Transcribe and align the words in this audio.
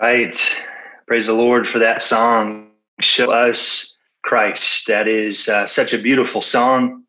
Right. 0.00 0.36
Praise 1.06 1.28
the 1.28 1.34
Lord 1.34 1.68
for 1.68 1.78
that 1.78 2.02
song. 2.02 2.70
Show 3.00 3.30
us 3.30 3.96
Christ. 4.22 4.88
That 4.88 5.06
is 5.06 5.48
uh, 5.48 5.66
such 5.68 5.92
a 5.92 5.98
beautiful 5.98 6.42
song. 6.42 7.04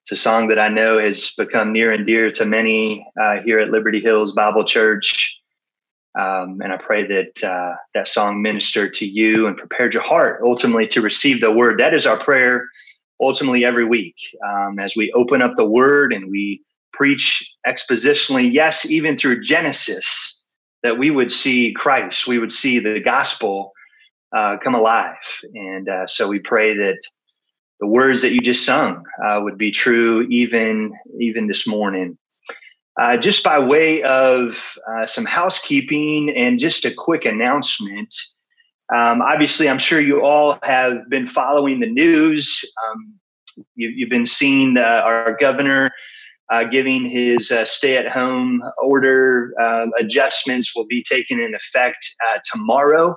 It's 0.00 0.12
a 0.12 0.16
song 0.16 0.48
that 0.48 0.58
I 0.58 0.68
know 0.68 0.98
has 0.98 1.32
become 1.36 1.72
near 1.72 1.92
and 1.92 2.06
dear 2.06 2.30
to 2.32 2.46
many 2.46 3.06
uh, 3.20 3.40
here 3.42 3.58
at 3.58 3.70
Liberty 3.70 4.00
Hills 4.00 4.32
Bible 4.32 4.64
Church. 4.64 5.38
Um, 6.18 6.60
and 6.62 6.72
I 6.72 6.78
pray 6.78 7.06
that 7.06 7.44
uh, 7.44 7.74
that 7.94 8.08
song 8.08 8.40
ministered 8.40 8.94
to 8.94 9.06
you 9.06 9.46
and 9.46 9.56
prepared 9.56 9.92
your 9.92 10.02
heart 10.02 10.40
ultimately 10.42 10.86
to 10.88 11.02
receive 11.02 11.40
the 11.40 11.52
word. 11.52 11.78
That 11.78 11.94
is 11.94 12.06
our 12.06 12.18
prayer 12.18 12.66
ultimately 13.20 13.64
every 13.64 13.84
week 13.84 14.16
um, 14.46 14.78
as 14.78 14.96
we 14.96 15.12
open 15.12 15.42
up 15.42 15.52
the 15.56 15.68
word 15.68 16.12
and 16.12 16.30
we 16.30 16.62
preach 16.92 17.50
expositionally, 17.66 18.50
yes, 18.52 18.84
even 18.86 19.16
through 19.16 19.42
Genesis, 19.42 20.41
that 20.82 20.98
we 20.98 21.10
would 21.10 21.30
see 21.30 21.72
Christ, 21.72 22.26
we 22.26 22.38
would 22.38 22.52
see 22.52 22.78
the 22.78 23.00
gospel 23.00 23.72
uh, 24.32 24.56
come 24.58 24.74
alive. 24.74 25.16
And 25.54 25.88
uh, 25.88 26.06
so 26.06 26.28
we 26.28 26.38
pray 26.38 26.74
that 26.76 26.98
the 27.80 27.86
words 27.86 28.22
that 28.22 28.32
you 28.32 28.40
just 28.40 28.64
sung 28.64 29.04
uh, 29.24 29.40
would 29.42 29.58
be 29.58 29.70
true 29.70 30.22
even 30.30 30.92
even 31.20 31.46
this 31.46 31.66
morning. 31.66 32.18
Uh, 33.00 33.16
just 33.16 33.42
by 33.42 33.58
way 33.58 34.02
of 34.02 34.76
uh, 34.90 35.06
some 35.06 35.24
housekeeping 35.24 36.30
and 36.36 36.58
just 36.58 36.84
a 36.84 36.92
quick 36.92 37.24
announcement. 37.24 38.14
Um, 38.94 39.22
obviously, 39.22 39.68
I'm 39.68 39.78
sure 39.78 40.00
you 40.00 40.22
all 40.22 40.58
have 40.62 41.08
been 41.08 41.26
following 41.26 41.80
the 41.80 41.86
news. 41.86 42.62
Um, 42.86 43.14
you, 43.74 44.04
have 44.04 44.10
been 44.10 44.26
seeing 44.26 44.76
our 44.76 45.36
governor 45.40 45.90
uh, 46.52 46.64
giving 46.64 47.08
his 47.08 47.50
uh, 47.50 47.64
stay 47.64 47.96
at 47.96 48.06
home 48.06 48.62
order 48.76 49.54
um, 49.60 49.90
adjustments 49.98 50.76
will 50.76 50.86
be 50.86 51.02
taken 51.02 51.40
in 51.40 51.54
effect 51.54 52.14
uh, 52.28 52.38
tomorrow, 52.52 53.16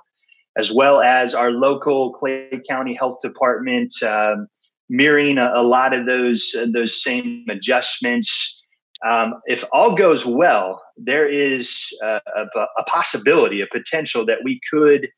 as 0.57 0.71
well 0.71 1.01
as 1.01 1.35
our 1.35 1.51
local 1.51 2.13
Clay 2.13 2.61
County 2.67 2.93
Health 2.93 3.17
Department 3.21 3.93
um, 4.03 4.47
mirroring 4.89 5.37
a, 5.37 5.51
a, 5.53 5.63
lot 5.63 5.93
of 5.93 6.05
those, 6.05 6.55
those 6.73 7.03
same 7.03 7.45
adjustments. 7.49 8.63
Um, 9.05 9.33
if 9.47 9.65
all 9.73 9.95
goes 9.95 10.25
well, 10.25 10.81
there 10.95 11.27
is 11.27 11.85
a, 12.01 12.21
a, 12.37 12.65
a, 12.77 12.83
possibility, 12.85 13.59
a 13.59 13.67
potential 13.67 14.25
that 14.27 14.37
we 14.45 14.61
could 14.71 15.09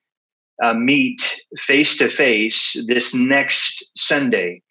uh, 0.64 0.73
meet 0.73 1.22
face 1.59 1.99
to 1.99 2.09
face 2.09 2.83
this 2.88 3.14
next 3.14 3.92
Sunday. 3.95 4.64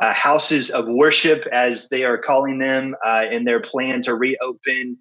Uh, 0.00 0.12
houses 0.12 0.70
of 0.70 0.88
worship, 0.88 1.46
as 1.52 1.88
they 1.88 2.02
are 2.02 2.18
calling 2.18 2.58
them, 2.58 2.94
uh, 3.06 3.24
in 3.30 3.44
their 3.44 3.60
plan 3.60 4.02
to 4.02 4.14
reopen, 4.14 4.96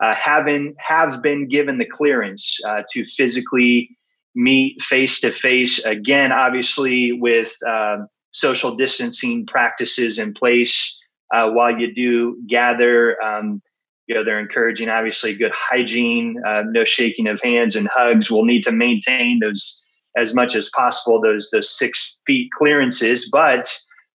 uh, 0.00 0.14
having 0.14 0.74
have 0.78 1.20
been 1.22 1.48
given 1.48 1.78
the 1.78 1.84
clearance 1.84 2.58
uh, 2.66 2.82
to 2.90 3.04
physically 3.04 3.90
meet 4.34 4.80
face 4.82 5.20
to 5.20 5.30
face 5.30 5.84
again. 5.84 6.32
Obviously, 6.32 7.12
with 7.12 7.54
um, 7.66 8.06
social 8.32 8.74
distancing 8.74 9.46
practices 9.46 10.18
in 10.18 10.32
place 10.32 11.00
uh, 11.34 11.50
while 11.50 11.78
you 11.78 11.92
do 11.92 12.36
gather. 12.46 13.20
Um, 13.22 13.62
you 14.06 14.14
know, 14.14 14.22
they're 14.22 14.38
encouraging 14.38 14.88
obviously 14.88 15.34
good 15.34 15.52
hygiene, 15.52 16.40
uh, 16.46 16.62
no 16.68 16.84
shaking 16.84 17.26
of 17.26 17.40
hands 17.42 17.74
and 17.74 17.88
hugs. 17.92 18.30
We'll 18.30 18.44
need 18.44 18.62
to 18.64 18.72
maintain 18.72 19.40
those 19.40 19.82
as 20.16 20.34
much 20.34 20.54
as 20.54 20.70
possible, 20.70 21.20
those 21.20 21.50
those 21.50 21.76
six 21.76 22.18
feet 22.26 22.50
clearances. 22.52 23.28
But 23.28 23.76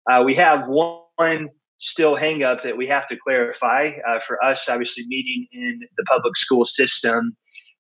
uh, 0.10 0.24
we 0.24 0.34
have 0.36 0.68
one 0.68 1.50
still 1.78 2.16
hang 2.16 2.44
up 2.44 2.62
that 2.64 2.76
we 2.76 2.88
have 2.88 3.08
to 3.08 3.18
clarify 3.18 3.92
uh, 4.08 4.20
for 4.20 4.44
us, 4.44 4.68
obviously 4.68 5.06
meeting 5.08 5.48
in 5.52 5.80
the 5.98 6.04
public 6.04 6.36
school 6.36 6.66
system. 6.66 7.36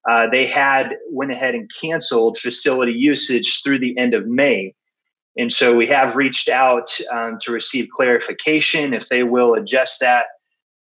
Uh, 0.09 0.29
they 0.31 0.47
had 0.47 0.97
went 1.11 1.33
ahead 1.33 1.55
and 1.55 1.71
canceled 1.81 2.39
facility 2.39 2.93
usage 2.93 3.61
through 3.63 3.79
the 3.79 3.97
end 3.99 4.15
of 4.15 4.27
May. 4.27 4.75
And 5.37 5.53
so 5.53 5.75
we 5.75 5.87
have 5.87 6.17
reached 6.17 6.49
out 6.49 6.91
um, 7.13 7.39
to 7.43 7.53
receive 7.53 7.89
clarification 7.95 8.95
if 8.95 9.09
they 9.09 9.23
will 9.23 9.55
adjust 9.55 10.01
that 10.01 10.27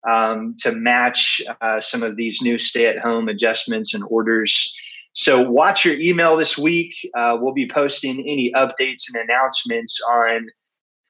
um, 0.09 0.57
to 0.61 0.73
match 0.73 1.43
uh, 1.61 1.81
some 1.81 2.03
of 2.03 2.17
these 2.17 2.41
new 2.43 2.59
stay 2.59 2.87
at 2.87 2.99
home 2.99 3.29
adjustments 3.29 3.95
and 3.95 4.05
orders. 4.09 4.75
So 5.15 5.43
watch 5.43 5.85
your 5.85 5.99
email 5.99 6.37
this 6.37 6.57
week. 6.57 6.95
Uh, 7.17 7.37
we'll 7.41 7.55
be 7.55 7.69
posting 7.69 8.21
any 8.21 8.53
updates 8.55 9.05
and 9.13 9.23
announcements 9.29 10.01
on 10.09 10.47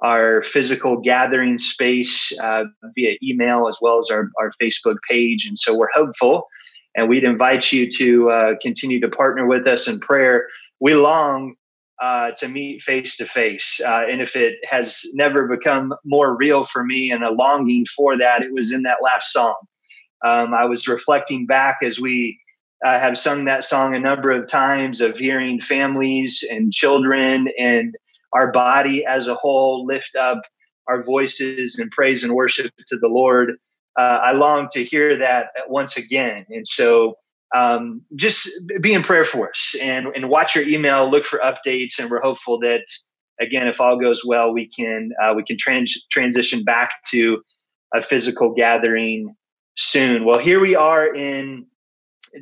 our 0.01 0.43
physical 0.43 0.97
gathering 0.99 1.59
space 1.59 2.33
uh, 2.41 2.65
via 2.95 3.17
email 3.23 3.67
as 3.69 3.79
well 3.81 3.99
as 3.99 4.09
our, 4.11 4.31
our 4.39 4.53
Facebook 4.61 4.97
page. 5.09 5.47
And 5.47 5.59
so 5.59 5.77
we're 5.77 5.91
hopeful 5.93 6.47
and 6.95 7.09
we'd 7.09 7.25
invite 7.25 7.73
you 7.73 7.91
to 7.91 8.31
uh, 8.31 8.55
continue 8.63 9.01
to 9.01 9.09
partner 9.09 9.47
with 9.47 9.67
us 9.67 9.89
in 9.89 9.99
prayer. 9.99 10.47
We 10.81 10.95
long 10.95 11.55
uh, 12.01 12.31
to 12.33 12.49
meet 12.49 12.81
face 12.83 13.17
to 13.17 13.27
face. 13.27 13.81
And 13.85 14.23
if 14.23 14.37
it 14.37 14.55
has 14.65 15.03
never 15.15 15.49
become 15.49 15.93
more 16.05 16.37
real 16.37 16.63
for 16.63 16.85
me 16.85 17.11
and 17.11 17.25
a 17.25 17.33
longing 17.33 17.85
for 17.87 18.17
that, 18.19 18.43
it 18.43 18.53
was 18.53 18.73
in 18.73 18.83
that 18.85 18.99
last 19.03 19.33
song. 19.33 19.57
Um, 20.25 20.55
I 20.55 20.65
was 20.65 20.89
reflecting 20.89 21.47
back 21.47 21.79
as 21.83 22.01
we 22.01 22.39
uh, 22.85 22.99
have 22.99 23.19
sung 23.19 23.45
that 23.45 23.65
song 23.65 23.95
a 23.95 24.01
number 24.01 24.31
of 24.31 24.49
times 24.49 25.01
of 25.01 25.19
hearing 25.19 25.61
families 25.61 26.45
and 26.49 26.73
children 26.73 27.49
and 27.59 27.97
our 28.33 28.53
body 28.53 29.05
as 29.05 29.29
a 29.29 29.35
whole 29.35 29.87
lift 29.87 30.15
up 30.17 30.41
our 30.87 31.03
voices 31.03 31.79
in 31.79 31.89
praise 31.91 32.25
and 32.25 32.35
worship 32.35 32.73
to 32.87 32.97
the 32.97 33.09
Lord. 33.09 33.57
Uh, 33.99 34.21
I 34.23 34.33
long 34.33 34.69
to 34.73 34.85
hear 34.85 35.17
that 35.17 35.49
once 35.69 35.97
again. 35.97 36.47
And 36.49 36.67
so 36.67 37.17
um, 37.55 38.03
just 38.15 38.49
be 38.81 38.93
in 38.93 39.03
prayer 39.03 39.25
for 39.25 39.49
us 39.51 39.75
and, 39.81 40.07
and 40.15 40.29
watch 40.29 40.55
your 40.55 40.67
email, 40.69 41.11
look 41.11 41.25
for 41.25 41.41
updates, 41.41 41.99
and 41.99 42.11
we're 42.11 42.21
hopeful 42.21 42.59
that 42.61 42.85
again, 43.41 43.69
if 43.69 43.81
all 43.81 43.99
goes 43.99 44.25
well, 44.25 44.53
we 44.53 44.69
can 44.69 45.11
uh, 45.23 45.33
we 45.35 45.43
can 45.43 45.57
trans- 45.57 46.07
transition 46.11 46.65
back 46.65 46.91
to 47.11 47.43
a 47.95 48.03
physical 48.03 48.53
gathering 48.53 49.35
soon. 49.77 50.25
Well, 50.25 50.39
here 50.39 50.61
we 50.61 50.75
are 50.75 51.15
in 51.15 51.67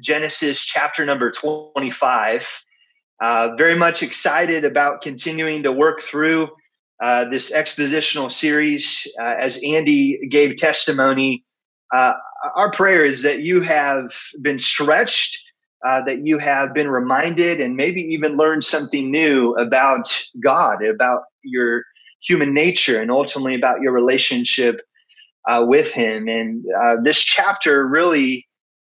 Genesis 0.00 0.64
chapter 0.64 1.04
number 1.04 1.30
twenty-five. 1.30 2.64
Uh, 3.20 3.54
very 3.56 3.74
much 3.74 4.02
excited 4.02 4.64
about 4.64 5.00
continuing 5.00 5.62
to 5.62 5.72
work 5.72 6.00
through 6.00 6.48
uh, 7.02 7.28
this 7.28 7.50
expositional 7.50 8.30
series. 8.30 9.06
Uh, 9.18 9.34
as 9.38 9.58
Andy 9.64 10.18
gave 10.28 10.56
testimony, 10.56 11.44
uh, 11.94 12.14
our 12.54 12.70
prayer 12.70 13.04
is 13.04 13.22
that 13.22 13.40
you 13.40 13.60
have 13.62 14.12
been 14.42 14.58
stretched, 14.58 15.38
uh, 15.86 16.02
that 16.02 16.26
you 16.26 16.38
have 16.38 16.74
been 16.74 16.88
reminded, 16.88 17.60
and 17.60 17.76
maybe 17.76 18.02
even 18.02 18.36
learned 18.36 18.64
something 18.64 19.10
new 19.10 19.54
about 19.54 20.12
God, 20.42 20.84
about 20.84 21.22
your 21.42 21.84
human 22.22 22.52
nature, 22.52 23.00
and 23.00 23.10
ultimately 23.10 23.54
about 23.54 23.80
your 23.80 23.92
relationship 23.92 24.80
with 25.48 25.92
Him. 25.92 26.28
And 26.28 26.64
this 27.04 27.18
chapter 27.20 27.86
really 27.86 28.46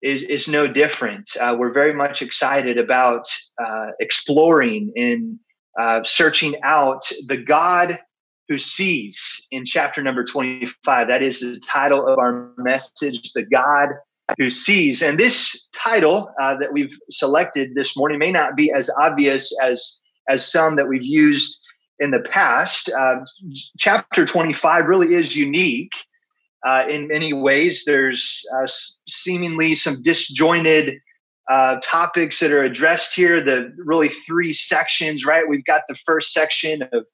is, 0.03 0.23
is 0.23 0.49
no 0.49 0.67
different. 0.67 1.31
Uh, 1.41 1.57
we're 1.59 1.73
very 1.73 1.95
much 1.95 2.23
excited 2.23 2.79
about 2.79 3.27
uh, 3.65 3.89
exploring 4.01 4.93
and 4.97 5.39
searching 6.07 6.55
out 6.63 7.11
the 7.27 7.37
God 7.37 7.99
who 8.49 8.59
sees 8.59 9.47
in 9.51 9.65
chapter 9.65 10.03
number 10.03 10.25
25. 10.25 11.09
That 11.09 11.23
is 11.23 11.41
the 11.41 11.61
title 11.67 12.07
of 12.07 12.19
our 12.19 12.53
message, 12.59 13.33
The 13.33 13.45
God 13.45 13.91
Who 14.39 14.51
Sees. 14.51 15.03
And 15.03 15.19
this 15.19 15.69
title 15.75 16.31
uh, 16.41 16.57
that 16.59 16.73
we've 16.73 16.97
selected 17.11 17.75
this 17.75 17.97
morning 17.97 18.19
may 18.19 18.33
not 18.33 18.57
be 18.57 18.73
as 18.73 18.91
obvious 19.01 19.53
as, 19.63 19.99
as 20.29 20.51
some 20.51 20.77
that 20.77 20.89
we've 20.89 21.05
used 21.05 21.61
in 21.99 22.11
the 22.11 22.21
past. 22.21 22.91
Uh, 22.97 23.17
chapter 23.79 24.25
25 24.25 24.87
really 24.87 25.15
is 25.15 25.37
unique. 25.37 25.93
Uh, 26.67 26.85
in 26.91 27.07
many 27.07 27.33
ways, 27.33 27.85
there's 27.87 28.45
uh, 28.59 28.67
seemingly 29.09 29.75
some 29.77 30.03
disjointed 30.03 30.99
uh, 31.49 31.77
topics 31.83 32.41
that 32.41 32.53
are 32.53 32.63
addressed 32.63 33.15
here. 33.15 33.41
The 33.41 33.73
really 33.79 34.09
three 34.09 34.53
sections, 34.53 35.25
right? 35.25 35.49
We've 35.49 35.65
got 35.65 35.83
the 35.89 35.95
first 35.95 36.33
section 36.33 36.83
of 36.93 37.07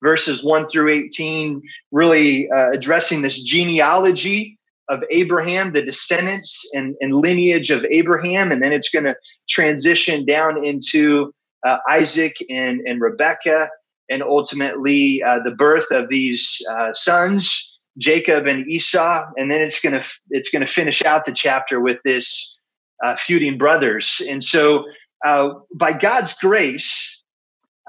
verses 0.00 0.44
1 0.44 0.68
through 0.68 0.90
18, 0.92 1.60
really 1.90 2.50
uh, 2.50 2.70
addressing 2.70 3.22
this 3.22 3.42
genealogy 3.42 4.58
of 4.88 5.04
Abraham, 5.10 5.72
the 5.72 5.82
descendants 5.82 6.68
and, 6.72 6.96
and, 7.00 7.14
lineage 7.14 7.70
of 7.70 7.84
Abraham. 7.90 8.50
And 8.50 8.60
then 8.60 8.72
it's 8.72 8.88
going 8.88 9.04
to 9.04 9.16
transition 9.48 10.24
down 10.24 10.64
into 10.64 11.32
uh, 11.64 11.78
Isaac 11.88 12.36
and, 12.48 12.80
and 12.86 13.00
Rebekah, 13.00 13.70
and 14.08 14.22
ultimately 14.22 15.22
uh, 15.22 15.40
the 15.44 15.52
birth 15.52 15.90
of 15.92 16.08
these 16.08 16.60
uh, 16.72 16.92
sons, 16.92 17.69
Jacob 18.00 18.46
and 18.46 18.66
Esau. 18.68 19.30
And 19.36 19.50
then 19.50 19.60
it's 19.60 19.80
going 19.80 20.00
to 20.00 20.06
it's 20.30 20.50
to 20.50 20.66
finish 20.66 21.02
out 21.02 21.24
the 21.24 21.32
chapter 21.32 21.80
with 21.80 21.98
this 22.04 22.58
uh, 23.02 23.16
feuding 23.16 23.58
brothers. 23.58 24.20
And 24.28 24.42
so, 24.42 24.86
uh, 25.24 25.50
by 25.74 25.92
God's 25.92 26.34
grace, 26.34 27.22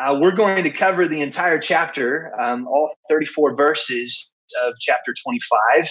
uh, 0.02 0.18
we're 0.22 0.36
going 0.36 0.64
to 0.64 0.72
cover 0.72 1.08
the 1.08 1.22
entire 1.22 1.60
chapter, 1.60 2.32
um, 2.40 2.68
all 2.68 2.94
34 3.10 3.56
verses 3.56 4.32
of 4.66 4.74
chapter 4.80 5.14
25. 5.24 5.90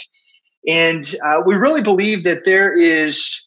And 0.69 1.16
uh, 1.25 1.40
we 1.46 1.55
really 1.55 1.82
believe 1.82 2.25
that 2.25 2.44
there 2.44 2.73
is 2.73 3.46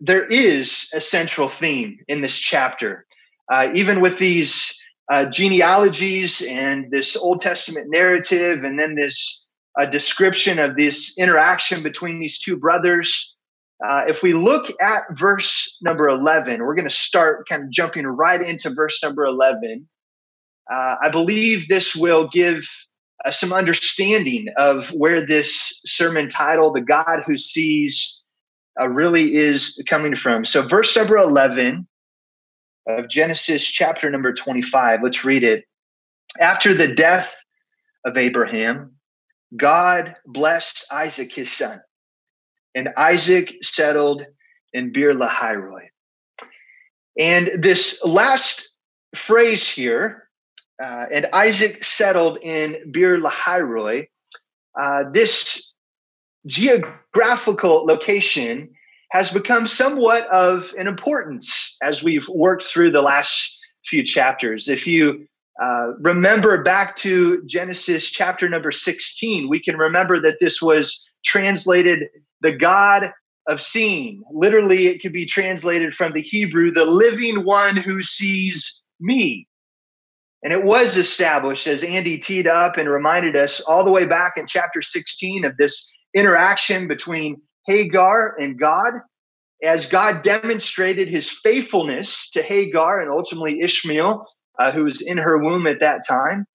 there 0.00 0.26
is 0.26 0.88
a 0.94 1.00
central 1.00 1.48
theme 1.48 1.98
in 2.08 2.22
this 2.22 2.38
chapter. 2.38 3.04
Uh, 3.50 3.68
even 3.74 4.00
with 4.00 4.18
these 4.18 4.74
uh, 5.10 5.24
genealogies 5.24 6.42
and 6.42 6.90
this 6.90 7.16
Old 7.16 7.40
Testament 7.40 7.86
narrative, 7.88 8.62
and 8.62 8.78
then 8.78 8.94
this 8.94 9.46
uh, 9.78 9.86
description 9.86 10.58
of 10.58 10.76
this 10.76 11.16
interaction 11.18 11.82
between 11.82 12.18
these 12.18 12.38
two 12.38 12.56
brothers. 12.56 13.36
Uh, 13.86 14.02
if 14.08 14.22
we 14.22 14.32
look 14.32 14.72
at 14.80 15.02
verse 15.12 15.78
number 15.82 16.08
11, 16.08 16.60
we're 16.60 16.74
going 16.74 16.88
to 16.88 16.94
start 16.94 17.48
kind 17.48 17.62
of 17.62 17.70
jumping 17.70 18.06
right 18.06 18.42
into 18.42 18.70
verse 18.70 19.00
number 19.02 19.24
11. 19.24 19.88
Uh, 20.72 20.96
I 21.00 21.08
believe 21.10 21.68
this 21.68 21.94
will 21.94 22.28
give 22.28 22.66
uh, 23.24 23.30
some 23.30 23.52
understanding 23.52 24.46
of 24.56 24.88
where 24.88 25.24
this 25.24 25.80
sermon 25.86 26.28
title, 26.28 26.72
The 26.72 26.80
God 26.80 27.22
Who 27.26 27.36
Sees, 27.36 28.22
uh, 28.80 28.88
really 28.88 29.36
is 29.36 29.80
coming 29.88 30.16
from. 30.16 30.44
So, 30.44 30.62
verse 30.62 30.96
number 30.96 31.16
11 31.16 31.86
of 32.88 33.08
Genesis 33.08 33.64
chapter 33.64 34.10
number 34.10 34.32
25, 34.32 35.02
let's 35.02 35.24
read 35.24 35.44
it. 35.44 35.64
After 36.40 36.74
the 36.74 36.88
death 36.88 37.34
of 38.04 38.16
Abraham, 38.16 38.97
God 39.56 40.14
blessed 40.26 40.86
Isaac, 40.92 41.32
his 41.32 41.50
son, 41.50 41.80
and 42.74 42.90
Isaac 42.96 43.54
settled 43.62 44.24
in 44.72 44.92
Beer 44.92 45.14
Lahairoi. 45.14 45.88
And 47.18 47.62
this 47.62 48.02
last 48.04 48.68
phrase 49.14 49.68
here, 49.68 50.28
uh, 50.82 51.06
and 51.12 51.26
Isaac 51.32 51.82
settled 51.82 52.38
in 52.42 52.92
Beer 52.92 53.18
Lahairoi, 53.18 54.08
uh, 54.78 55.04
this 55.12 55.72
geographical 56.46 57.84
location 57.84 58.70
has 59.10 59.30
become 59.30 59.66
somewhat 59.66 60.26
of 60.28 60.72
an 60.78 60.86
importance 60.86 61.76
as 61.82 62.02
we've 62.02 62.28
worked 62.28 62.62
through 62.62 62.90
the 62.90 63.02
last 63.02 63.58
few 63.84 64.04
chapters. 64.04 64.68
If 64.68 64.86
you 64.86 65.26
uh, 65.62 65.92
remember 65.98 66.62
back 66.62 66.94
to 66.96 67.42
Genesis 67.46 68.10
chapter 68.10 68.48
number 68.48 68.70
16, 68.70 69.48
we 69.48 69.60
can 69.60 69.76
remember 69.76 70.20
that 70.20 70.38
this 70.40 70.62
was 70.62 71.04
translated 71.24 72.08
the 72.40 72.52
God 72.52 73.12
of 73.48 73.60
seeing. 73.60 74.22
Literally, 74.30 74.86
it 74.86 75.02
could 75.02 75.12
be 75.12 75.26
translated 75.26 75.94
from 75.94 76.12
the 76.12 76.22
Hebrew, 76.22 76.70
the 76.70 76.84
living 76.84 77.44
one 77.44 77.76
who 77.76 78.02
sees 78.02 78.82
me. 79.00 79.48
And 80.44 80.52
it 80.52 80.62
was 80.62 80.96
established, 80.96 81.66
as 81.66 81.82
Andy 81.82 82.18
teed 82.18 82.46
up 82.46 82.76
and 82.76 82.88
reminded 82.88 83.36
us 83.36 83.60
all 83.60 83.82
the 83.82 83.90
way 83.90 84.06
back 84.06 84.34
in 84.36 84.46
chapter 84.46 84.80
16 84.80 85.44
of 85.44 85.56
this 85.56 85.90
interaction 86.14 86.86
between 86.86 87.42
Hagar 87.66 88.36
and 88.38 88.58
God, 88.58 88.94
as 89.64 89.86
God 89.86 90.22
demonstrated 90.22 91.10
his 91.10 91.28
faithfulness 91.28 92.30
to 92.30 92.42
Hagar 92.42 93.00
and 93.00 93.10
ultimately 93.10 93.60
Ishmael 93.60 94.24
uh, 94.58 94.72
who 94.72 94.84
was 94.84 95.00
in 95.00 95.18
her 95.18 95.38
womb 95.38 95.66
at 95.66 95.80
that 95.80 96.06
time. 96.06 96.46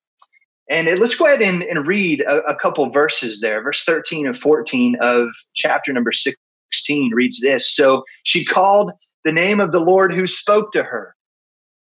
And 0.69 0.87
it, 0.87 0.99
let's 0.99 1.15
go 1.15 1.25
ahead 1.25 1.41
and, 1.41 1.61
and 1.63 1.85
read 1.85 2.21
a, 2.21 2.41
a 2.45 2.55
couple 2.55 2.89
verses 2.89 3.41
there. 3.41 3.61
Verse 3.61 3.83
13 3.83 4.25
and 4.25 4.37
14 4.37 4.97
of 5.01 5.27
chapter 5.53 5.91
number 5.91 6.11
16 6.11 7.13
reads 7.13 7.41
this 7.41 7.73
So 7.73 8.03
she 8.23 8.45
called 8.45 8.91
the 9.25 9.31
name 9.31 9.59
of 9.59 9.71
the 9.71 9.79
Lord 9.79 10.13
who 10.13 10.27
spoke 10.27 10.71
to 10.73 10.83
her. 10.83 11.15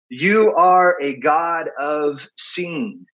You 0.09 0.53
are 0.53 0.97
a 1.01 1.15
God 1.15 1.69
of 1.79 2.27
seeing. 2.37 3.05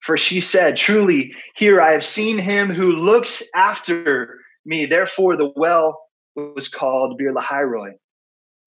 For 0.00 0.16
she 0.16 0.40
said, 0.40 0.76
Truly, 0.76 1.34
here 1.56 1.80
I 1.80 1.92
have 1.92 2.04
seen 2.04 2.38
him 2.38 2.70
who 2.70 2.92
looks 2.92 3.42
after 3.54 4.36
me. 4.64 4.86
Therefore, 4.86 5.36
the 5.36 5.52
well 5.56 6.00
was 6.34 6.68
called 6.68 7.18
Beer 7.18 7.34
Lahairoi. 7.34 7.92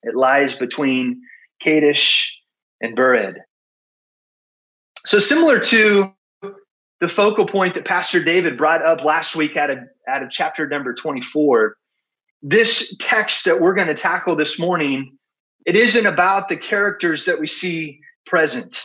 It 0.03 0.15
lies 0.15 0.55
between 0.55 1.21
Kadesh 1.61 2.37
and 2.81 2.97
Bered. 2.97 3.35
So, 5.05 5.19
similar 5.19 5.59
to 5.59 6.13
the 6.99 7.09
focal 7.09 7.45
point 7.45 7.73
that 7.73 7.85
Pastor 7.85 8.23
David 8.23 8.57
brought 8.57 8.85
up 8.85 9.03
last 9.03 9.35
week 9.35 9.57
out 9.57 9.71
of, 9.71 9.79
out 10.07 10.21
of 10.21 10.29
chapter 10.29 10.67
number 10.67 10.93
24, 10.93 11.75
this 12.43 12.95
text 12.99 13.45
that 13.45 13.59
we're 13.59 13.73
going 13.73 13.87
to 13.87 13.95
tackle 13.95 14.35
this 14.35 14.59
morning, 14.59 15.17
it 15.65 15.75
isn't 15.75 16.05
about 16.05 16.49
the 16.49 16.57
characters 16.57 17.25
that 17.25 17.39
we 17.39 17.47
see 17.47 17.99
present. 18.25 18.83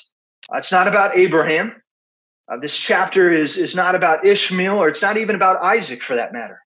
Uh, 0.52 0.58
it's 0.58 0.72
not 0.72 0.88
about 0.88 1.16
Abraham. 1.18 1.74
Uh, 2.50 2.56
this 2.60 2.78
chapter 2.78 3.32
is, 3.32 3.58
is 3.58 3.74
not 3.74 3.94
about 3.94 4.26
Ishmael, 4.26 4.78
or 4.78 4.88
it's 4.88 5.02
not 5.02 5.16
even 5.16 5.34
about 5.34 5.62
Isaac 5.62 6.02
for 6.02 6.16
that 6.16 6.32
matter. 6.32 6.60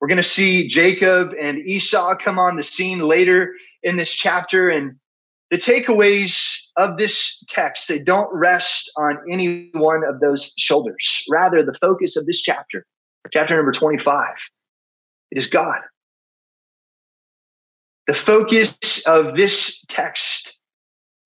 We're 0.00 0.08
going 0.08 0.16
to 0.16 0.22
see 0.22 0.66
Jacob 0.66 1.34
and 1.40 1.58
Esau 1.58 2.16
come 2.16 2.38
on 2.38 2.56
the 2.56 2.62
scene 2.62 3.00
later 3.00 3.54
in 3.82 3.96
this 3.96 4.14
chapter, 4.14 4.70
and 4.70 4.96
the 5.50 5.58
takeaways 5.58 6.58
of 6.76 6.96
this 6.96 7.42
text, 7.48 7.88
they 7.88 8.00
don't 8.00 8.32
rest 8.32 8.90
on 8.96 9.18
any 9.30 9.70
one 9.74 10.02
of 10.04 10.20
those 10.20 10.52
shoulders. 10.58 11.24
Rather, 11.30 11.62
the 11.62 11.74
focus 11.74 12.16
of 12.16 12.26
this 12.26 12.42
chapter, 12.42 12.84
chapter 13.32 13.56
number 13.56 13.72
25, 13.72 14.28
it 15.30 15.38
is 15.38 15.46
God. 15.46 15.78
The 18.06 18.14
focus 18.14 19.06
of 19.06 19.36
this 19.36 19.84
text 19.88 20.56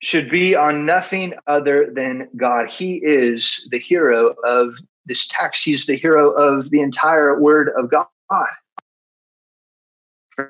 should 0.03 0.31
be 0.31 0.55
on 0.55 0.87
nothing 0.87 1.35
other 1.47 1.91
than 1.93 2.29
God. 2.37 2.71
He 2.71 2.97
is 3.03 3.69
the 3.71 3.79
hero 3.79 4.35
of 4.45 4.75
this 5.07 5.29
text, 5.29 5.65
He's 5.65 5.87
the 5.87 5.97
hero 5.97 6.31
of 6.31 6.71
the 6.71 6.81
entire 6.81 7.41
Word 7.41 7.71
of 7.77 7.91
God. 7.91 8.07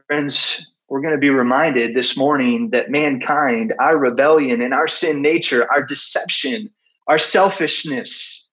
Friends, 0.07 0.67
we're 0.91 1.01
going 1.01 1.15
to 1.15 1.19
be 1.19 1.31
reminded 1.31 1.95
this 1.95 2.17
morning 2.17 2.71
that 2.71 2.91
mankind, 2.91 3.73
our 3.79 3.97
rebellion 3.97 4.61
and 4.61 4.75
our 4.75 4.89
sin 4.89 5.23
nature, 5.23 5.71
our 5.73 5.85
deception, 5.85 6.69
our 7.07 7.19
selfishness, 7.19 8.49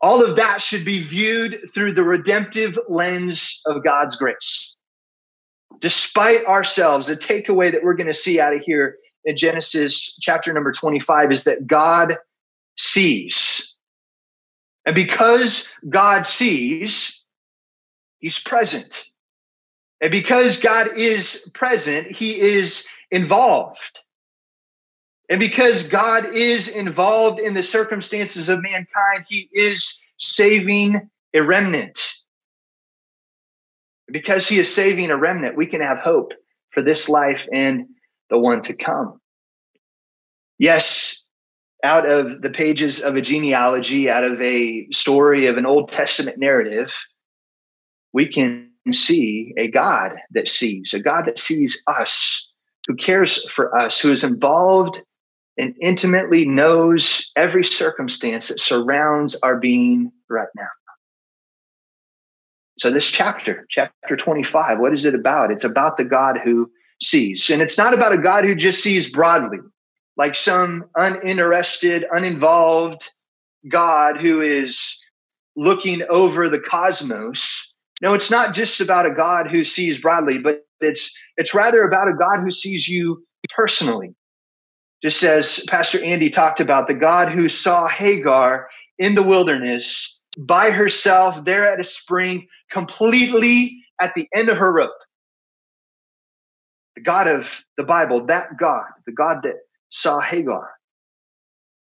all 0.00 0.24
of 0.24 0.36
that 0.36 0.62
should 0.62 0.86
be 0.86 1.00
viewed 1.00 1.60
through 1.74 1.92
the 1.92 2.02
redemptive 2.02 2.78
lens 2.88 3.60
of 3.66 3.84
God's 3.84 4.16
grace. 4.16 4.74
Despite 5.80 6.46
ourselves, 6.46 7.08
the 7.08 7.16
takeaway 7.16 7.70
that 7.70 7.84
we're 7.84 7.94
going 7.94 8.06
to 8.06 8.14
see 8.14 8.40
out 8.40 8.54
of 8.54 8.62
here 8.62 8.96
in 9.26 9.36
Genesis 9.36 10.18
chapter 10.18 10.54
number 10.54 10.72
25 10.72 11.30
is 11.30 11.44
that 11.44 11.66
God 11.66 12.16
sees. 12.78 13.74
And 14.86 14.94
because 14.94 15.70
God 15.90 16.24
sees, 16.24 17.22
he's 18.18 18.40
present. 18.40 19.09
And 20.00 20.10
because 20.10 20.58
God 20.58 20.96
is 20.96 21.50
present, 21.52 22.10
he 22.10 22.38
is 22.40 22.86
involved. 23.10 24.00
And 25.28 25.38
because 25.38 25.88
God 25.88 26.34
is 26.34 26.68
involved 26.68 27.38
in 27.38 27.54
the 27.54 27.62
circumstances 27.62 28.48
of 28.48 28.62
mankind, 28.62 29.24
he 29.28 29.48
is 29.52 30.00
saving 30.18 31.08
a 31.34 31.42
remnant. 31.42 31.98
Because 34.10 34.48
he 34.48 34.58
is 34.58 34.72
saving 34.72 35.10
a 35.10 35.16
remnant, 35.16 35.56
we 35.56 35.66
can 35.66 35.82
have 35.82 35.98
hope 35.98 36.32
for 36.70 36.82
this 36.82 37.08
life 37.08 37.46
and 37.52 37.86
the 38.28 38.38
one 38.38 38.62
to 38.62 38.74
come. 38.74 39.20
Yes, 40.58 41.22
out 41.84 42.08
of 42.08 42.42
the 42.42 42.50
pages 42.50 43.00
of 43.00 43.16
a 43.16 43.20
genealogy, 43.20 44.10
out 44.10 44.24
of 44.24 44.40
a 44.40 44.88
story 44.90 45.46
of 45.46 45.56
an 45.58 45.66
Old 45.66 45.92
Testament 45.92 46.38
narrative, 46.38 46.92
we 48.12 48.26
can 48.26 48.69
see 48.92 49.52
a 49.56 49.68
God 49.68 50.16
that 50.32 50.48
sees, 50.48 50.92
a 50.94 51.00
God 51.00 51.26
that 51.26 51.38
sees 51.38 51.82
us, 51.86 52.48
who 52.86 52.96
cares 52.96 53.44
for 53.50 53.76
us, 53.76 54.00
who 54.00 54.10
is 54.10 54.24
involved 54.24 55.02
and 55.58 55.74
intimately 55.80 56.46
knows 56.46 57.30
every 57.36 57.64
circumstance 57.64 58.48
that 58.48 58.60
surrounds 58.60 59.36
our 59.42 59.58
being 59.58 60.10
right 60.28 60.48
now. 60.56 60.68
So, 62.78 62.90
this 62.90 63.10
chapter, 63.10 63.66
chapter 63.68 64.16
25, 64.16 64.78
what 64.78 64.94
is 64.94 65.04
it 65.04 65.14
about? 65.14 65.50
It's 65.50 65.64
about 65.64 65.98
the 65.98 66.04
God 66.04 66.38
who 66.42 66.70
sees. 67.02 67.50
And 67.50 67.60
it's 67.60 67.76
not 67.76 67.92
about 67.92 68.12
a 68.12 68.18
God 68.18 68.44
who 68.44 68.54
just 68.54 68.82
sees 68.82 69.10
broadly, 69.10 69.58
like 70.16 70.34
some 70.34 70.86
uninterested, 70.96 72.06
uninvolved 72.10 73.10
God 73.68 74.18
who 74.18 74.40
is 74.40 74.98
looking 75.56 76.02
over 76.08 76.48
the 76.48 76.60
cosmos 76.60 77.69
no, 78.00 78.14
it's 78.14 78.30
not 78.30 78.54
just 78.54 78.80
about 78.80 79.06
a 79.06 79.14
God 79.14 79.50
who 79.50 79.64
sees 79.64 80.00
broadly, 80.00 80.38
but 80.38 80.64
it's 80.80 81.16
it's 81.36 81.54
rather 81.54 81.82
about 81.82 82.08
a 82.08 82.14
God 82.14 82.42
who 82.42 82.50
sees 82.50 82.88
you 82.88 83.24
personally. 83.50 84.14
Just 85.02 85.22
as 85.22 85.64
Pastor 85.68 86.02
Andy 86.04 86.30
talked 86.30 86.60
about, 86.60 86.86
the 86.86 86.94
God 86.94 87.30
who 87.30 87.48
saw 87.48 87.88
Hagar 87.88 88.68
in 88.98 89.14
the 89.14 89.22
wilderness 89.22 90.20
by 90.38 90.70
herself 90.70 91.44
there 91.44 91.70
at 91.70 91.80
a 91.80 91.84
spring, 91.84 92.46
completely 92.70 93.82
at 94.00 94.14
the 94.14 94.28
end 94.34 94.48
of 94.48 94.58
her 94.58 94.72
rope. 94.72 94.92
The 96.96 97.02
God 97.02 97.28
of 97.28 97.62
the 97.76 97.84
Bible, 97.84 98.26
that 98.26 98.58
God, 98.58 98.84
the 99.06 99.12
God 99.12 99.38
that 99.42 99.56
saw 99.90 100.20
Hagar, 100.20 100.70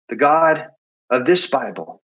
the 0.09 0.15
God 0.15 0.67
of 1.12 1.25
this 1.25 1.47
Bible, 1.47 2.01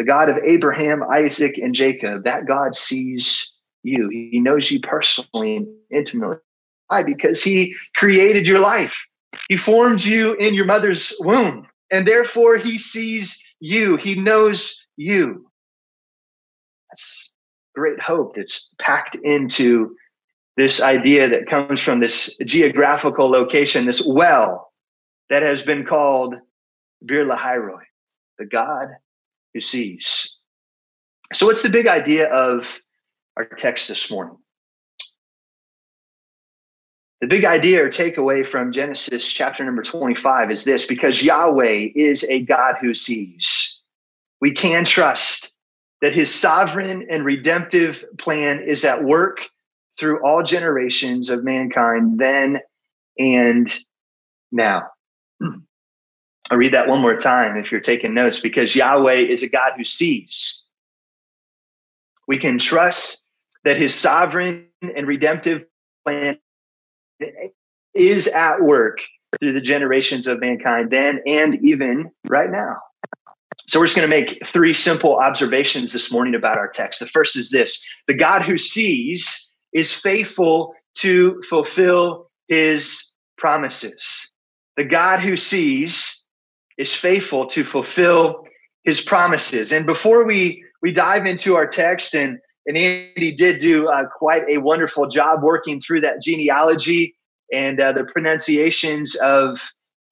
the 0.00 0.04
God 0.04 0.30
of 0.30 0.38
Abraham, 0.38 1.02
Isaac, 1.12 1.58
and 1.58 1.74
Jacob, 1.74 2.24
that 2.24 2.46
God 2.46 2.74
sees 2.74 3.52
you. 3.82 4.08
He 4.08 4.40
knows 4.40 4.70
you 4.70 4.80
personally 4.80 5.56
and 5.56 5.66
intimately. 5.90 6.38
Why? 6.86 7.02
Because 7.02 7.42
he 7.42 7.76
created 7.96 8.48
your 8.48 8.60
life. 8.60 9.04
He 9.50 9.58
formed 9.58 10.02
you 10.02 10.32
in 10.36 10.54
your 10.54 10.64
mother's 10.64 11.12
womb, 11.20 11.66
and 11.90 12.08
therefore 12.08 12.56
he 12.56 12.78
sees 12.78 13.44
you. 13.60 13.98
He 13.98 14.14
knows 14.14 14.86
you. 14.96 15.50
That's 16.90 17.30
great 17.74 18.00
hope 18.00 18.36
that's 18.36 18.70
packed 18.80 19.16
into 19.16 19.94
this 20.56 20.80
idea 20.80 21.28
that 21.28 21.46
comes 21.46 21.78
from 21.78 22.00
this 22.00 22.34
geographical 22.46 23.28
location, 23.28 23.84
this 23.84 24.02
well 24.02 24.72
that 25.28 25.42
has 25.42 25.62
been 25.62 25.84
called 25.84 26.36
Beer 27.04 27.26
Lahairoi, 27.26 27.82
the 28.38 28.46
God 28.46 28.88
who 29.54 29.60
sees. 29.60 30.36
So, 31.32 31.46
what's 31.46 31.62
the 31.62 31.68
big 31.68 31.86
idea 31.86 32.28
of 32.32 32.80
our 33.36 33.44
text 33.44 33.88
this 33.88 34.10
morning? 34.10 34.36
The 37.20 37.26
big 37.26 37.44
idea 37.44 37.84
or 37.84 37.88
takeaway 37.88 38.46
from 38.46 38.72
Genesis 38.72 39.30
chapter 39.30 39.62
number 39.62 39.82
25 39.82 40.50
is 40.50 40.64
this 40.64 40.86
because 40.86 41.22
Yahweh 41.22 41.88
is 41.94 42.24
a 42.24 42.40
God 42.40 42.76
who 42.80 42.94
sees. 42.94 43.78
We 44.40 44.52
can 44.52 44.86
trust 44.86 45.54
that 46.00 46.14
his 46.14 46.34
sovereign 46.34 47.06
and 47.10 47.24
redemptive 47.24 48.04
plan 48.16 48.60
is 48.60 48.86
at 48.86 49.04
work 49.04 49.40
through 49.98 50.24
all 50.24 50.42
generations 50.42 51.28
of 51.28 51.44
mankind 51.44 52.18
then 52.18 52.60
and 53.18 53.78
now. 54.50 54.84
I'll 56.50 56.58
read 56.58 56.74
that 56.74 56.88
one 56.88 57.00
more 57.00 57.16
time 57.16 57.56
if 57.56 57.70
you're 57.70 57.80
taking 57.80 58.12
notes 58.12 58.40
because 58.40 58.74
Yahweh 58.74 59.20
is 59.20 59.42
a 59.42 59.48
God 59.48 59.72
who 59.76 59.84
sees. 59.84 60.62
We 62.26 62.38
can 62.38 62.58
trust 62.58 63.22
that 63.64 63.76
his 63.76 63.94
sovereign 63.94 64.66
and 64.82 65.06
redemptive 65.06 65.64
plan 66.04 66.38
is 67.94 68.26
at 68.28 68.62
work 68.62 68.98
through 69.38 69.52
the 69.52 69.60
generations 69.60 70.26
of 70.26 70.40
mankind 70.40 70.90
then 70.90 71.20
and 71.24 71.56
even 71.64 72.10
right 72.26 72.50
now. 72.50 72.76
So 73.68 73.78
we're 73.78 73.86
just 73.86 73.96
going 73.96 74.10
to 74.10 74.16
make 74.16 74.44
three 74.44 74.74
simple 74.74 75.16
observations 75.16 75.92
this 75.92 76.10
morning 76.10 76.34
about 76.34 76.58
our 76.58 76.68
text. 76.68 76.98
The 76.98 77.06
first 77.06 77.36
is 77.36 77.50
this 77.50 77.84
the 78.08 78.14
God 78.14 78.42
who 78.42 78.58
sees 78.58 79.50
is 79.72 79.92
faithful 79.92 80.74
to 80.98 81.40
fulfill 81.48 82.28
his 82.48 83.12
promises. 83.38 84.32
The 84.76 84.84
God 84.84 85.20
who 85.20 85.36
sees 85.36 86.19
is 86.80 86.94
faithful 86.94 87.46
to 87.46 87.62
fulfill 87.62 88.44
his 88.84 89.00
promises. 89.00 89.70
And 89.70 89.84
before 89.84 90.24
we 90.24 90.64
we 90.82 90.92
dive 90.92 91.26
into 91.26 91.54
our 91.54 91.66
text 91.66 92.14
and 92.14 92.38
and 92.66 92.76
Andy 92.76 93.32
did 93.32 93.60
do 93.60 93.88
uh, 93.88 94.06
quite 94.06 94.44
a 94.48 94.58
wonderful 94.58 95.06
job 95.06 95.42
working 95.42 95.80
through 95.80 96.00
that 96.02 96.22
genealogy 96.22 97.14
and 97.52 97.80
uh, 97.80 97.92
the 97.92 98.04
pronunciations 98.04 99.16
of 99.16 99.58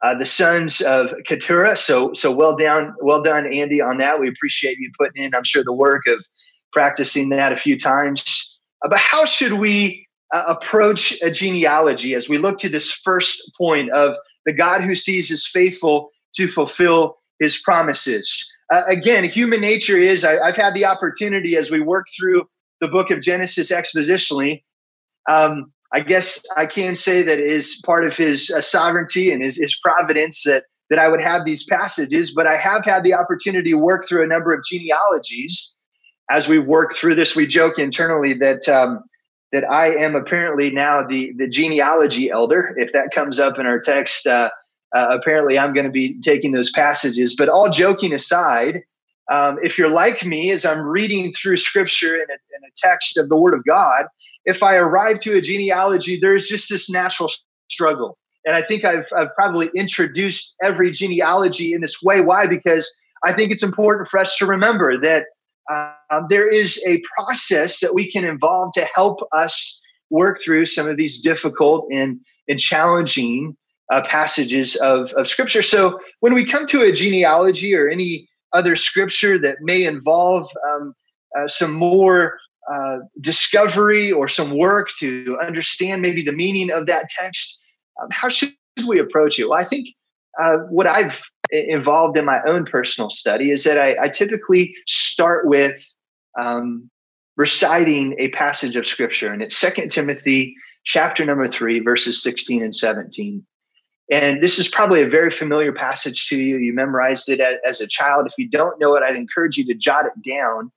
uh, 0.03 0.15
the 0.15 0.27
sons 0.27 0.81
of 0.81 1.15
Keturah. 1.27 1.77
So, 1.77 2.13
so 2.13 2.33
well 2.33 2.57
done, 2.57 2.95
well 3.01 3.23
done, 3.23 3.53
Andy, 3.53 3.81
on 3.81 3.99
that. 3.99 4.19
We 4.21 4.29
appreciate 4.29 4.79
you 4.79 4.91
putting 4.99 5.23
in, 5.23 5.35
I'm 5.35 5.45
sure, 5.45 5.63
the 5.65 5.73
work 5.73 6.07
of 6.07 6.25
practicing 6.73 7.29
that 7.31 7.53
a 7.53 7.57
few 7.57 7.79
times. 7.79 8.59
Uh, 8.85 8.89
but 8.89 8.99
how 8.99 9.25
should 9.25 9.55
we 9.55 10.07
uh, 10.35 10.45
approach 10.47 11.21
a 11.23 11.31
genealogy 11.31 12.15
as 12.15 12.29
we 12.29 12.39
look 12.39 12.59
to 12.59 12.69
this 12.69 12.93
first 12.93 13.53
point 13.57 13.91
of 13.91 14.17
the 14.47 14.53
God 14.53 14.83
who 14.83 14.95
sees 14.95 15.31
is 15.31 15.47
faithful 15.47 16.11
to 16.37 16.47
fulfill 16.47 17.19
his 17.41 17.59
promises? 17.59 18.51
Uh, 18.73 18.83
again, 18.87 19.25
human 19.25 19.61
nature 19.61 19.97
is, 19.97 20.25
I, 20.25 20.47
have 20.47 20.57
had 20.57 20.75
the 20.75 20.85
opportunity 20.85 21.57
as 21.57 21.71
we 21.71 21.81
work 21.81 22.07
through 22.17 22.47
the 22.81 22.89
book 22.89 23.11
of 23.11 23.21
Genesis 23.21 23.71
expositionally. 23.71 24.63
Um, 25.29 25.73
I 25.93 26.01
guess 26.01 26.43
I 26.57 26.67
can 26.67 26.95
say 26.95 27.23
that 27.23 27.39
it 27.39 27.51
is 27.51 27.81
part 27.85 28.05
of 28.05 28.17
his 28.17 28.51
uh, 28.51 28.61
sovereignty 28.61 29.33
and 29.33 29.43
his, 29.43 29.57
his 29.57 29.77
providence 29.83 30.43
that 30.45 30.65
that 30.91 30.99
I 30.99 31.09
would 31.09 31.21
have 31.21 31.45
these 31.45 31.65
passages, 31.65 32.33
but 32.35 32.47
I 32.47 32.57
have 32.57 32.83
had 32.85 33.03
the 33.03 33.13
opportunity 33.13 33.73
to 33.73 33.77
work 33.77 34.09
through 34.09 34.25
a 34.25 34.27
number 34.27 34.53
of 34.53 34.65
genealogies. 34.65 35.75
As 36.31 36.49
we've 36.49 36.65
worked 36.65 36.95
through 36.95 37.15
this, 37.15 37.37
we 37.37 37.47
joke 37.47 37.79
internally 37.79 38.33
that 38.35 38.67
um, 38.69 39.03
that 39.53 39.65
I 39.71 39.95
am 39.97 40.15
apparently 40.15 40.71
now 40.71 41.07
the 41.07 41.33
the 41.37 41.49
genealogy 41.49 42.31
elder. 42.31 42.75
If 42.77 42.93
that 42.93 43.11
comes 43.15 43.39
up 43.39 43.59
in 43.59 43.67
our 43.67 43.79
text, 43.79 44.27
uh, 44.27 44.51
uh, 44.95 45.09
apparently 45.11 45.59
I'm 45.59 45.73
going 45.73 45.87
to 45.87 45.93
be 45.93 46.19
taking 46.21 46.53
those 46.53 46.71
passages. 46.71 47.35
But 47.37 47.49
all 47.49 47.69
joking 47.69 48.13
aside, 48.13 48.83
um, 49.31 49.59
if 49.63 49.77
you're 49.77 49.91
like 49.91 50.25
me, 50.25 50.51
as 50.51 50.65
I'm 50.65 50.83
reading 50.83 51.33
through 51.35 51.59
Scripture 51.59 52.15
in 52.15 52.23
a, 52.31 52.35
in 52.35 52.65
a 52.67 52.73
text 52.77 53.19
of 53.19 53.29
the 53.29 53.37
Word 53.37 53.55
of 53.55 53.65
God, 53.65 54.07
if 54.45 54.63
I 54.63 54.77
arrive 54.77 55.19
to 55.21 55.37
a 55.37 55.41
genealogy, 55.41 56.19
there's 56.19 56.47
just 56.47 56.71
this 56.71 56.89
natural 56.91 57.31
struggle. 57.69 58.17
And 58.47 58.57
I 58.57 58.63
think 58.63 58.85
I've, 58.85 59.09
I've 59.15 59.35
probably 59.35 59.69
introduced 59.75 60.57
every 60.63 60.91
genealogy 60.91 61.75
in 61.75 61.83
this 61.83 62.01
way. 62.03 62.23
Why? 62.23 62.47
Because 62.47 62.91
I 63.25 63.33
think 63.33 63.53
it's 63.53 63.63
important 63.63 64.09
for 64.09 64.19
us 64.19 64.37
to 64.39 64.47
remember 64.47 64.99
that 65.01 65.27
um, 65.71 66.27
there 66.31 66.49
is 66.49 66.83
a 66.87 67.03
process 67.15 67.81
that 67.81 67.95
we 67.95 68.11
can 68.11 68.25
involve 68.25 68.73
to 68.73 68.89
help 68.95 69.21
us 69.37 69.83
work 70.09 70.39
through 70.43 70.65
some 70.65 70.89
of 70.89 70.97
these 70.97 71.21
difficult 71.21 71.87
and, 71.93 72.21
and 72.49 72.59
challenging 72.59 73.55
uh, 73.91 74.03
passages 74.07 74.77
of, 74.77 75.13
of 75.13 75.27
scripture. 75.27 75.63
So 75.63 75.99
when 76.21 76.35
we 76.35 76.45
come 76.45 76.67
to 76.67 76.83
a 76.83 76.93
genealogy 76.93 77.75
or 77.75 77.89
any 77.89 78.29
other 78.53 78.77
scripture 78.77 79.39
that 79.39 79.59
may 79.61 79.85
involve 79.85 80.49
um, 80.71 80.95
uh, 81.39 81.49
some 81.49 81.73
more 81.73 82.39
uh, 82.73 82.99
discovery 83.21 84.13
or 84.13 84.29
some 84.29 84.57
work 84.57 84.89
to 84.99 85.39
understand 85.45 86.03
maybe 86.03 86.23
the 86.23 86.33
meaning 86.33 86.71
of 86.71 86.87
that 86.87 87.09
text, 87.09 87.61
um, 88.01 88.09
how 88.11 88.29
should 88.29 88.55
we 88.87 88.99
approach 88.99 89.39
it? 89.39 89.49
Well, 89.49 89.61
I 89.61 89.65
think 89.65 89.89
uh, 90.41 90.59
what 90.71 90.87
I've 90.87 91.23
involved 91.51 92.17
in 92.19 92.25
my 92.25 92.41
own 92.47 92.65
personal 92.65 93.11
study 93.11 93.51
is 93.51 93.65
that 93.65 93.79
I, 93.79 93.97
I 94.05 94.09
typically 94.09 94.75
start 94.87 95.47
with 95.47 95.83
um, 96.41 96.91
reciting 97.37 98.15
a 98.19 98.29
passage 98.31 98.77
of 98.77 98.87
scripture, 98.87 99.33
and 99.33 99.43
it's 99.43 99.57
Second 99.57 99.91
Timothy 99.91 100.55
chapter 100.85 101.25
number 101.25 101.49
three, 101.49 101.81
verses 101.81 102.23
16 102.23 102.63
and 102.63 102.75
17. 102.75 103.45
And 104.11 104.43
this 104.43 104.59
is 104.59 104.69
probably 104.69 105.03
a 105.03 105.09
very 105.09 105.31
familiar 105.31 105.73
passage 105.73 106.29
to 106.29 106.43
you. 106.43 106.57
You 106.57 106.73
memorized 106.73 107.29
it 107.29 107.41
as 107.41 107.81
a 107.81 107.87
child. 107.87 108.27
If 108.27 108.35
you 108.39 108.49
don't 108.49 108.81
know 108.81 108.95
it, 108.95 109.03
I'd 109.03 109.17
encourage 109.17 109.59
you 109.59 109.67
to 109.67 109.75
jot 109.75 110.07
it 110.07 110.29
down 110.29 110.73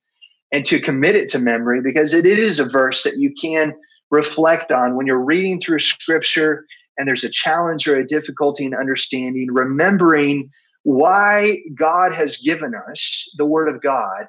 and 0.52 0.66
to 0.66 0.82
commit 0.82 1.16
it 1.16 1.30
to 1.30 1.40
memory 1.40 1.82
because 1.82 2.14
it, 2.14 2.26
is 2.26 2.60
a 2.60 2.66
verse 2.66 3.04
that 3.04 3.18
you 3.18 3.34
can 3.34 3.74
reflect 4.10 4.74
on 4.74 4.96
when 4.96 5.08
you're 5.08 5.24
reading 5.24 5.62
through 5.62 5.80
scripture 5.80 6.66
and 6.98 7.08
there's 7.08 7.24
a 7.24 7.30
challenge 7.30 7.88
or 7.88 7.96
a 7.96 8.06
difficulty 8.06 8.66
in 8.66 8.76
understanding, 8.76 9.48
remembering 9.50 10.50
why 10.84 11.60
God 11.74 12.14
has 12.14 12.36
given 12.36 12.74
us 12.90 13.32
the 13.38 13.46
word 13.46 13.70
of 13.70 13.82
God 13.82 14.26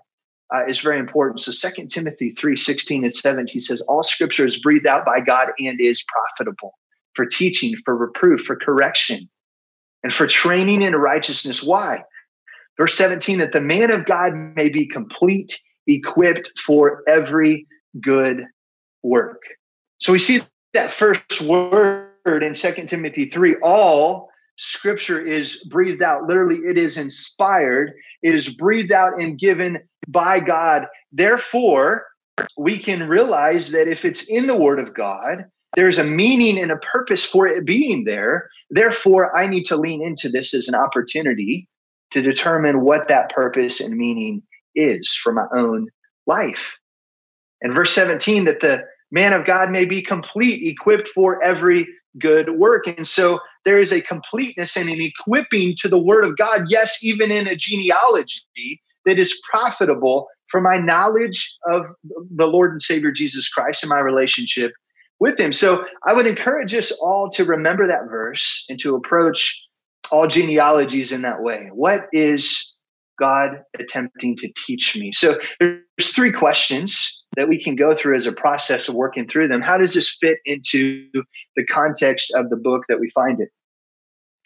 uh, 0.54 0.64
is 0.68 0.78
very 0.78 1.00
important. 1.00 1.40
So 1.40 1.50
Second 1.50 1.88
Timothy 1.88 2.30
3, 2.30 2.54
16 2.54 3.02
and 3.02 3.12
17 3.12 3.60
says, 3.60 3.80
all 3.82 4.04
scripture 4.04 4.44
is 4.44 4.60
breathed 4.60 4.86
out 4.86 5.04
by 5.04 5.18
God 5.18 5.48
and 5.58 5.80
is 5.80 6.04
profitable 6.04 6.74
for 7.14 7.26
teaching, 7.26 7.74
for 7.84 7.96
reproof, 7.96 8.42
for 8.42 8.56
correction, 8.56 9.28
and 10.02 10.12
for 10.12 10.26
training 10.26 10.82
in 10.82 10.94
righteousness. 10.94 11.62
Why? 11.62 12.02
Verse 12.78 12.94
17, 12.94 13.38
that 13.38 13.52
the 13.52 13.60
man 13.60 13.90
of 13.90 14.06
God 14.06 14.34
may 14.34 14.68
be 14.68 14.86
complete 14.86 15.60
equipped 15.86 16.58
for 16.58 17.02
every 17.06 17.66
good 18.00 18.44
work. 19.02 19.42
So 19.98 20.12
we 20.12 20.18
see 20.18 20.42
that 20.74 20.90
first 20.90 21.42
word 21.42 22.42
in 22.42 22.54
Second 22.54 22.88
Timothy 22.88 23.28
3 23.28 23.56
all 23.62 24.30
scripture 24.58 25.20
is 25.20 25.64
breathed 25.64 26.02
out. 26.02 26.26
Literally, 26.28 26.58
it 26.58 26.78
is 26.78 26.96
inspired, 26.98 27.92
it 28.22 28.34
is 28.34 28.54
breathed 28.54 28.92
out 28.92 29.20
and 29.20 29.38
given 29.38 29.78
by 30.08 30.40
God. 30.40 30.86
Therefore, 31.10 32.06
we 32.56 32.78
can 32.78 33.08
realize 33.08 33.72
that 33.72 33.88
if 33.88 34.04
it's 34.04 34.28
in 34.28 34.46
the 34.46 34.56
Word 34.56 34.78
of 34.78 34.94
God, 34.94 35.44
there's 35.74 35.98
a 35.98 36.04
meaning 36.04 36.58
and 36.58 36.70
a 36.70 36.76
purpose 36.78 37.24
for 37.24 37.46
it 37.46 37.64
being 37.64 38.04
there. 38.04 38.48
Therefore, 38.70 39.36
I 39.36 39.46
need 39.46 39.64
to 39.64 39.76
lean 39.76 40.02
into 40.02 40.28
this 40.28 40.54
as 40.54 40.68
an 40.68 40.74
opportunity 40.74 41.68
to 42.12 42.20
determine 42.20 42.82
what 42.82 43.08
that 43.08 43.30
purpose 43.30 43.80
and 43.80 43.96
meaning 43.96 44.42
is 44.74 45.14
for 45.14 45.32
my 45.32 45.46
own 45.54 45.88
life. 46.26 46.78
And 47.62 47.72
verse 47.72 47.92
17, 47.92 48.44
that 48.44 48.60
the 48.60 48.84
man 49.10 49.32
of 49.32 49.46
God 49.46 49.70
may 49.70 49.84
be 49.84 50.02
complete, 50.02 50.66
equipped 50.66 51.08
for 51.08 51.42
every 51.42 51.86
good 52.18 52.58
work. 52.58 52.86
And 52.86 53.08
so 53.08 53.40
there 53.64 53.80
is 53.80 53.92
a 53.92 54.00
completeness 54.02 54.76
and 54.76 54.90
an 54.90 55.00
equipping 55.00 55.74
to 55.78 55.88
the 55.88 55.98
word 55.98 56.24
of 56.24 56.36
God, 56.36 56.64
yes, 56.68 57.02
even 57.02 57.30
in 57.30 57.46
a 57.46 57.56
genealogy 57.56 58.82
that 59.06 59.18
is 59.18 59.40
profitable 59.50 60.26
for 60.48 60.60
my 60.60 60.76
knowledge 60.76 61.56
of 61.70 61.86
the 62.34 62.46
Lord 62.46 62.72
and 62.72 62.82
Savior 62.82 63.10
Jesus 63.10 63.48
Christ 63.48 63.82
and 63.82 63.90
my 63.90 64.00
relationship 64.00 64.72
with 65.22 65.38
him. 65.38 65.52
So 65.52 65.86
I 66.04 66.12
would 66.12 66.26
encourage 66.26 66.74
us 66.74 66.90
all 66.90 67.30
to 67.30 67.44
remember 67.44 67.86
that 67.86 68.10
verse 68.10 68.66
and 68.68 68.78
to 68.80 68.96
approach 68.96 69.62
all 70.10 70.26
genealogies 70.26 71.12
in 71.12 71.22
that 71.22 71.40
way. 71.40 71.70
What 71.72 72.08
is 72.12 72.74
God 73.20 73.62
attempting 73.78 74.36
to 74.38 74.52
teach 74.66 74.96
me? 74.96 75.12
So 75.12 75.38
there's 75.60 76.10
three 76.12 76.32
questions 76.32 77.22
that 77.36 77.48
we 77.48 77.62
can 77.62 77.76
go 77.76 77.94
through 77.94 78.16
as 78.16 78.26
a 78.26 78.32
process 78.32 78.88
of 78.88 78.96
working 78.96 79.28
through 79.28 79.46
them. 79.46 79.62
How 79.62 79.78
does 79.78 79.94
this 79.94 80.10
fit 80.10 80.38
into 80.44 81.08
the 81.54 81.64
context 81.66 82.32
of 82.34 82.50
the 82.50 82.56
book 82.56 82.82
that 82.88 82.98
we 82.98 83.08
find 83.10 83.40
it? 83.40 83.50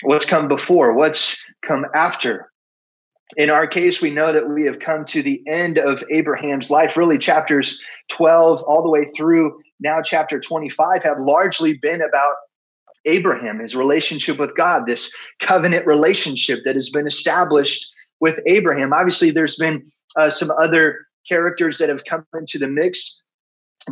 What's 0.02 0.26
come 0.26 0.46
before? 0.46 0.92
What's 0.92 1.42
come 1.66 1.86
after? 1.94 2.52
In 3.36 3.50
our 3.50 3.66
case, 3.66 4.00
we 4.00 4.10
know 4.10 4.32
that 4.32 4.48
we 4.48 4.64
have 4.64 4.78
come 4.78 5.04
to 5.06 5.22
the 5.22 5.42
end 5.48 5.78
of 5.78 6.04
Abraham's 6.10 6.70
life. 6.70 6.96
Really, 6.96 7.18
chapters 7.18 7.80
12 8.08 8.62
all 8.62 8.82
the 8.82 8.90
way 8.90 9.04
through 9.16 9.58
now, 9.80 10.00
chapter 10.02 10.40
25 10.40 11.02
have 11.02 11.18
largely 11.18 11.74
been 11.74 12.00
about 12.00 12.34
Abraham, 13.04 13.60
his 13.60 13.76
relationship 13.76 14.38
with 14.38 14.56
God, 14.56 14.86
this 14.86 15.12
covenant 15.40 15.86
relationship 15.86 16.60
that 16.64 16.74
has 16.74 16.90
been 16.90 17.06
established 17.06 17.86
with 18.20 18.40
Abraham. 18.46 18.92
Obviously, 18.92 19.30
there's 19.30 19.56
been 19.56 19.86
uh, 20.16 20.30
some 20.30 20.50
other 20.52 21.06
characters 21.28 21.78
that 21.78 21.88
have 21.88 22.04
come 22.04 22.26
into 22.34 22.58
the 22.58 22.68
mix, 22.68 23.22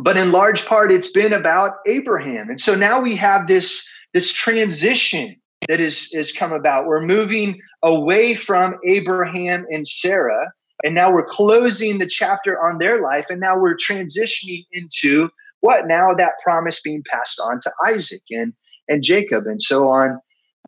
but 0.01 0.17
in 0.17 0.31
large 0.31 0.65
part, 0.65 0.91
it's 0.91 1.11
been 1.11 1.33
about 1.33 1.75
Abraham. 1.85 2.49
And 2.49 2.59
so 2.59 2.75
now 2.75 2.99
we 2.99 3.15
have 3.15 3.47
this, 3.47 3.87
this 4.13 4.33
transition 4.33 5.35
that 5.67 5.79
is, 5.79 6.09
is 6.13 6.31
come 6.31 6.53
about. 6.53 6.85
We're 6.85 7.01
moving 7.01 7.59
away 7.83 8.35
from 8.35 8.75
Abraham 8.85 9.65
and 9.69 9.87
Sarah, 9.87 10.51
and 10.83 10.93
now 10.93 11.11
we're 11.11 11.25
closing 11.25 11.99
the 11.99 12.07
chapter 12.07 12.59
on 12.59 12.77
their 12.77 13.01
life, 13.01 13.25
and 13.29 13.39
now 13.39 13.57
we're 13.57 13.77
transitioning 13.77 14.65
into 14.71 15.29
what 15.61 15.87
now 15.87 16.13
that 16.13 16.33
promise 16.43 16.81
being 16.81 17.03
passed 17.11 17.39
on 17.39 17.59
to 17.61 17.71
Isaac 17.85 18.21
and 18.29 18.53
and 18.87 19.03
Jacob 19.03 19.47
and 19.47 19.61
so 19.61 19.89
on 19.89 20.19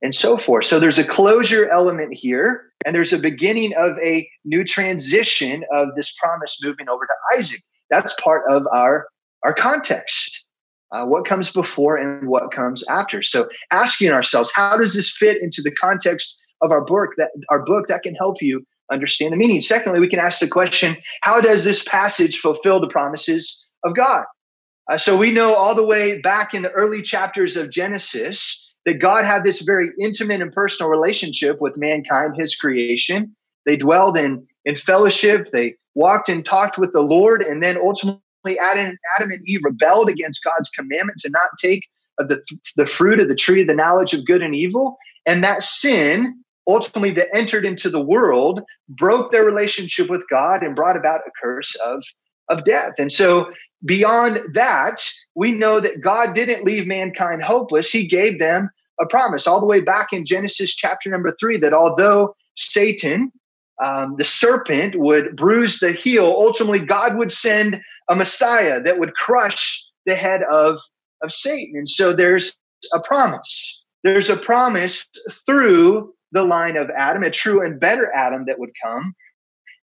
and 0.02 0.14
so 0.14 0.38
forth. 0.38 0.66
So 0.66 0.80
there's 0.80 0.98
a 0.98 1.04
closure 1.04 1.70
element 1.70 2.14
here, 2.14 2.66
and 2.86 2.96
there's 2.96 3.14
a 3.14 3.20
beginning 3.20 3.74
of 3.80 3.98
a 4.04 4.28
new 4.46 4.64
transition 4.64 5.64
of 5.72 5.90
this 5.96 6.14
promise 6.22 6.58
moving 6.64 6.90
over 6.90 7.06
to 7.06 7.38
Isaac. 7.38 7.62
That's 7.90 8.16
part 8.22 8.44
of 8.50 8.66
our 8.72 9.08
our 9.44 9.54
context. 9.54 10.46
Uh, 10.94 11.06
what 11.06 11.26
comes 11.26 11.52
before 11.52 11.98
and 11.98 12.30
what 12.30 12.50
comes 12.54 12.82
after. 12.88 13.22
So 13.22 13.50
asking 13.72 14.12
ourselves, 14.12 14.54
how 14.56 14.78
does 14.78 14.94
this 14.94 15.12
fit 15.12 15.42
into 15.42 15.62
the 15.62 15.72
context 15.72 16.40
of 16.62 16.72
our 16.72 16.80
book? 16.80 17.10
That 17.18 17.32
our 17.50 17.66
book 17.66 17.90
that 17.90 18.04
can 18.04 18.16
help 18.16 18.42
you 18.42 18.66
understand 18.90 19.34
the 19.34 19.38
meaning. 19.38 19.60
Secondly, 19.60 20.00
we 20.00 20.08
can 20.08 20.20
ask 20.20 20.40
the 20.40 20.48
question, 20.48 20.96
how 21.24 21.42
does 21.42 21.66
this 21.66 21.84
passage 21.84 22.38
fulfill 22.38 22.80
the 22.80 22.88
promises 22.88 23.68
of 23.84 23.96
God? 23.96 24.24
Uh, 24.90 24.98
so 24.98 25.18
we 25.18 25.32
know 25.32 25.54
all 25.54 25.76
the 25.76 25.86
way 25.86 26.22
back 26.22 26.54
in 26.54 26.62
the 26.62 26.72
early 26.72 27.02
chapters 27.02 27.58
of 27.58 27.70
Genesis 27.70 28.66
that 28.86 29.00
God 29.00 29.26
had 29.26 29.44
this 29.44 29.62
very 29.62 29.92
intimate 30.02 30.42
and 30.42 30.52
personal 30.52 30.90
relationship 30.90 31.60
with 31.60 31.76
mankind, 31.76 32.36
his 32.38 32.56
creation. 32.56 33.36
They 33.66 33.76
dwelled 33.76 34.18
in, 34.18 34.48
in 34.64 34.76
fellowship, 34.76 35.50
they 35.52 35.76
walked 35.96 36.30
and 36.30 36.46
talked 36.46 36.78
with 36.78 36.94
the 36.94 37.02
Lord, 37.02 37.42
and 37.42 37.62
then 37.62 37.76
ultimately 37.76 38.22
Adam, 38.60 38.98
Adam 39.18 39.32
and 39.32 39.42
Eve 39.48 39.62
rebelled 39.64 40.10
against 40.10 40.44
God's 40.44 40.70
commandment 40.70 41.20
to 41.20 41.30
not 41.30 41.50
take 41.60 41.88
of 42.20 42.30
the, 42.30 42.42
the 42.76 42.86
fruit 42.86 43.20
of 43.20 43.28
the 43.28 43.36
tree 43.36 43.62
of 43.62 43.68
the 43.68 43.74
knowledge 43.74 44.14
of 44.14 44.26
good 44.26 44.42
and 44.42 44.56
evil. 44.56 44.98
And 45.26 45.44
that 45.44 45.64
sin 45.64 46.44
ultimately 46.68 47.12
that 47.12 47.34
entered 47.34 47.66
into 47.66 47.90
the 47.90 48.02
world 48.02 48.62
broke 48.90 49.32
their 49.32 49.46
relationship 49.46 50.10
with 50.10 50.24
God 50.30 50.64
and 50.64 50.76
brought 50.76 50.98
about 50.98 51.22
a 51.22 51.32
curse 51.42 51.76
of, 51.76 52.04
of 52.50 52.64
death. 52.66 52.94
And 52.98 53.12
so 53.12 53.52
beyond 53.86 54.40
that, 54.54 55.02
we 55.36 55.52
know 55.52 55.80
that 55.80 56.02
God 56.02 56.34
didn't 56.34 56.66
leave 56.66 56.88
mankind 56.88 57.44
hopeless. 57.44 57.90
He 57.90 58.06
gave 58.06 58.40
them 58.40 58.70
a 59.00 59.06
promise 59.06 59.48
all 59.48 59.60
the 59.60 59.66
way 59.66 59.82
back 59.82 60.08
in 60.12 60.26
Genesis 60.26 60.76
chapter 60.76 61.10
number 61.10 61.36
three 61.40 61.58
that 61.58 61.74
although 61.74 62.36
Satan, 62.56 63.32
um, 63.84 64.16
the 64.18 64.24
serpent, 64.24 64.96
would 64.96 65.36
bruise 65.36 65.80
the 65.80 65.92
heel, 65.92 66.26
ultimately 66.26 66.80
God 66.80 67.18
would 67.18 67.32
send 67.32 67.82
a 68.10 68.16
Messiah 68.16 68.82
that 68.82 69.00
would 69.00 69.14
crush 69.16 69.86
the 70.06 70.16
head 70.16 70.42
of, 70.52 70.80
of 71.22 71.32
Satan. 71.32 71.78
And 71.78 71.90
so 71.90 72.14
there's 72.14 72.58
a 72.94 73.00
promise. 73.00 73.86
There's 74.04 74.30
a 74.30 74.38
promise 74.38 75.10
through 75.46 76.14
the 76.32 76.44
line 76.44 76.78
of 76.78 76.90
Adam, 76.92 77.24
a 77.24 77.30
true 77.30 77.62
and 77.62 77.80
better 77.80 78.12
Adam 78.14 78.46
that 78.48 78.60
would 78.60 78.72
come 78.84 79.14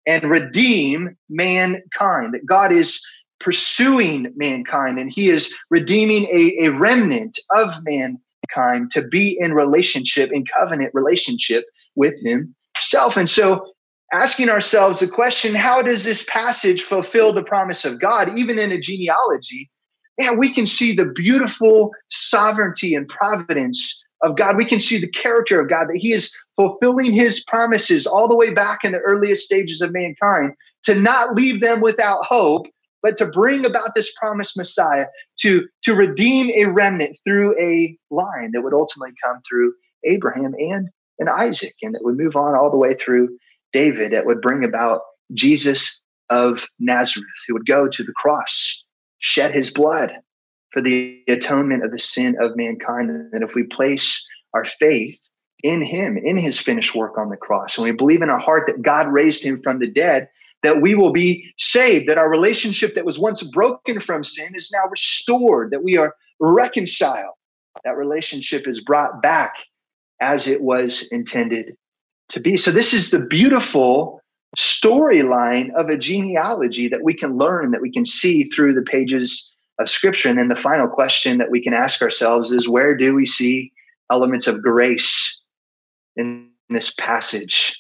and 0.07 0.25
redeem 0.25 1.17
mankind. 1.29 2.35
That 2.35 2.47
God 2.47 2.73
is 2.73 3.01
pursuing 3.41 4.33
mankind 4.37 4.99
and 4.99 5.11
he 5.13 5.29
is 5.29 5.53
redeeming 5.71 6.25
a, 6.27 6.67
a 6.67 6.69
remnant 6.71 7.39
of 7.55 7.75
mankind 7.85 8.91
to 8.93 9.07
be 9.09 9.37
in 9.39 9.53
relationship, 9.53 10.31
in 10.33 10.45
covenant 10.47 10.91
relationship 10.95 11.65
with 11.97 12.15
himself. 12.25 13.17
And 13.17 13.29
so 13.29 13.67
asking 14.13 14.51
ourselves 14.51 15.01
the 15.01 15.09
question 15.09 15.55
how 15.55 15.83
does 15.83 16.05
this 16.05 16.25
passage 16.25 16.83
fulfill 16.83 17.33
the 17.33 17.43
promise 17.43 17.85
of 17.85 18.01
God, 18.01 18.39
even 18.39 18.59
in 18.59 18.71
a 18.71 18.79
genealogy? 18.79 19.71
Man, 20.19 20.39
we 20.39 20.53
can 20.53 20.67
see 20.67 20.95
the 20.95 21.07
beautiful 21.07 21.91
sovereignty 22.11 22.95
and 22.95 23.09
providence 23.09 24.05
of 24.23 24.37
God. 24.37 24.57
We 24.57 24.67
can 24.67 24.79
see 24.79 25.01
the 25.01 25.11
character 25.11 25.61
of 25.61 25.71
God, 25.71 25.89
that 25.89 25.97
He 25.97 26.13
is 26.13 26.35
fulfilling 26.55 27.13
His 27.13 27.43
promises 27.45 28.07
all 28.07 28.29
the 28.29 28.37
way 28.37 28.51
back 28.51 28.81
in 28.85 28.93
the 28.93 28.99
earliest 28.99 29.45
stages 29.45 29.81
of 29.81 29.93
mankind 29.93 30.53
to 30.85 30.95
not 30.95 31.35
leave 31.35 31.61
them 31.61 31.81
without 31.81 32.25
hope, 32.25 32.67
but 33.03 33.17
to 33.17 33.27
bring 33.27 33.65
about 33.65 33.95
this 33.95 34.13
promised 34.21 34.57
Messiah 34.57 35.07
to, 35.41 35.67
to 35.85 35.95
redeem 35.95 36.51
a 36.51 36.71
remnant 36.71 37.17
through 37.25 37.59
a 37.61 37.97
line 38.11 38.53
that 38.53 38.63
would 38.63 38.75
ultimately 38.75 39.15
come 39.25 39.41
through 39.49 39.73
Abraham 40.05 40.55
and, 40.59 40.89
and 41.19 41.29
Isaac, 41.29 41.75
and 41.83 41.95
that 41.95 42.05
would 42.05 42.19
move 42.19 42.37
on 42.37 42.55
all 42.55 42.71
the 42.71 42.77
way 42.77 42.95
through 42.95 43.37
David, 43.73 44.13
that 44.13 44.27
would 44.27 44.41
bring 44.41 44.65
about 44.65 45.03
Jesus 45.33 46.03
of 46.31 46.67
Nazareth, 46.79 47.27
who 47.47 47.55
would 47.55 47.67
go 47.67 47.89
to 47.89 48.03
the 48.03 48.13
cross, 48.13 48.85
shed 49.19 49.55
his 49.55 49.71
blood 49.71 50.13
for 50.71 50.81
the 50.81 51.23
atonement 51.29 51.85
of 51.85 51.91
the 51.91 51.99
sin 51.99 52.37
of 52.41 52.57
mankind. 52.57 53.11
And 53.33 53.43
if 53.43 53.55
we 53.55 53.65
place 53.65 54.27
our 54.55 54.65
faith 54.65 55.19
in 55.63 55.83
him, 55.83 56.17
in 56.17 56.37
his 56.37 56.59
finished 56.59 56.95
work 56.95 57.19
on 57.19 57.31
the 57.31 57.37
cross, 57.37 57.77
and 57.77 57.85
we 57.85 57.93
believe 57.93 58.23
in 58.23 58.31
our 58.31 58.39
heart 58.39 58.65
that 58.67 58.83
God 58.83 59.09
raised 59.13 59.45
him 59.45 59.61
from 59.63 59.79
the 59.79 59.91
dead, 59.91 60.29
that 60.63 60.81
we 60.81 60.95
will 60.95 61.13
be 61.13 61.53
saved, 61.59 62.09
that 62.09 62.19
our 62.19 62.31
relationship 62.31 62.95
that 62.95 63.05
was 63.05 63.19
once 63.19 63.43
broken 63.43 64.01
from 64.01 64.25
sin 64.25 64.53
is 64.55 64.73
now 64.73 64.89
restored, 64.91 65.71
that 65.71 65.85
we 65.85 65.97
are 65.97 66.15
reconciled. 66.41 67.35
That 67.85 67.97
relationship 67.97 68.69
is 68.69 68.81
brought 68.81 69.23
back 69.23 69.55
as 70.21 70.47
it 70.47 70.63
was 70.63 71.03
intended 71.11 71.77
to 72.33 72.41
be. 72.41 72.57
So, 72.57 72.71
this 72.71 72.93
is 72.93 73.11
the 73.11 73.21
beautiful 73.21 74.21
storyline 74.59 75.73
of 75.75 75.89
a 75.89 75.97
genealogy 75.97 76.89
that 76.89 77.03
we 77.03 77.15
can 77.15 77.39
learn, 77.39 77.71
that 77.71 77.81
we 77.81 77.93
can 77.93 78.05
see 78.05 78.45
through 78.45 78.75
the 78.75 78.83
pages 78.83 79.51
of 79.79 79.89
Scripture. 79.89 80.29
And 80.29 80.39
then 80.39 80.49
the 80.49 80.57
final 80.57 80.89
question 80.89 81.39
that 81.39 81.51
we 81.51 81.63
can 81.63 81.73
ask 81.73 82.03
ourselves 82.03 82.53
is 82.53 82.69
where 82.69 82.95
do 82.95 83.15
we 83.15 83.25
see 83.25 83.73
elements 84.11 84.47
of 84.47 84.63
grace 84.63 85.41
in 86.17 86.51
this 86.69 86.93
passage? 86.93 87.79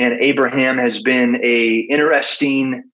and 0.00 0.14
Abraham 0.20 0.78
has 0.78 0.98
been 0.98 1.38
a 1.42 1.80
interesting 1.90 2.84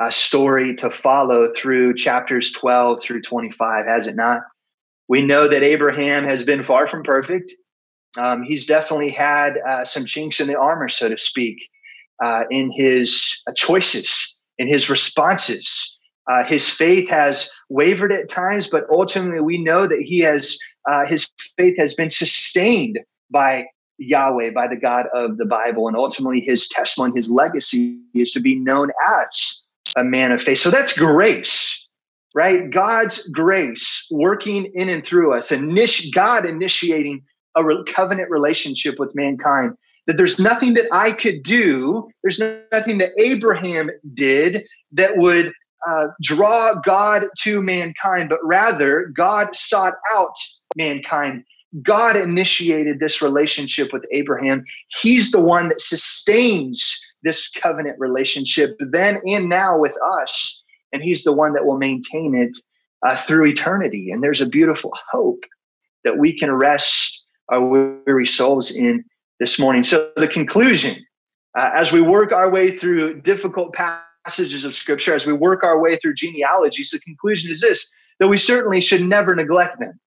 uh, 0.00 0.10
story 0.10 0.76
to 0.76 0.90
follow 0.90 1.52
through 1.52 1.94
chapters 1.94 2.52
12 2.52 3.02
through 3.02 3.20
25, 3.20 3.86
has 3.86 4.06
it 4.06 4.14
not? 4.14 4.42
We 5.08 5.22
know 5.22 5.48
that 5.48 5.64
Abraham 5.64 6.24
has 6.24 6.44
been 6.44 6.62
far 6.62 6.86
from 6.86 7.02
perfect. 7.02 7.52
Um, 8.18 8.42
he's 8.42 8.66
definitely 8.66 9.10
had 9.10 9.58
uh, 9.68 9.84
some 9.84 10.04
chinks 10.04 10.40
in 10.40 10.48
the 10.48 10.58
armor, 10.58 10.88
so 10.88 11.08
to 11.08 11.16
speak, 11.16 11.68
uh, 12.22 12.44
in 12.50 12.70
his 12.70 13.42
uh, 13.46 13.52
choices, 13.52 14.38
in 14.58 14.68
his 14.68 14.90
responses. 14.90 15.98
Uh, 16.30 16.44
his 16.44 16.68
faith 16.68 17.08
has 17.08 17.50
wavered 17.68 18.12
at 18.12 18.28
times, 18.28 18.68
but 18.68 18.84
ultimately 18.90 19.40
we 19.40 19.58
know 19.58 19.86
that 19.86 20.00
he 20.00 20.20
has 20.20 20.56
uh, 20.90 21.06
his 21.06 21.28
faith 21.56 21.76
has 21.78 21.94
been 21.94 22.10
sustained 22.10 22.98
by 23.30 23.64
Yahweh, 23.98 24.50
by 24.50 24.66
the 24.68 24.76
God 24.76 25.06
of 25.14 25.38
the 25.38 25.44
Bible. 25.44 25.88
And 25.88 25.96
ultimately, 25.96 26.40
his 26.40 26.68
testimony, 26.68 27.14
his 27.14 27.30
legacy 27.30 28.02
is 28.14 28.32
to 28.32 28.40
be 28.40 28.56
known 28.56 28.90
as 29.08 29.62
a 29.96 30.04
man 30.04 30.32
of 30.32 30.42
faith. 30.42 30.58
So 30.58 30.70
that's 30.70 30.96
grace, 30.96 31.86
right? 32.34 32.70
God's 32.70 33.26
grace 33.28 34.06
working 34.10 34.70
in 34.74 34.88
and 34.88 35.04
through 35.04 35.34
us, 35.34 35.52
and 35.52 35.78
God 36.12 36.46
initiating 36.46 37.22
a 37.56 37.84
covenant 37.84 38.30
relationship 38.30 38.98
with 38.98 39.14
mankind. 39.14 39.76
That 40.06 40.16
there's 40.16 40.38
nothing 40.38 40.74
that 40.74 40.86
I 40.90 41.12
could 41.12 41.42
do, 41.42 42.08
there's 42.22 42.40
nothing 42.40 42.98
that 42.98 43.12
Abraham 43.18 43.90
did 44.14 44.64
that 44.92 45.16
would 45.16 45.52
uh, 45.86 46.08
draw 46.20 46.74
God 46.74 47.28
to 47.42 47.62
mankind, 47.62 48.28
but 48.28 48.40
rather 48.42 49.12
God 49.14 49.54
sought 49.54 49.94
out 50.12 50.34
mankind 50.76 51.44
God 51.80 52.16
initiated 52.16 53.00
this 53.00 53.22
relationship 53.22 53.92
with 53.92 54.04
Abraham. 54.12 54.64
He's 54.88 55.30
the 55.30 55.40
one 55.40 55.68
that 55.70 55.80
sustains 55.80 57.00
this 57.22 57.48
covenant 57.50 57.98
relationship 57.98 58.76
then 58.78 59.20
and 59.26 59.48
now 59.48 59.78
with 59.78 59.94
us. 60.20 60.62
And 60.92 61.02
He's 61.02 61.24
the 61.24 61.32
one 61.32 61.54
that 61.54 61.64
will 61.64 61.78
maintain 61.78 62.34
it 62.34 62.54
uh, 63.06 63.16
through 63.16 63.46
eternity. 63.46 64.10
And 64.10 64.22
there's 64.22 64.42
a 64.42 64.46
beautiful 64.46 64.92
hope 65.10 65.44
that 66.04 66.18
we 66.18 66.38
can 66.38 66.52
rest 66.52 67.22
our 67.48 67.64
weary 68.06 68.26
souls 68.26 68.70
in 68.70 69.04
this 69.38 69.58
morning. 69.58 69.82
So, 69.82 70.10
the 70.16 70.28
conclusion 70.28 70.96
Uh, 71.54 71.70
as 71.76 71.92
we 71.92 72.00
work 72.00 72.32
our 72.32 72.50
way 72.50 72.70
through 72.74 73.20
difficult 73.20 73.74
passages 73.74 74.64
of 74.64 74.74
scripture, 74.74 75.14
as 75.14 75.26
we 75.26 75.34
work 75.34 75.62
our 75.62 75.78
way 75.78 75.96
through 75.96 76.14
genealogies, 76.14 76.90
the 76.90 76.98
conclusion 77.00 77.50
is 77.50 77.60
this 77.60 77.92
that 78.18 78.28
we 78.28 78.38
certainly 78.38 78.80
should 78.80 79.02
never 79.02 79.34
neglect 79.34 79.78
them. 79.78 80.00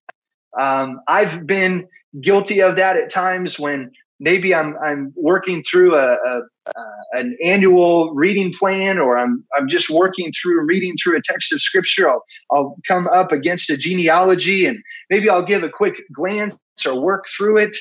Um, 0.59 1.01
I've 1.07 1.45
been 1.45 1.87
guilty 2.21 2.61
of 2.61 2.77
that 2.77 2.97
at 2.97 3.11
times 3.11 3.59
when 3.59 3.91
maybe 4.19 4.55
I'm 4.55 4.75
I'm 4.83 5.13
working 5.15 5.61
through 5.63 5.95
a, 5.95 6.13
a 6.13 6.41
uh, 6.67 7.17
an 7.17 7.37
annual 7.43 8.13
reading 8.13 8.51
plan, 8.51 8.97
or 8.97 9.17
I'm 9.17 9.43
I'm 9.57 9.67
just 9.67 9.89
working 9.89 10.31
through 10.31 10.65
reading 10.65 10.95
through 11.01 11.17
a 11.17 11.21
text 11.21 11.53
of 11.53 11.61
scripture. 11.61 12.09
I'll 12.09 12.23
I'll 12.51 12.77
come 12.87 13.05
up 13.13 13.31
against 13.31 13.69
a 13.69 13.77
genealogy, 13.77 14.65
and 14.65 14.79
maybe 15.09 15.29
I'll 15.29 15.43
give 15.43 15.63
a 15.63 15.69
quick 15.69 15.95
glance 16.13 16.55
or 16.85 16.99
work 16.99 17.25
through 17.27 17.57
it. 17.57 17.77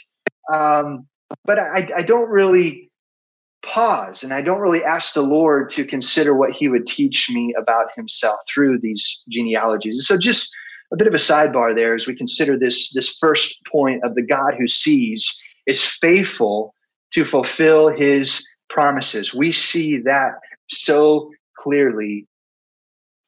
Um, 0.52 1.06
but 1.44 1.58
I, 1.58 1.88
I 1.96 2.02
don't 2.02 2.28
really 2.28 2.90
pause 3.64 4.22
and 4.22 4.32
I 4.32 4.42
don't 4.42 4.60
really 4.60 4.84
ask 4.84 5.14
the 5.14 5.22
Lord 5.22 5.70
to 5.70 5.84
consider 5.84 6.34
what 6.34 6.52
He 6.52 6.68
would 6.68 6.86
teach 6.86 7.30
me 7.30 7.54
about 7.58 7.86
Himself 7.96 8.40
through 8.52 8.78
these 8.80 9.22
genealogies. 9.28 10.06
So, 10.06 10.16
just 10.16 10.54
a 10.92 10.96
bit 10.96 11.08
of 11.08 11.14
a 11.14 11.18
sidebar 11.18 11.74
there 11.74 11.94
as 11.94 12.06
we 12.06 12.14
consider 12.14 12.58
this 12.58 12.92
this 12.92 13.16
first 13.18 13.60
point 13.70 14.04
of 14.04 14.14
the 14.14 14.22
God 14.22 14.54
who 14.58 14.68
sees 14.68 15.40
is 15.66 15.82
faithful 15.82 16.74
to 17.12 17.24
fulfill 17.24 17.88
His 17.88 18.46
promises. 18.68 19.34
We 19.34 19.52
see 19.52 19.98
that 19.98 20.32
so 20.68 21.30
clearly 21.56 22.26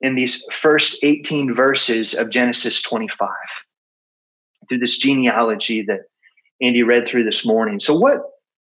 in 0.01 0.15
these 0.15 0.45
first 0.53 0.99
18 1.03 1.55
verses 1.55 2.15
of 2.15 2.31
Genesis 2.31 2.83
25 2.83 3.29
through 4.69 4.79
this 4.79 4.99
genealogy 4.99 5.83
that 5.83 6.01
Andy 6.61 6.83
read 6.83 7.07
through 7.07 7.25
this 7.25 7.47
morning. 7.47 7.81
So 7.81 7.97
what 7.97 8.23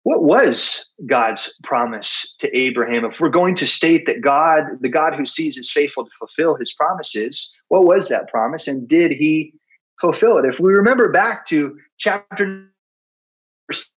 what 0.03 0.23
was 0.23 0.89
God's 1.05 1.57
promise 1.63 2.35
to 2.39 2.57
Abraham? 2.57 3.05
If 3.05 3.21
we're 3.21 3.29
going 3.29 3.55
to 3.55 3.65
state 3.65 4.05
that 4.05 4.19
God, 4.19 4.65
the 4.81 4.89
God 4.89 5.15
who 5.15 5.25
sees 5.25 5.57
is 5.57 5.71
faithful 5.71 6.03
to 6.03 6.11
fulfill 6.19 6.55
his 6.55 6.73
promises, 6.73 7.55
what 7.69 7.85
was 7.85 8.09
that 8.09 8.27
promise 8.27 8.67
and 8.67 8.85
did 8.85 9.13
he 9.13 9.53
fulfill 10.01 10.37
it? 10.37 10.45
If 10.45 10.59
we 10.59 10.73
remember 10.73 11.09
back 11.09 11.45
to 11.47 11.77
chapter 11.97 12.69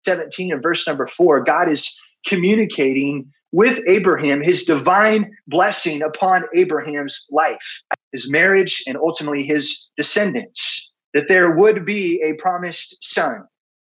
17 0.05 0.53
and 0.53 0.63
verse 0.63 0.87
number 0.87 1.07
4, 1.07 1.43
God 1.43 1.71
is 1.71 1.99
communicating 2.27 3.31
with 3.53 3.81
Abraham 3.87 4.43
his 4.43 4.65
divine 4.65 5.31
blessing 5.47 6.03
upon 6.03 6.43
Abraham's 6.57 7.25
life, 7.31 7.83
his 8.13 8.29
marriage, 8.29 8.83
and 8.87 8.97
ultimately 8.97 9.45
his 9.45 9.89
descendants, 9.97 10.91
that 11.13 11.29
there 11.29 11.55
would 11.55 11.85
be 11.85 12.21
a 12.23 12.33
promised 12.35 12.97
son, 13.01 13.45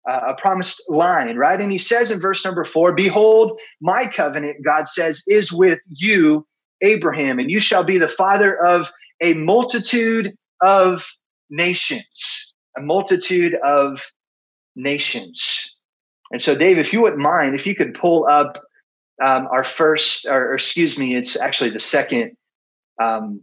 uh, 0.09 0.21
a 0.29 0.35
promised 0.35 0.81
line, 0.89 1.37
right? 1.37 1.61
And 1.61 1.73
he 1.73 1.79
says 1.79 2.13
in 2.13 2.21
verse 2.21 2.45
number 2.45 2.65
four, 2.65 2.93
Behold, 2.93 3.59
my 3.81 4.07
covenant, 4.07 4.65
God 4.65 4.87
says, 4.87 5.25
is 5.27 5.53
with 5.53 5.81
you, 5.89 6.47
Abraham, 6.81 7.41
and 7.41 7.51
you 7.51 7.59
shall 7.59 7.83
be 7.83 7.99
the 7.99 8.07
father 8.07 8.65
of 8.65 8.93
a 9.21 9.35
multitude 9.35 10.37
of 10.61 11.05
nations, 11.51 12.55
a 12.77 12.81
multitude 12.81 13.57
of 13.65 14.13
nations. 14.77 15.75
And 16.31 16.43
so, 16.43 16.55
Dave, 16.55 16.79
if 16.79 16.93
you 16.93 17.01
wouldn't 17.01 17.23
mind, 17.23 17.55
if 17.55 17.67
you 17.67 17.75
could 17.75 17.95
pull 17.95 18.27
up 18.29 18.63
um, 19.23 19.49
our 19.51 19.65
first, 19.65 20.27
or, 20.27 20.51
or, 20.51 20.55
excuse 20.55 20.99
me, 20.99 21.17
it's 21.17 21.37
actually 21.37 21.71
the 21.71 21.81
second, 21.81 22.37
um, 23.01 23.43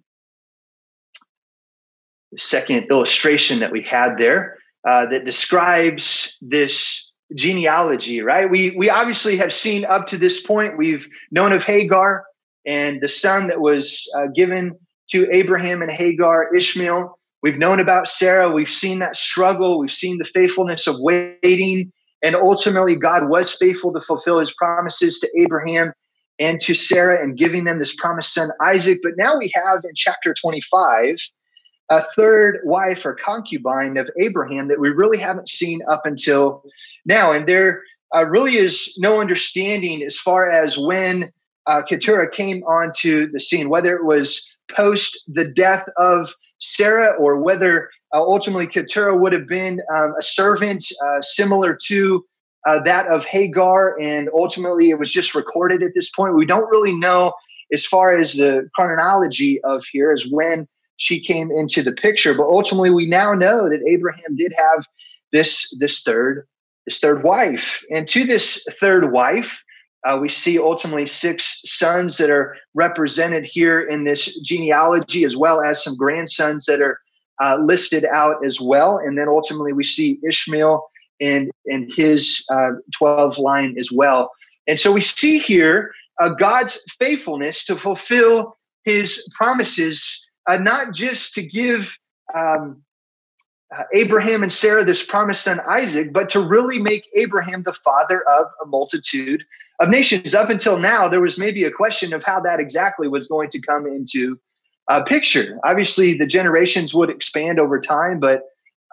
second 2.38 2.88
illustration 2.90 3.60
that 3.60 3.72
we 3.72 3.82
had 3.82 4.18
there 4.18 4.58
uh, 4.88 5.06
that 5.08 5.26
describes 5.26 6.38
this 6.42 7.12
genealogy. 7.34 8.22
Right? 8.22 8.50
We 8.50 8.72
we 8.72 8.90
obviously 8.90 9.38
have 9.38 9.52
seen 9.52 9.84
up 9.86 10.06
to 10.08 10.18
this 10.18 10.42
point. 10.42 10.78
We've 10.78 11.08
known 11.32 11.52
of 11.52 11.64
Hagar 11.64 12.24
and 12.66 13.02
the 13.02 13.10
son 13.10 13.48
that 13.48 13.62
was 13.62 14.10
uh, 14.18 14.28
given 14.36 14.78
to 15.10 15.28
Abraham 15.32 15.82
and 15.82 15.92
Hagar, 15.92 16.54
Ishmael. 16.56 17.18
We've 17.42 17.58
known 17.58 17.80
about 17.80 18.08
Sarah. 18.08 18.50
We've 18.50 18.70
seen 18.70 19.00
that 19.00 19.16
struggle. 19.16 19.78
We've 19.78 19.92
seen 19.92 20.18
the 20.18 20.26
faithfulness 20.26 20.88
of 20.88 20.96
waiting 21.00 21.92
and 22.24 22.36
ultimately, 22.36 22.96
God 22.96 23.30
was 23.30 23.54
faithful 23.54 23.94
to 23.94 24.02
fulfill 24.02 24.40
his 24.40 24.54
promises 24.54 25.20
to 25.20 25.30
Abraham 25.40 25.94
and 26.40 26.60
to 26.62 26.74
Sarah 26.74 27.22
and 27.22 27.38
giving 27.38 27.64
them 27.64 27.80
this 27.80 27.96
promised 27.96 28.34
son, 28.34 28.50
Isaac. 28.62 29.00
But 29.04 29.14
now 29.18 29.38
we 29.38 29.52
have 29.54 29.84
in 29.84 29.92
chapter 29.96 30.34
25 30.34 31.18
a 31.90 32.02
third 32.02 32.60
wife 32.64 33.06
or 33.06 33.14
concubine 33.14 33.98
of 33.98 34.10
Abraham 34.20 34.68
that 34.70 34.80
we 34.80 34.90
really 34.90 35.20
haven't 35.20 35.50
seen 35.50 35.82
up 35.90 36.06
until 36.06 36.64
now. 37.06 37.32
And 37.32 37.48
there 37.48 37.84
uh, 38.16 38.26
really 38.26 38.58
is 38.58 38.96
no 38.98 39.22
understanding 39.22 40.04
as 40.04 40.18
far 40.18 40.50
as 40.50 40.78
when 40.78 41.32
uh, 41.68 41.84
Keturah 41.84 42.30
came 42.30 42.64
onto 42.64 43.32
the 43.32 43.40
scene, 43.40 43.70
whether 43.70 43.96
it 43.96 44.06
was 44.06 44.48
post 44.70 45.24
the 45.28 45.46
death 45.46 45.88
of 45.98 46.34
Sarah 46.60 47.14
or 47.20 47.38
whether 47.38 47.90
uh, 48.16 48.22
ultimately, 48.22 48.66
Keturah 48.66 49.18
would 49.18 49.34
have 49.34 49.46
been 49.46 49.82
um, 49.94 50.14
a 50.18 50.22
servant 50.22 50.86
uh, 51.06 51.22
similar 51.22 51.78
to 51.88 52.26
uh, 52.66 52.80
that 52.80 53.08
of 53.08 53.26
Hagar, 53.26 54.00
and 54.00 54.30
ultimately 54.34 54.90
it 54.90 54.98
was 54.98 55.12
just 55.12 55.36
recorded 55.36 55.84
at 55.84 55.92
this 55.94 56.10
point. 56.10 56.34
We 56.34 56.46
don't 56.46 56.70
really 56.70 56.94
know 56.94 57.34
as 57.74 57.86
far 57.86 58.18
as 58.18 58.36
the 58.36 58.70
chronology 58.74 59.62
of 59.66 59.84
here 59.92 60.14
as 60.14 60.28
when 60.32 60.66
she 60.96 61.20
came 61.20 61.52
into 61.52 61.84
the 61.84 61.92
picture, 61.92 62.34
but 62.34 62.48
ultimately 62.48 62.90
we 62.90 63.06
now 63.06 63.34
know 63.34 63.68
that 63.68 63.84
Abraham 63.86 64.38
did 64.38 64.54
have 64.58 64.86
this 65.34 65.76
this 65.80 66.02
third 66.02 66.48
this 66.86 67.00
third 67.00 67.22
wife, 67.24 67.84
and 67.92 68.08
to 68.08 68.24
this 68.24 68.66
third 68.80 69.12
wife. 69.12 69.64
Uh, 70.08 70.20
we 70.22 70.30
see 70.30 70.60
ultimately 70.60 71.08
six 71.08 71.62
sons 71.66 72.18
that 72.18 72.30
are 72.30 72.56
represented 72.76 73.44
here 73.44 73.82
in 73.82 74.04
this 74.04 74.40
genealogy, 74.42 75.24
as 75.24 75.36
well 75.36 75.64
as 75.64 75.84
some 75.84 75.98
grandsons 75.98 76.66
that 76.66 76.80
are 76.80 77.00
uh, 77.42 77.58
listed 77.62 78.06
out 78.06 78.46
as 78.46 78.60
well. 78.60 78.98
And 78.98 79.18
then 79.18 79.28
ultimately 79.28 79.74
we 79.74 79.84
see 79.84 80.20
Ishmael 80.28 80.88
and, 81.20 81.52
and 81.66 81.92
his 81.94 82.46
uh, 82.52 82.72
12 82.98 83.38
line 83.38 83.76
as 83.80 83.92
well. 83.92 84.32
And 84.68 84.80
so 84.80 84.92
we 84.92 85.02
see 85.02 85.38
here 85.38 85.92
uh, 86.20 86.30
God's 86.30 86.82
faithfulness 87.00 87.66
to 87.66 87.76
fulfill 87.76 88.58
his 88.84 89.28
promises, 89.36 90.28
uh, 90.48 90.58
not 90.58 90.94
just 90.94 91.34
to 91.36 91.46
give 91.46 91.98
um, 92.34 92.82
uh, 93.76 93.84
Abraham 93.94 94.44
and 94.44 94.52
Sarah 94.54 94.84
this 94.84 95.04
promised 95.04 95.44
son 95.44 95.60
Isaac, 95.68 96.14
but 96.14 96.30
to 96.30 96.40
really 96.40 96.80
make 96.80 97.06
Abraham 97.16 97.64
the 97.64 97.74
father 97.74 98.24
of 98.30 98.46
a 98.64 98.68
multitude 98.68 99.44
of 99.80 99.90
nations. 99.90 100.34
Up 100.34 100.50
until 100.50 100.78
now, 100.78 101.08
there 101.08 101.22
was 101.22 101.38
maybe 101.38 101.64
a 101.64 101.72
question 101.72 102.14
of 102.14 102.24
how 102.24 102.40
that 102.42 102.60
exactly 102.60 103.08
was 103.08 103.28
going 103.28 103.50
to 103.50 103.60
come 103.60 103.86
into 103.86 104.40
uh, 104.88 105.04
picture. 105.04 105.58
Obviously, 105.64 106.14
the 106.14 106.26
generations 106.26 106.94
would 106.94 107.10
expand 107.10 107.60
over 107.60 107.80
time, 107.80 108.20
but 108.20 108.44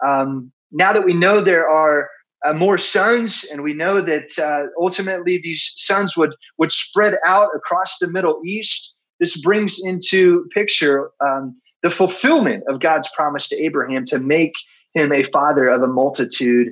um, 0.05 0.51
now 0.71 0.91
that 0.91 1.05
we 1.05 1.13
know 1.13 1.39
there 1.39 1.69
are 1.69 2.09
uh, 2.45 2.53
more 2.53 2.77
sons, 2.77 3.45
and 3.51 3.63
we 3.63 3.73
know 3.73 4.01
that 4.01 4.37
uh, 4.37 4.67
ultimately 4.81 5.39
these 5.41 5.73
sons 5.77 6.17
would 6.17 6.33
would 6.57 6.71
spread 6.71 7.15
out 7.25 7.49
across 7.55 7.97
the 7.99 8.07
Middle 8.07 8.41
East, 8.45 8.95
this 9.19 9.39
brings 9.39 9.79
into 9.83 10.45
picture 10.53 11.11
um, 11.25 11.55
the 11.83 11.91
fulfillment 11.91 12.63
of 12.67 12.79
God's 12.79 13.09
promise 13.15 13.47
to 13.49 13.63
Abraham 13.63 14.05
to 14.05 14.19
make 14.19 14.53
him 14.93 15.11
a 15.11 15.23
father 15.23 15.67
of 15.67 15.81
a 15.81 15.87
multitude 15.87 16.69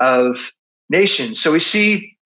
of 0.00 0.52
nations. 0.88 1.40
So 1.40 1.52
we 1.52 1.60
see 1.60 2.16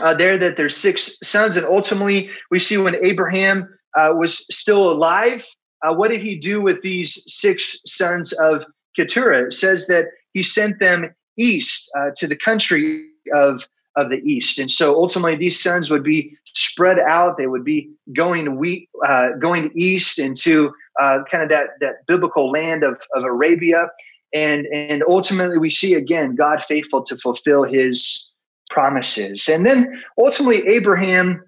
uh, 0.00 0.14
there 0.14 0.36
that 0.38 0.56
there's 0.56 0.76
six 0.76 1.16
sons, 1.22 1.56
and 1.56 1.66
ultimately 1.66 2.30
we 2.50 2.58
see 2.58 2.76
when 2.76 2.96
Abraham 3.04 3.68
uh, 3.94 4.12
was 4.16 4.44
still 4.50 4.90
alive, 4.90 5.46
uh, 5.84 5.94
what 5.94 6.10
did 6.10 6.20
he 6.20 6.36
do 6.36 6.60
with 6.60 6.82
these 6.82 7.22
six 7.26 7.80
sons 7.86 8.32
of 8.32 8.64
Keturah? 8.96 9.46
It 9.46 9.52
says 9.52 9.86
that 9.88 10.06
he 10.32 10.42
sent 10.42 10.78
them 10.78 11.14
east 11.36 11.90
uh, 11.96 12.10
to 12.16 12.26
the 12.26 12.36
country 12.36 13.06
of 13.32 13.68
of 13.96 14.10
the 14.10 14.18
east, 14.28 14.58
and 14.58 14.68
so 14.68 14.96
ultimately 14.96 15.36
these 15.36 15.62
sons 15.62 15.88
would 15.88 16.02
be 16.02 16.36
spread 16.54 16.98
out. 16.98 17.38
They 17.38 17.46
would 17.46 17.64
be 17.64 17.90
going 18.12 18.56
we 18.56 18.88
uh, 19.06 19.30
going 19.38 19.70
east 19.74 20.18
into 20.18 20.74
uh, 21.00 21.20
kind 21.30 21.44
of 21.44 21.50
that 21.50 21.66
that 21.80 22.06
biblical 22.06 22.50
land 22.50 22.82
of 22.82 23.00
of 23.14 23.22
Arabia, 23.22 23.88
and 24.32 24.66
and 24.66 25.04
ultimately 25.08 25.58
we 25.58 25.70
see 25.70 25.94
again 25.94 26.34
God 26.34 26.64
faithful 26.64 27.04
to 27.04 27.16
fulfill 27.16 27.62
His 27.62 28.30
promises, 28.70 29.48
and 29.48 29.64
then 29.64 30.02
ultimately 30.18 30.66
Abraham 30.66 31.44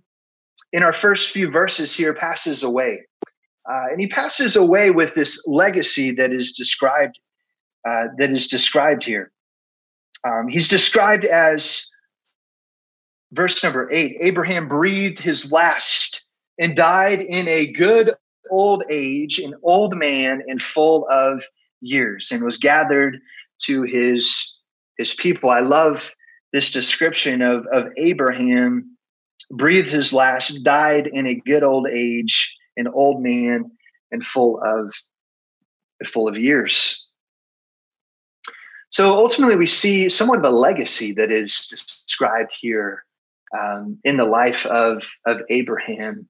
in 0.72 0.82
our 0.82 0.92
first 0.92 1.30
few 1.30 1.50
verses 1.50 1.96
here 1.96 2.14
passes 2.14 2.62
away. 2.62 3.00
Uh, 3.70 3.86
and 3.90 4.00
he 4.00 4.06
passes 4.06 4.56
away 4.56 4.90
with 4.90 5.14
this 5.14 5.42
legacy 5.46 6.12
that 6.12 6.32
is 6.32 6.52
described 6.52 7.18
uh, 7.88 8.06
that 8.18 8.30
is 8.30 8.48
described 8.48 9.04
here. 9.04 9.30
Um, 10.26 10.48
he's 10.48 10.68
described 10.68 11.24
as 11.24 11.86
verse 13.32 13.62
number 13.62 13.90
eight. 13.92 14.16
Abraham 14.20 14.66
breathed 14.68 15.18
his 15.18 15.52
last 15.52 16.24
and 16.58 16.74
died 16.74 17.20
in 17.20 17.46
a 17.48 17.72
good 17.72 18.14
old 18.50 18.82
age, 18.90 19.38
an 19.38 19.54
old 19.62 19.96
man 19.96 20.42
and 20.46 20.60
full 20.60 21.06
of 21.10 21.44
years, 21.80 22.30
and 22.32 22.42
was 22.42 22.58
gathered 22.58 23.18
to 23.64 23.82
his 23.82 24.54
his 24.98 25.14
people. 25.14 25.50
I 25.50 25.60
love 25.60 26.12
this 26.52 26.70
description 26.70 27.42
of 27.42 27.66
of 27.72 27.88
Abraham 27.96 28.96
breathed 29.50 29.90
his 29.90 30.12
last, 30.12 30.62
died 30.64 31.06
in 31.06 31.26
a 31.26 31.40
good 31.46 31.62
old 31.62 31.88
age, 31.88 32.54
an 32.76 32.88
old 32.88 33.22
man 33.22 33.70
and 34.10 34.24
full 34.24 34.60
of 34.62 34.94
full 36.06 36.28
of 36.28 36.38
years. 36.38 37.06
So 38.90 39.14
ultimately, 39.14 39.56
we 39.56 39.66
see 39.66 40.08
somewhat 40.08 40.38
of 40.38 40.44
a 40.44 40.50
legacy 40.50 41.12
that 41.12 41.30
is 41.30 41.66
described 41.66 42.52
here 42.58 43.04
um, 43.56 43.98
in 44.04 44.16
the 44.16 44.24
life 44.24 44.64
of, 44.66 45.06
of 45.26 45.42
Abraham. 45.50 46.28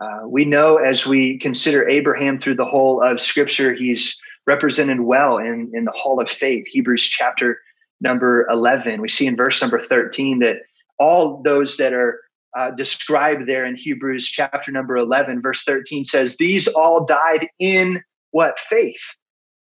Uh, 0.00 0.26
we 0.26 0.44
know 0.44 0.76
as 0.76 1.06
we 1.06 1.38
consider 1.38 1.88
Abraham 1.88 2.38
through 2.38 2.56
the 2.56 2.64
whole 2.64 3.02
of 3.02 3.20
Scripture, 3.20 3.74
he's 3.74 4.20
represented 4.46 5.00
well 5.00 5.38
in, 5.38 5.70
in 5.74 5.84
the 5.84 5.92
Hall 5.92 6.20
of 6.20 6.30
Faith, 6.30 6.66
Hebrews 6.68 7.08
chapter 7.08 7.60
number 8.00 8.46
11. 8.50 9.00
We 9.00 9.08
see 9.08 9.26
in 9.26 9.36
verse 9.36 9.60
number 9.60 9.80
13 9.80 10.38
that 10.40 10.56
all 10.98 11.42
those 11.42 11.76
that 11.78 11.92
are 11.92 12.20
uh, 12.56 12.70
described 12.70 13.46
there 13.46 13.64
in 13.64 13.76
Hebrews 13.76 14.28
chapter 14.28 14.70
number 14.70 14.96
11, 14.96 15.42
verse 15.42 15.64
13 15.64 16.04
says, 16.04 16.36
These 16.36 16.68
all 16.68 17.04
died 17.04 17.48
in 17.58 18.02
what? 18.30 18.58
Faith. 18.58 19.02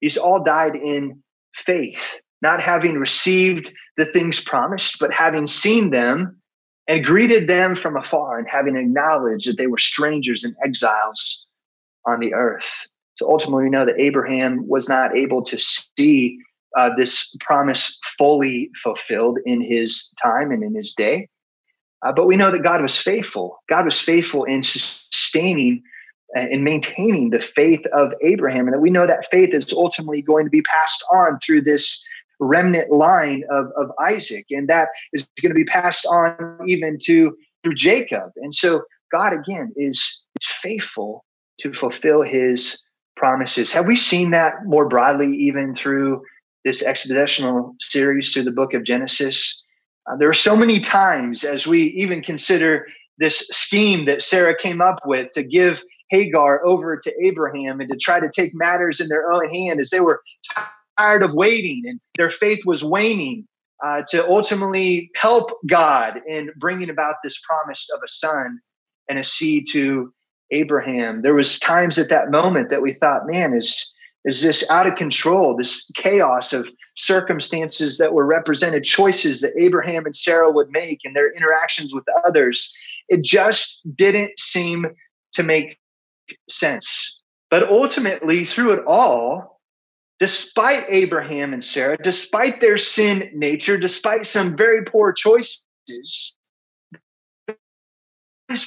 These 0.01 0.17
all 0.17 0.43
died 0.43 0.75
in 0.75 1.21
faith, 1.55 2.19
not 2.41 2.61
having 2.61 2.95
received 2.95 3.73
the 3.97 4.05
things 4.05 4.41
promised, 4.41 4.99
but 4.99 5.11
having 5.11 5.47
seen 5.47 5.89
them 5.89 6.39
and 6.87 7.05
greeted 7.05 7.47
them 7.47 7.75
from 7.75 7.97
afar 7.97 8.39
and 8.39 8.47
having 8.49 8.75
acknowledged 8.75 9.47
that 9.47 9.57
they 9.57 9.67
were 9.67 9.77
strangers 9.77 10.43
and 10.43 10.55
exiles 10.63 11.47
on 12.05 12.19
the 12.19 12.33
earth. 12.33 12.87
So 13.15 13.29
ultimately, 13.29 13.65
we 13.65 13.69
know 13.69 13.85
that 13.85 13.99
Abraham 13.99 14.67
was 14.67 14.87
not 14.87 15.15
able 15.15 15.43
to 15.43 15.59
see 15.59 16.39
uh, 16.77 16.89
this 16.95 17.35
promise 17.41 17.99
fully 18.17 18.71
fulfilled 18.81 19.39
in 19.45 19.61
his 19.61 20.09
time 20.21 20.51
and 20.51 20.63
in 20.63 20.73
his 20.73 20.93
day. 20.93 21.27
Uh, 22.05 22.11
but 22.13 22.27
we 22.27 22.37
know 22.37 22.51
that 22.51 22.63
God 22.63 22.81
was 22.81 22.97
faithful. 22.97 23.57
God 23.69 23.85
was 23.85 23.99
faithful 23.99 24.45
in 24.45 24.63
sustaining 24.63 25.83
and 26.35 26.63
maintaining 26.63 27.31
the 27.31 27.41
faith 27.41 27.83
of 27.87 28.13
Abraham, 28.21 28.67
and 28.67 28.73
that 28.73 28.79
we 28.79 28.91
know 28.91 29.07
that 29.07 29.25
faith 29.31 29.53
is 29.53 29.73
ultimately 29.73 30.21
going 30.21 30.45
to 30.45 30.51
be 30.51 30.61
passed 30.61 31.03
on 31.11 31.39
through 31.39 31.61
this 31.61 32.03
remnant 32.39 32.91
line 32.91 33.43
of, 33.49 33.67
of 33.77 33.91
Isaac, 33.99 34.45
and 34.51 34.67
that 34.69 34.89
is 35.11 35.27
going 35.41 35.49
to 35.49 35.55
be 35.55 35.65
passed 35.65 36.05
on 36.05 36.59
even 36.67 36.97
to 37.05 37.35
through 37.63 37.75
Jacob. 37.75 38.31
And 38.37 38.53
so 38.53 38.83
God 39.11 39.33
again 39.33 39.73
is 39.75 40.21
is 40.39 40.47
faithful 40.47 41.25
to 41.59 41.73
fulfill 41.73 42.21
his 42.21 42.79
promises. 43.17 43.71
Have 43.73 43.85
we 43.85 43.95
seen 43.95 44.31
that 44.31 44.53
more 44.65 44.87
broadly 44.87 45.35
even 45.35 45.73
through 45.73 46.21
this 46.63 46.83
expositional 46.83 47.73
series 47.81 48.31
through 48.31 48.43
the 48.43 48.51
book 48.51 48.73
of 48.73 48.83
Genesis? 48.83 49.61
Uh, 50.09 50.15
there 50.15 50.29
are 50.29 50.33
so 50.33 50.55
many 50.55 50.79
times 50.79 51.43
as 51.43 51.67
we 51.67 51.87
even 51.97 52.21
consider 52.21 52.85
this 53.17 53.39
scheme 53.49 54.05
that 54.05 54.21
Sarah 54.21 54.57
came 54.57 54.81
up 54.81 54.99
with 55.05 55.31
to 55.33 55.43
give 55.43 55.83
Hagar 56.09 56.65
over 56.65 56.97
to 56.97 57.13
Abraham 57.23 57.79
and 57.79 57.89
to 57.89 57.97
try 57.97 58.19
to 58.19 58.29
take 58.33 58.51
matters 58.53 58.99
in 58.99 59.09
their 59.09 59.29
own 59.31 59.49
hand 59.49 59.79
as 59.79 59.89
they 59.89 59.99
were 59.99 60.21
tired 60.97 61.23
of 61.23 61.33
waiting 61.33 61.83
and 61.85 61.99
their 62.17 62.29
faith 62.29 62.65
was 62.65 62.83
waning 62.83 63.45
uh, 63.85 64.01
to 64.09 64.27
ultimately 64.27 65.09
help 65.15 65.51
God 65.67 66.19
in 66.27 66.49
bringing 66.57 66.89
about 66.89 67.15
this 67.23 67.39
promise 67.47 67.87
of 67.93 68.01
a 68.03 68.07
son 68.07 68.59
and 69.07 69.19
a 69.19 69.23
seed 69.23 69.67
to 69.71 70.13
Abraham. 70.51 71.21
There 71.21 71.35
was 71.35 71.59
times 71.59 71.99
at 71.99 72.09
that 72.09 72.31
moment 72.31 72.69
that 72.69 72.81
we 72.81 72.93
thought, 72.93 73.27
man, 73.27 73.53
is 73.53 73.91
is 74.25 74.41
this 74.41 74.69
out 74.69 74.87
of 74.87 74.95
control? 74.95 75.55
This 75.55 75.89
chaos 75.95 76.51
of 76.53 76.69
circumstances 76.95 77.97
that 77.97 78.13
were 78.13 78.25
represented, 78.25 78.83
choices 78.83 79.41
that 79.41 79.53
Abraham 79.57 80.05
and 80.05 80.15
Sarah 80.15 80.51
would 80.51 80.69
make 80.71 81.01
and 81.05 81.15
their 81.15 81.33
interactions 81.33 81.93
with 81.93 82.03
others. 82.25 82.73
It 83.07 83.23
just 83.23 83.81
didn't 83.95 84.37
seem 84.39 84.87
to 85.33 85.43
make 85.43 85.77
sense. 86.49 87.21
But 87.49 87.69
ultimately, 87.69 88.45
through 88.45 88.73
it 88.73 88.85
all, 88.85 89.61
despite 90.19 90.85
Abraham 90.89 91.53
and 91.53 91.63
Sarah, 91.63 91.97
despite 91.97 92.59
their 92.59 92.77
sin 92.77 93.31
nature, 93.33 93.77
despite 93.77 94.25
some 94.25 94.55
very 94.55 94.83
poor 94.83 95.13
choices, 95.13 95.63
is 95.87 96.35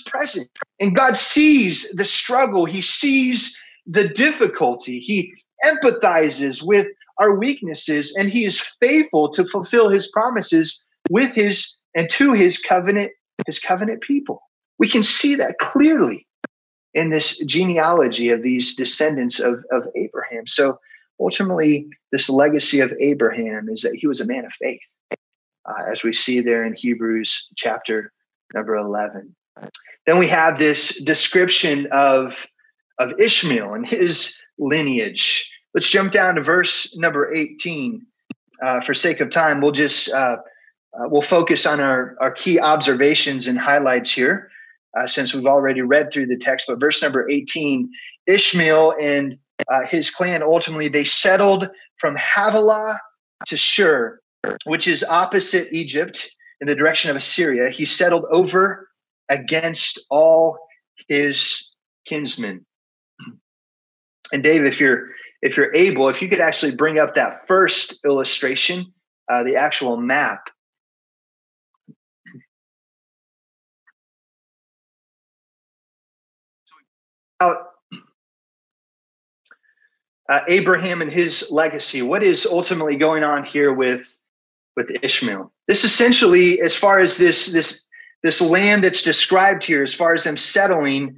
present. 0.07 0.49
And 0.81 0.97
God 0.97 1.17
sees 1.17 1.91
the 1.93 2.05
struggle, 2.05 2.65
He 2.65 2.81
sees 2.81 3.57
the 3.87 4.09
difficulty, 4.09 4.99
He 4.99 5.35
empathizes 5.65 6.63
with 6.63 6.87
our 7.19 7.37
weaknesses, 7.37 8.15
and 8.17 8.29
He 8.29 8.45
is 8.45 8.61
faithful 8.61 9.29
to 9.31 9.45
fulfill 9.45 9.89
His 9.89 10.09
promises 10.09 10.85
with 11.11 11.35
His 11.35 11.77
and 11.95 12.09
to 12.11 12.33
His 12.33 12.59
covenant, 12.59 13.13
His 13.47 13.59
covenant 13.59 14.03
people. 14.03 14.43
We 14.79 14.89
can 14.89 15.03
see 15.03 15.35
that 15.37 15.59
clearly 15.59 16.27
in 16.95 17.11
this 17.11 17.39
genealogy 17.45 18.31
of 18.31 18.43
these 18.43 18.75
descendants 18.77 19.41
of, 19.41 19.65
of 19.71 19.87
Abraham. 19.97 20.47
So 20.47 20.79
ultimately, 21.21 21.89
this 22.11 22.29
legacy 22.29 22.81
of 22.81 22.93
Abraham 23.01 23.69
is 23.69 23.83
that 23.83 23.95
he 23.95 24.07
was 24.07 24.21
a 24.21 24.27
man 24.27 24.45
of 24.45 24.53
faith, 24.53 24.81
uh, 25.11 25.85
as 25.91 26.03
we 26.03 26.13
see 26.13 26.41
there 26.41 26.65
in 26.65 26.75
Hebrews 26.75 27.49
chapter 27.57 28.13
number 28.55 28.77
11. 28.77 29.35
Then 30.07 30.19
we 30.19 30.27
have 30.29 30.59
this 30.59 31.01
description 31.03 31.89
of, 31.93 32.47
of 32.99 33.19
Ishmael 33.19 33.75
and 33.75 33.87
his 33.87 34.37
lineage. 34.59 35.51
Let's 35.75 35.91
jump 35.91 36.13
down 36.13 36.35
to 36.37 36.43
verse 36.43 36.95
number 36.97 37.33
18. 37.33 38.07
Uh, 38.63 38.81
for 38.81 38.95
sake 38.95 39.21
of 39.21 39.31
time, 39.31 39.61
we'll 39.61 39.73
just 39.73 40.09
uh, 40.11 40.37
uh, 40.95 41.09
we'll 41.09 41.23
focus 41.23 41.67
on 41.67 41.81
our, 41.81 42.17
our 42.21 42.31
key 42.31 42.61
observations 42.61 43.47
and 43.47 43.59
highlights 43.59 44.13
here 44.13 44.51
uh, 44.99 45.07
since 45.07 45.35
we've 45.35 45.47
already 45.47 45.81
read 45.81 46.13
through 46.13 46.27
the 46.27 46.37
text. 46.37 46.67
But 46.69 46.81
verse 46.81 47.03
number 47.03 47.29
18 47.29 47.91
Ishmael 48.27 48.95
and 49.01 49.39
uh, 49.71 49.81
his 49.89 50.11
clan 50.11 50.43
ultimately 50.43 50.89
they 50.89 51.05
settled 51.05 51.71
from 51.99 52.17
Havilah 52.17 52.99
to 53.47 53.57
Shur, 53.57 54.21
which 54.65 54.87
is 54.87 55.03
opposite 55.05 55.69
Egypt 55.73 56.31
in 56.61 56.67
the 56.67 56.75
direction 56.75 57.11
of 57.11 57.17
Assyria. 57.17 57.71
He 57.71 57.85
settled 57.85 58.25
over 58.31 58.89
against 59.29 60.01
all 60.11 60.59
his 61.09 61.71
kinsmen. 62.07 62.67
And 64.33 64.43
Dave, 64.43 64.65
if 64.65 64.81
you're 64.81 65.11
if 65.43 65.57
you're 65.57 65.75
able, 65.75 66.09
if 66.09 66.23
you 66.23 66.29
could 66.29 66.41
actually 66.41 66.73
bring 66.73 66.99
up 66.99 67.15
that 67.15 67.47
first 67.47 68.01
illustration, 68.05 68.93
uh, 69.29 69.43
the 69.43 69.57
actual 69.57 69.97
map 69.97 70.49
about 77.41 77.73
uh, 80.29 80.41
Abraham 80.49 81.03
and 81.03 81.13
his 81.13 81.51
legacy. 81.51 82.03
What 82.03 82.23
is 82.23 82.47
ultimately 82.47 82.97
going 82.97 83.25
on 83.25 83.45
here 83.45 83.73
with 83.73 84.15
with 84.77 84.91
Ishmael? 85.03 85.53
This 85.69 85.85
essentially, 85.85 86.61
as 86.61 86.77
far 86.77 87.01
as 87.01 87.19
this 87.19 87.53
this 87.53 87.83
this 88.23 88.41
land 88.41 88.85
that's 88.85 89.03
described 89.03 89.65
here, 89.65 89.83
as 89.83 89.93
far 89.93 90.15
as 90.15 90.25
them 90.25 90.37
settling 90.37 91.17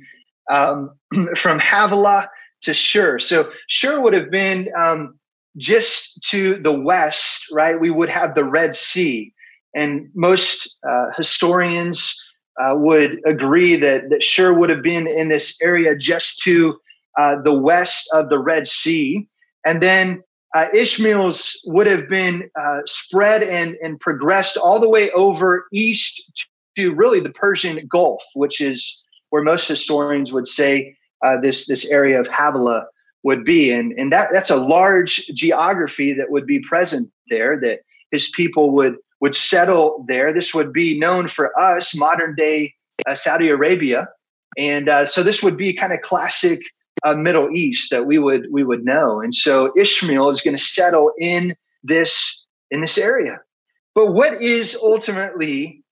um, 0.50 0.94
from 1.36 1.58
Havilah 1.58 2.28
to 2.64 2.74
Shur. 2.74 3.18
So 3.18 3.50
Shur 3.68 4.00
would 4.00 4.14
have 4.14 4.30
been 4.30 4.68
um, 4.76 5.18
just 5.56 6.20
to 6.30 6.58
the 6.58 6.78
west, 6.78 7.46
right? 7.52 7.78
We 7.78 7.90
would 7.90 8.08
have 8.08 8.34
the 8.34 8.44
Red 8.44 8.74
Sea, 8.74 9.32
and 9.74 10.08
most 10.14 10.76
uh, 10.88 11.06
historians 11.16 12.20
uh, 12.60 12.74
would 12.76 13.20
agree 13.26 13.76
that 13.76 14.10
that 14.10 14.22
Shur 14.22 14.52
would 14.52 14.70
have 14.70 14.82
been 14.82 15.06
in 15.06 15.28
this 15.28 15.56
area 15.62 15.96
just 15.96 16.40
to 16.40 16.78
uh, 17.18 17.40
the 17.42 17.56
west 17.56 18.08
of 18.12 18.28
the 18.28 18.38
Red 18.38 18.66
Sea, 18.66 19.28
and 19.64 19.82
then 19.82 20.22
uh, 20.54 20.66
Ishmael's 20.72 21.60
would 21.66 21.86
have 21.86 22.08
been 22.08 22.48
uh, 22.56 22.80
spread 22.86 23.42
and 23.42 23.76
and 23.82 23.98
progressed 24.00 24.56
all 24.56 24.80
the 24.80 24.88
way 24.88 25.10
over 25.10 25.66
east 25.72 26.48
to 26.76 26.92
really 26.92 27.20
the 27.20 27.30
Persian 27.30 27.86
Gulf, 27.86 28.22
which 28.34 28.60
is 28.60 29.02
where 29.30 29.42
most 29.42 29.68
historians 29.68 30.32
would 30.32 30.46
say 30.46 30.96
uh, 31.24 31.40
this 31.40 31.66
this 31.66 31.84
area 31.86 32.20
of 32.20 32.28
Havilah 32.28 32.86
would 33.22 33.44
be, 33.44 33.72
and 33.72 33.92
and 33.92 34.12
that 34.12 34.28
that's 34.32 34.50
a 34.50 34.56
large 34.56 35.26
geography 35.28 36.12
that 36.12 36.30
would 36.30 36.46
be 36.46 36.60
present 36.60 37.10
there 37.28 37.58
that 37.60 37.80
his 38.10 38.28
people 38.30 38.70
would 38.72 38.96
would 39.20 39.34
settle 39.34 40.04
there. 40.06 40.32
This 40.32 40.54
would 40.54 40.72
be 40.72 40.98
known 40.98 41.28
for 41.28 41.58
us, 41.58 41.96
modern 41.96 42.34
day 42.34 42.74
uh, 43.06 43.14
Saudi 43.14 43.48
Arabia, 43.48 44.08
and 44.58 44.88
uh, 44.88 45.06
so 45.06 45.22
this 45.22 45.42
would 45.42 45.56
be 45.56 45.72
kind 45.72 45.92
of 45.92 46.00
classic 46.02 46.60
uh, 47.04 47.14
Middle 47.14 47.50
East 47.50 47.90
that 47.90 48.06
we 48.06 48.18
would 48.18 48.46
we 48.50 48.64
would 48.64 48.84
know. 48.84 49.20
And 49.20 49.34
so 49.34 49.72
Ishmael 49.76 50.28
is 50.30 50.42
going 50.42 50.56
to 50.56 50.62
settle 50.62 51.12
in 51.18 51.56
this 51.82 52.44
in 52.70 52.80
this 52.80 52.98
area. 52.98 53.40
But 53.94 54.12
what 54.12 54.40
is 54.42 54.76
ultimately 54.82 55.82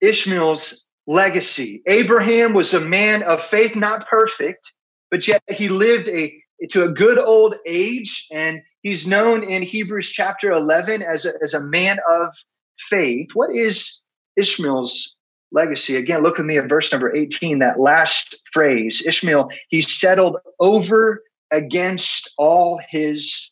Ishmael's 0.00 0.86
legacy? 1.10 1.82
Abraham 1.86 2.52
was 2.52 2.72
a 2.72 2.80
man 2.80 3.22
of 3.22 3.42
faith, 3.42 3.76
not 3.76 4.06
perfect, 4.06 4.72
but 5.10 5.26
yet 5.26 5.42
he 5.48 5.68
lived 5.68 6.08
a 6.08 6.32
to 6.70 6.84
a 6.84 6.88
good 6.88 7.18
old 7.18 7.54
age, 7.66 8.26
and 8.30 8.60
he's 8.82 9.06
known 9.06 9.42
in 9.42 9.62
Hebrews 9.62 10.10
chapter 10.10 10.52
11 10.52 11.02
as 11.02 11.24
a, 11.24 11.32
as 11.42 11.54
a 11.54 11.60
man 11.60 11.98
of 12.08 12.28
faith. 12.76 13.30
What 13.34 13.54
is 13.54 14.02
Ishmael's 14.36 15.16
legacy. 15.52 15.96
Again, 15.96 16.22
look 16.22 16.38
at 16.38 16.46
me 16.46 16.58
at 16.58 16.68
verse 16.68 16.92
number 16.92 17.14
18, 17.14 17.58
that 17.58 17.80
last 17.80 18.40
phrase 18.52 19.04
Ishmael, 19.06 19.48
he 19.68 19.82
settled 19.82 20.36
over 20.58 21.22
against 21.50 22.32
all 22.38 22.80
his 22.88 23.50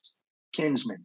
kinsmen. 0.54 1.04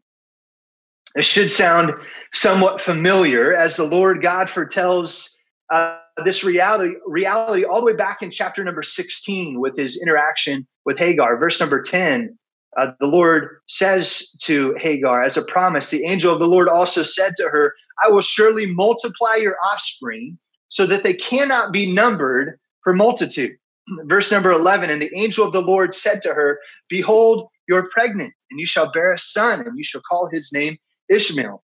It 1.15 1.25
should 1.25 1.51
sound 1.51 1.93
somewhat 2.33 2.81
familiar 2.81 3.55
as 3.55 3.75
the 3.75 3.83
Lord 3.83 4.21
God 4.21 4.49
foretells 4.49 5.37
uh, 5.71 5.99
this 6.23 6.43
reality, 6.43 6.95
reality 7.05 7.63
all 7.63 7.79
the 7.79 7.85
way 7.85 7.95
back 7.95 8.21
in 8.21 8.29
chapter 8.29 8.63
number 8.63 8.83
16 8.83 9.59
with 9.59 9.77
his 9.77 10.01
interaction 10.01 10.67
with 10.85 10.97
Hagar. 10.97 11.37
Verse 11.37 11.59
number 11.59 11.81
10, 11.81 12.37
uh, 12.77 12.91
the 12.99 13.07
Lord 13.07 13.61
says 13.67 14.31
to 14.41 14.75
Hagar, 14.79 15.23
as 15.23 15.37
a 15.37 15.43
promise, 15.43 15.89
the 15.89 16.05
angel 16.05 16.33
of 16.33 16.39
the 16.39 16.47
Lord 16.47 16.67
also 16.69 17.03
said 17.03 17.35
to 17.37 17.49
her, 17.49 17.73
I 18.03 18.09
will 18.09 18.21
surely 18.21 18.65
multiply 18.65 19.35
your 19.35 19.55
offspring 19.65 20.37
so 20.69 20.85
that 20.85 21.03
they 21.03 21.13
cannot 21.13 21.71
be 21.71 21.91
numbered 21.91 22.59
for 22.83 22.93
multitude. 22.93 23.55
Verse 24.05 24.31
number 24.31 24.51
11, 24.51 24.89
and 24.89 25.01
the 25.01 25.15
angel 25.15 25.45
of 25.45 25.53
the 25.53 25.61
Lord 25.61 25.93
said 25.93 26.21
to 26.23 26.33
her, 26.33 26.59
Behold, 26.89 27.47
you're 27.67 27.89
pregnant, 27.89 28.33
and 28.51 28.59
you 28.59 28.65
shall 28.65 28.91
bear 28.91 29.11
a 29.11 29.19
son, 29.19 29.61
and 29.61 29.77
you 29.77 29.83
shall 29.83 30.01
call 30.09 30.29
his 30.29 30.51
name 30.51 30.77
Ishmael, 31.09 31.63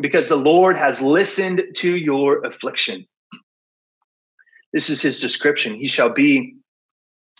because 0.00 0.28
the 0.28 0.36
Lord 0.36 0.76
has 0.76 1.00
listened 1.00 1.62
to 1.76 1.96
your 1.96 2.42
affliction. 2.44 3.06
This 4.72 4.90
is 4.90 5.02
his 5.02 5.20
description. 5.20 5.74
He 5.74 5.86
shall 5.86 6.10
be 6.10 6.56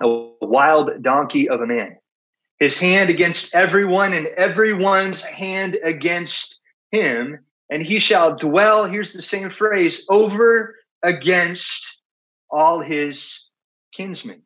a 0.00 0.08
wild 0.40 1.02
donkey 1.02 1.48
of 1.48 1.60
a 1.60 1.66
man, 1.66 1.96
his 2.58 2.78
hand 2.78 3.10
against 3.10 3.54
everyone, 3.54 4.12
and 4.12 4.26
everyone's 4.28 5.22
hand 5.22 5.78
against 5.82 6.60
him. 6.90 7.38
And 7.70 7.82
he 7.82 8.00
shall 8.00 8.34
dwell, 8.34 8.86
here's 8.86 9.12
the 9.12 9.22
same 9.22 9.50
phrase, 9.50 10.04
over 10.08 10.76
against 11.02 11.98
all 12.50 12.80
his 12.80 13.44
kinsmen. 13.94 14.42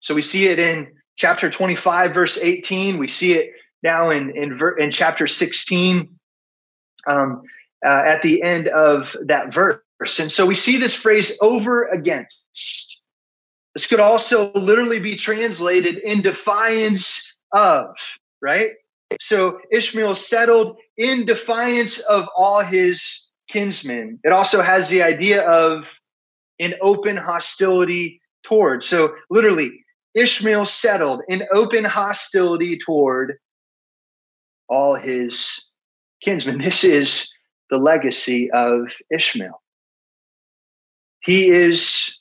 So 0.00 0.14
we 0.14 0.22
see 0.22 0.46
it 0.46 0.58
in 0.58 0.92
chapter 1.16 1.50
25, 1.50 2.14
verse 2.14 2.38
18. 2.38 2.96
We 2.96 3.08
see 3.08 3.34
it 3.34 3.50
now 3.82 4.10
in, 4.10 4.30
in, 4.30 4.58
in 4.78 4.90
chapter 4.90 5.26
16 5.26 6.08
um, 7.06 7.42
uh, 7.84 8.02
at 8.06 8.22
the 8.22 8.42
end 8.42 8.68
of 8.68 9.16
that 9.24 9.52
verse. 9.52 9.80
And 10.00 10.30
so 10.30 10.46
we 10.46 10.54
see 10.54 10.76
this 10.76 10.94
phrase 10.94 11.36
over 11.40 11.86
against. 11.86 13.00
This 13.74 13.86
could 13.86 14.00
also 14.00 14.52
literally 14.52 15.00
be 15.00 15.16
translated 15.16 15.98
in 15.98 16.22
defiance 16.22 17.36
of, 17.52 17.96
right? 18.40 18.70
So 19.20 19.60
Ishmael 19.70 20.14
settled 20.14 20.76
in 20.96 21.26
defiance 21.26 21.98
of 22.00 22.28
all 22.36 22.60
his 22.60 23.26
kinsmen. 23.48 24.18
It 24.24 24.32
also 24.32 24.62
has 24.62 24.88
the 24.88 25.02
idea 25.02 25.46
of 25.48 26.00
an 26.58 26.74
open 26.80 27.16
hostility 27.16 28.20
toward. 28.42 28.82
So 28.82 29.14
literally, 29.30 29.84
Ishmael 30.14 30.64
settled 30.64 31.22
in 31.28 31.44
open 31.52 31.84
hostility 31.84 32.78
toward 32.78 33.38
all 34.68 34.94
his 34.94 35.66
kinsmen. 36.22 36.58
This 36.58 36.82
is 36.82 37.28
the 37.70 37.76
legacy 37.76 38.50
of 38.52 38.96
Ishmael. 39.10 39.60
He 41.26 41.50
is 41.50 42.18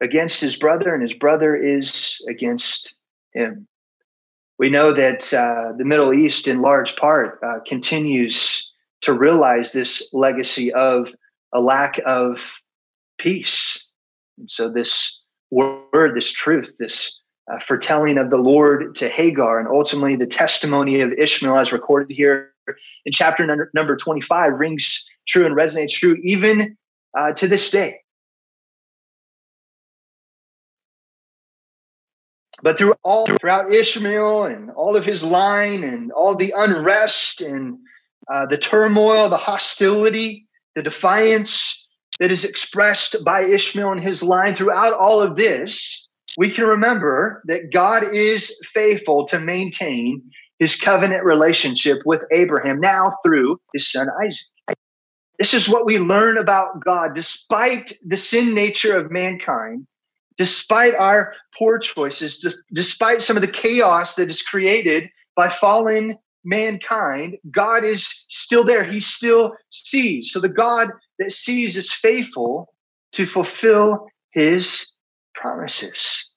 against 0.00 0.40
his 0.40 0.56
brother, 0.56 0.94
and 0.94 1.02
his 1.02 1.12
brother 1.12 1.54
is 1.54 2.18
against 2.26 2.94
him. 3.34 3.68
We 4.58 4.70
know 4.70 4.94
that 4.94 5.32
uh, 5.32 5.72
the 5.76 5.84
Middle 5.84 6.14
East, 6.14 6.48
in 6.48 6.62
large 6.62 6.96
part, 6.96 7.38
uh, 7.44 7.58
continues 7.66 8.72
to 9.02 9.12
realize 9.12 9.72
this 9.72 10.08
legacy 10.14 10.72
of 10.72 11.12
a 11.52 11.60
lack 11.60 12.00
of 12.06 12.58
peace. 13.18 13.86
And 14.38 14.48
so, 14.48 14.70
this 14.70 15.20
word, 15.50 16.16
this 16.16 16.32
truth, 16.32 16.76
this 16.78 17.20
uh, 17.52 17.58
foretelling 17.58 18.16
of 18.16 18.30
the 18.30 18.38
Lord 18.38 18.94
to 18.96 19.10
Hagar, 19.10 19.58
and 19.58 19.68
ultimately 19.68 20.16
the 20.16 20.26
testimony 20.26 21.02
of 21.02 21.12
Ishmael, 21.12 21.58
as 21.58 21.72
recorded 21.72 22.14
here 22.14 22.54
in 23.04 23.12
chapter 23.12 23.44
number, 23.44 23.70
number 23.74 23.96
25, 23.96 24.58
rings 24.58 25.06
true 25.28 25.44
and 25.44 25.54
resonates 25.54 25.92
true 25.92 26.16
even 26.22 26.78
uh, 27.18 27.32
to 27.32 27.46
this 27.46 27.70
day. 27.70 28.00
But 32.62 32.78
through 32.78 32.94
all 33.02 33.26
throughout 33.26 33.72
Ishmael 33.72 34.44
and 34.44 34.70
all 34.72 34.96
of 34.96 35.06
his 35.06 35.24
line 35.24 35.82
and 35.82 36.12
all 36.12 36.34
the 36.34 36.52
unrest 36.56 37.40
and 37.40 37.78
uh, 38.32 38.46
the 38.46 38.58
turmoil, 38.58 39.28
the 39.28 39.36
hostility, 39.36 40.46
the 40.74 40.82
defiance 40.82 41.86
that 42.20 42.30
is 42.30 42.44
expressed 42.44 43.16
by 43.24 43.42
Ishmael 43.42 43.92
and 43.92 44.02
his 44.02 44.22
line 44.22 44.54
throughout 44.54 44.92
all 44.92 45.22
of 45.22 45.36
this, 45.36 46.08
we 46.36 46.50
can 46.50 46.64
remember 46.64 47.42
that 47.46 47.72
God 47.72 48.14
is 48.14 48.54
faithful 48.62 49.26
to 49.28 49.40
maintain 49.40 50.22
his 50.58 50.76
covenant 50.76 51.24
relationship 51.24 51.98
with 52.04 52.22
Abraham 52.30 52.78
now 52.78 53.14
through 53.24 53.56
his 53.72 53.90
son 53.90 54.08
Isaac. 54.22 54.46
This 55.38 55.54
is 55.54 55.70
what 55.70 55.86
we 55.86 55.98
learn 55.98 56.36
about 56.36 56.84
God 56.84 57.14
despite 57.14 57.94
the 58.06 58.18
sin 58.18 58.54
nature 58.54 58.94
of 58.94 59.10
mankind, 59.10 59.86
despite 60.36 60.94
our 60.94 61.34
poor 61.56 61.78
choices, 61.78 62.54
despite 62.72 63.22
some 63.22 63.36
of 63.36 63.42
the 63.42 63.48
chaos 63.48 64.14
that 64.14 64.30
is 64.30 64.42
created 64.42 65.08
by 65.36 65.48
fallen 65.48 66.18
mankind, 66.44 67.36
God 67.50 67.84
is 67.84 68.06
still 68.28 68.64
there. 68.64 68.84
He 68.84 69.00
still 69.00 69.56
sees. 69.70 70.32
So 70.32 70.40
the 70.40 70.48
God 70.48 70.90
that 71.18 71.32
sees 71.32 71.76
is 71.76 71.92
faithful 71.92 72.72
to 73.12 73.26
fulfill 73.26 74.06
his 74.32 74.92
promises. 75.34 76.28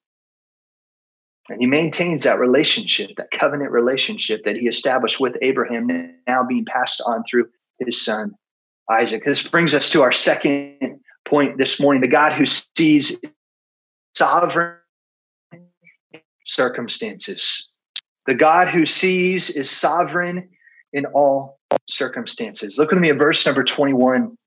And 1.50 1.60
he 1.60 1.68
maintains 1.68 2.24
that 2.24 2.40
relationship, 2.40 3.12
that 3.18 3.32
covenant 3.32 3.72
relationship 3.72 4.44
that 4.46 4.56
he 4.56 4.68
established 4.68 5.20
with 5.20 5.36
Abraham, 5.42 5.88
now 6.28 6.44
being 6.44 6.66
passed 6.66 7.02
on 7.06 7.24
through 7.30 7.50
his 7.80 8.04
son 8.04 8.34
Isaac. 8.90 9.24
This 9.24 9.46
brings 9.48 9.74
us 9.74 9.90
to 9.92 10.02
our 10.02 10.12
second 10.12 11.00
point 11.26 11.58
this 11.58 11.80
morning 11.80 12.02
the 12.02 12.08
God 12.08 12.34
who 12.34 12.46
sees 12.46 13.20
sovereign 14.16 14.78
circumstances. 16.46 17.70
The 18.26 18.36
God 18.36 18.68
who 18.68 18.86
sees 18.86 19.50
is 19.50 19.70
sovereign 19.70 20.50
in 20.94 21.06
all 21.08 21.60
circumstances. 21.88 22.78
Look 22.78 22.92
with 22.92 23.00
me 23.00 23.10
at 23.10 23.18
verse 23.18 23.46
number 23.46 23.64
21. 23.64 24.38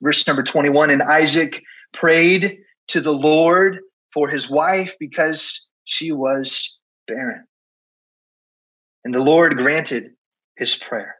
Verse 0.00 0.26
number 0.26 0.42
21 0.42 0.90
And 0.90 1.02
Isaac 1.02 1.62
prayed 1.92 2.58
to 2.88 3.00
the 3.00 3.12
Lord 3.12 3.80
for 4.12 4.28
his 4.28 4.48
wife 4.48 4.94
because 5.00 5.66
she 5.84 6.12
was 6.12 6.78
barren. 7.06 7.46
And 9.04 9.14
the 9.14 9.20
Lord 9.20 9.56
granted 9.56 10.12
his 10.56 10.76
prayer. 10.76 11.16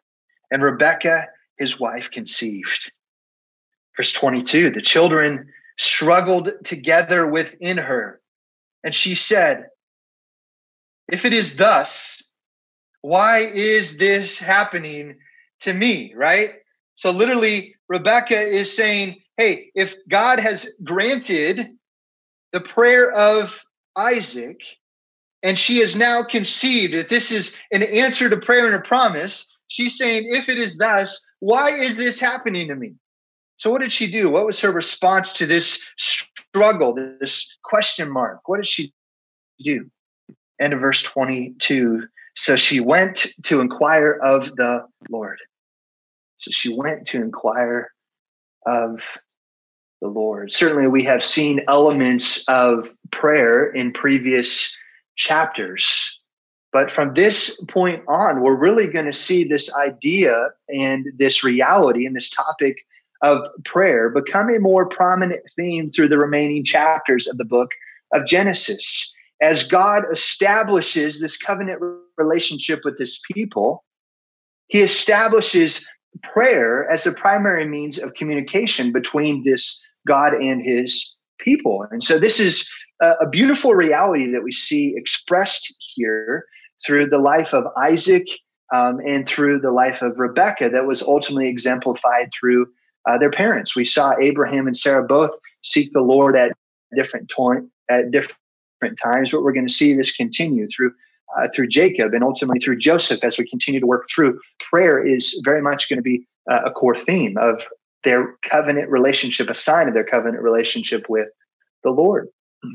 And 0.50 0.62
Rebekah, 0.62 1.26
his 1.58 1.78
wife, 1.80 2.10
conceived. 2.10 2.92
Verse 3.96 4.12
22 4.12 4.70
The 4.70 4.80
children 4.80 5.46
struggled 5.78 6.50
together 6.64 7.26
within 7.26 7.78
her. 7.78 8.20
And 8.82 8.94
she 8.94 9.14
said, 9.14 9.66
if 11.08 11.24
it 11.24 11.32
is 11.32 11.56
thus, 11.56 12.22
why 13.02 13.40
is 13.40 13.98
this 13.98 14.38
happening 14.38 15.16
to 15.60 15.72
me? 15.72 16.14
Right? 16.16 16.54
So, 16.96 17.10
literally, 17.10 17.74
Rebecca 17.88 18.40
is 18.40 18.74
saying, 18.74 19.20
Hey, 19.36 19.70
if 19.74 19.94
God 20.08 20.38
has 20.40 20.76
granted 20.82 21.66
the 22.52 22.60
prayer 22.60 23.10
of 23.10 23.62
Isaac, 23.96 24.60
and 25.42 25.58
she 25.58 25.78
has 25.78 25.94
now 25.94 26.22
conceived 26.22 26.94
that 26.94 27.10
this 27.10 27.30
is 27.30 27.54
an 27.70 27.82
answer 27.82 28.30
to 28.30 28.36
prayer 28.38 28.66
and 28.66 28.76
a 28.76 28.80
promise, 28.80 29.54
she's 29.68 29.98
saying, 29.98 30.26
If 30.30 30.48
it 30.48 30.58
is 30.58 30.78
thus, 30.78 31.22
why 31.40 31.72
is 31.72 31.96
this 31.96 32.18
happening 32.18 32.68
to 32.68 32.74
me? 32.74 32.94
So, 33.56 33.70
what 33.70 33.80
did 33.80 33.92
she 33.92 34.10
do? 34.10 34.30
What 34.30 34.46
was 34.46 34.60
her 34.60 34.70
response 34.70 35.32
to 35.34 35.46
this 35.46 35.82
struggle, 35.96 36.94
this 37.20 37.56
question 37.62 38.10
mark? 38.10 38.40
What 38.46 38.56
did 38.56 38.66
she 38.66 38.92
do? 39.62 39.90
End 40.60 40.72
of 40.72 40.80
verse 40.80 41.02
22. 41.02 42.06
So 42.36 42.56
she 42.56 42.80
went 42.80 43.26
to 43.44 43.60
inquire 43.60 44.18
of 44.22 44.54
the 44.56 44.84
Lord. 45.08 45.38
So 46.38 46.50
she 46.52 46.74
went 46.74 47.06
to 47.08 47.18
inquire 47.18 47.90
of 48.66 49.18
the 50.00 50.08
Lord. 50.08 50.52
Certainly, 50.52 50.88
we 50.88 51.02
have 51.04 51.22
seen 51.22 51.60
elements 51.68 52.44
of 52.48 52.94
prayer 53.10 53.70
in 53.70 53.92
previous 53.92 54.76
chapters. 55.16 56.20
But 56.72 56.90
from 56.90 57.14
this 57.14 57.62
point 57.68 58.02
on, 58.08 58.40
we're 58.42 58.58
really 58.58 58.88
going 58.88 59.06
to 59.06 59.12
see 59.12 59.44
this 59.44 59.72
idea 59.76 60.50
and 60.68 61.06
this 61.16 61.44
reality 61.44 62.04
and 62.04 62.16
this 62.16 62.30
topic 62.30 62.78
of 63.24 63.48
prayer 63.64 64.10
become 64.10 64.48
a 64.50 64.60
more 64.60 64.88
prominent 64.88 65.40
theme 65.56 65.90
through 65.90 66.08
the 66.08 66.18
remaining 66.18 66.64
chapters 66.64 67.26
of 67.26 67.38
the 67.38 67.44
book 67.44 67.70
of 68.12 68.26
Genesis 68.26 69.12
as 69.44 69.64
God 69.64 70.04
establishes 70.12 71.20
this 71.20 71.36
covenant 71.36 71.80
relationship 72.16 72.80
with 72.84 72.98
his 72.98 73.20
people, 73.30 73.84
he 74.68 74.80
establishes 74.80 75.86
prayer 76.22 76.88
as 76.90 77.04
the 77.04 77.12
primary 77.12 77.66
means 77.66 77.98
of 77.98 78.14
communication 78.14 78.92
between 78.92 79.44
this 79.44 79.80
God 80.06 80.34
and 80.34 80.62
his 80.62 81.14
people. 81.38 81.84
And 81.90 82.02
so 82.02 82.18
this 82.18 82.38
is 82.40 82.68
a, 83.00 83.28
beautiful 83.28 83.74
reality 83.74 84.30
that 84.30 84.42
we 84.42 84.52
see 84.52 84.94
expressed 84.96 85.74
here 85.78 86.44
through 86.86 87.08
the 87.08 87.18
life 87.18 87.52
of 87.52 87.64
Isaac 87.76 88.26
um, 88.74 88.98
and 89.00 89.28
through 89.28 89.60
the 89.60 89.72
life 89.72 90.00
of 90.00 90.18
Rebecca 90.18 90.70
that 90.70 90.86
was 90.86 91.02
ultimately 91.02 91.48
exemplified 91.48 92.30
through 92.32 92.66
uh, 93.06 93.18
their 93.18 93.30
parents. 93.30 93.76
We 93.76 93.84
saw 93.84 94.14
Abraham 94.20 94.66
and 94.66 94.76
Sarah 94.76 95.06
both 95.06 95.30
seek 95.62 95.92
the 95.92 96.00
Lord 96.00 96.36
at 96.36 96.52
different 96.94 97.28
to- 97.36 97.68
at 97.88 98.10
different 98.10 98.98
times, 99.02 99.30
but 99.32 99.42
we're 99.42 99.52
going 99.52 99.66
to 99.66 99.72
see 99.72 99.94
this 99.94 100.14
continue 100.14 100.66
through 100.68 100.92
uh, 101.36 101.48
through 101.54 101.66
Jacob 101.66 102.14
and 102.14 102.22
ultimately 102.22 102.60
through 102.60 102.76
Joseph 102.76 103.24
as 103.24 103.38
we 103.38 103.48
continue 103.48 103.80
to 103.80 103.86
work 103.86 104.08
through. 104.08 104.38
Prayer 104.60 105.04
is 105.04 105.40
very 105.44 105.60
much 105.60 105.88
going 105.88 105.98
to 105.98 106.02
be 106.02 106.26
uh, 106.50 106.60
a 106.66 106.70
core 106.70 106.96
theme 106.96 107.36
of 107.38 107.66
their 108.04 108.36
covenant 108.48 108.90
relationship, 108.90 109.48
a 109.48 109.54
sign 109.54 109.88
of 109.88 109.94
their 109.94 110.04
covenant 110.04 110.42
relationship 110.42 111.06
with 111.08 111.28
the 111.82 111.90
Lord. 111.90 112.28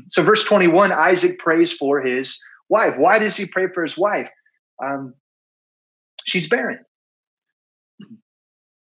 So, 0.08 0.22
verse 0.22 0.44
21, 0.44 0.92
Isaac 0.92 1.38
prays 1.38 1.72
for 1.72 2.00
his 2.00 2.38
wife. 2.68 2.96
Why 2.96 3.18
does 3.18 3.36
he 3.36 3.46
pray 3.46 3.68
for 3.72 3.82
his 3.82 3.96
wife? 3.96 4.30
Um, 4.84 5.14
she's 6.24 6.48
barren. 6.48 6.80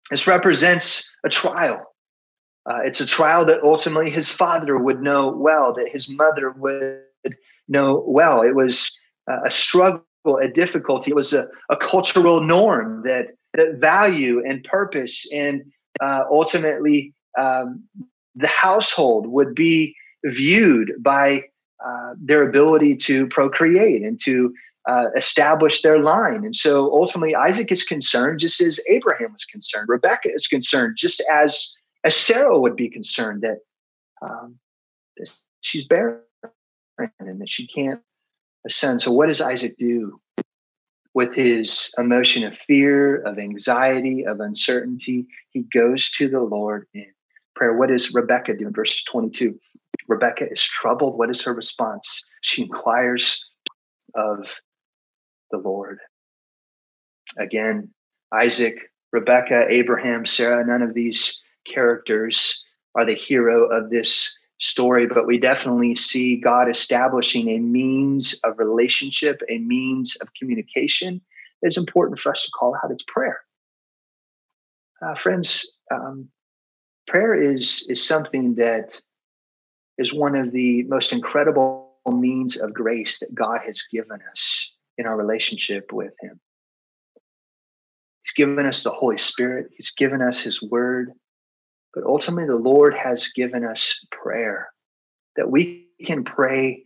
This 0.10 0.28
represents 0.28 1.10
a 1.24 1.30
trial. 1.30 1.86
Uh, 2.70 2.80
it's 2.84 3.01
a 3.01 3.06
trial 3.06 3.45
that 3.45 3.64
ultimately 3.64 4.10
his 4.10 4.30
father 4.30 4.78
would 4.78 5.01
know 5.01 5.30
well, 5.30 5.74
that 5.74 5.89
his 5.89 6.10
mother 6.10 6.51
would 6.51 7.03
know 7.68 8.03
well. 8.08 8.41
It 8.41 8.56
was 8.56 8.95
uh, 9.32 9.39
a 9.45 9.51
struggle, 9.51 10.03
a 10.41 10.47
difficulty. 10.47 11.12
It 11.12 11.16
was 11.16 11.34
a, 11.34 11.47
a 11.70 11.78
cultural 11.78 12.41
norm 12.41 13.03
that, 13.03 13.28
that 13.53 13.76
value 13.76 14.43
and 14.45 14.64
purpose 14.64 15.28
and 15.32 15.64
uh, 16.01 16.24
ultimately 16.30 17.14
um, 17.41 17.84
the 18.36 18.47
household 18.47 19.28
would 19.28 19.56
be 19.56 19.95
viewed 20.26 20.91
by 20.99 21.43
uh, 21.86 22.14
their 22.20 22.47
ability 22.47 22.95
to 22.95 23.28
procreate 23.28 24.01
and 24.01 24.20
to 24.24 24.53
uh, 24.88 25.07
establish 25.15 25.81
their 25.81 25.99
line. 25.99 26.45
And 26.45 26.55
so 26.55 26.91
ultimately, 26.93 27.36
Isaac 27.36 27.71
is 27.71 27.83
concerned 27.83 28.39
just 28.39 28.61
as 28.61 28.79
Abraham 28.88 29.31
was 29.31 29.45
concerned. 29.45 29.89
Rebecca 29.89 30.31
is 30.33 30.47
concerned 30.47 30.95
just 30.97 31.23
as, 31.31 31.73
as 32.03 32.15
Sarah 32.15 32.59
would 32.59 32.75
be 32.75 32.89
concerned 32.89 33.41
that, 33.41 33.59
um, 34.21 34.59
she's 35.61 35.86
barren 35.86 36.21
and 37.19 37.41
that 37.41 37.49
she 37.49 37.67
can't 37.67 38.01
ascend. 38.65 39.01
So, 39.01 39.11
what 39.11 39.27
does 39.27 39.41
Isaac 39.41 39.77
do 39.77 40.19
with 41.13 41.33
his 41.33 41.91
emotion 41.97 42.43
of 42.43 42.55
fear, 42.55 43.21
of 43.23 43.39
anxiety, 43.39 44.25
of 44.25 44.39
uncertainty? 44.39 45.25
He 45.49 45.63
goes 45.63 46.09
to 46.11 46.29
the 46.29 46.41
Lord 46.41 46.88
in 46.93 47.07
prayer. 47.55 47.75
What 47.75 47.89
does 47.89 48.13
Rebecca 48.13 48.55
do 48.55 48.67
in 48.67 48.73
verse 48.73 49.03
22? 49.03 49.59
Rebecca 50.07 50.51
is 50.51 50.63
troubled. 50.63 51.17
What 51.17 51.31
is 51.31 51.41
her 51.43 51.53
response? 51.53 52.23
She 52.41 52.61
inquires 52.61 53.43
of 54.13 54.59
the 55.52 55.58
Lord. 55.58 56.00
Again, 57.38 57.89
Isaac, 58.34 58.91
Rebecca, 59.12 59.66
Abraham, 59.70 60.26
Sarah, 60.26 60.66
none 60.66 60.82
of 60.82 60.93
these 60.93 61.41
characters 61.66 62.64
are 62.96 63.06
the 63.06 63.16
hero 63.16 63.66
of 63.66 63.89
this 63.89 64.38
story, 64.60 65.06
but 65.06 65.28
we 65.28 65.38
definitely 65.38 65.96
see 65.96 66.38
God 66.38 66.70
establishing 66.70 67.50
a 67.50 67.60
means 67.60 68.34
of 68.43 68.58
relationship, 68.58 69.41
a 69.50 69.58
means 69.60 70.16
of 70.18 70.30
communication 70.39 71.22
that 71.62 71.68
is 71.68 71.78
important 71.78 72.20
for 72.20 72.32
us 72.32 72.46
to 72.46 72.52
call 72.52 72.76
out. 72.76 72.91
It's 72.91 73.04
prayer. 73.08 73.41
Uh, 75.02 75.16
friends, 75.16 75.72
um, 75.91 76.30
prayer 77.08 77.36
is, 77.36 77.86
is 77.89 78.06
something 78.06 78.56
that 78.56 79.00
is 79.98 80.14
one 80.14 80.36
of 80.36 80.52
the 80.52 80.84
most 80.84 81.12
incredible 81.12 81.91
means 82.08 82.58
of 82.58 82.74
grace 82.74 83.20
that 83.20 83.34
God 83.34 83.62
has 83.66 83.84
given 83.91 84.20
us 84.32 84.72
in 84.98 85.06
our 85.06 85.18
relationship 85.18 85.91
with 85.91 86.14
Him. 86.22 86.39
He's 88.24 88.34
given 88.34 88.66
us 88.66 88.84
the 88.84 88.91
Holy 88.91 89.18
Spirit, 89.18 89.68
He's 89.76 89.91
given 89.91 90.22
us 90.22 90.41
His 90.41 90.62
Word, 90.62 91.12
but 91.93 92.04
ultimately, 92.04 92.48
the 92.48 92.56
Lord 92.56 92.93
has 92.96 93.30
given 93.30 93.64
us 93.64 94.06
prayer 94.12 94.70
that 95.38 95.50
we 95.50 95.88
can 96.06 96.24
pray 96.24 96.84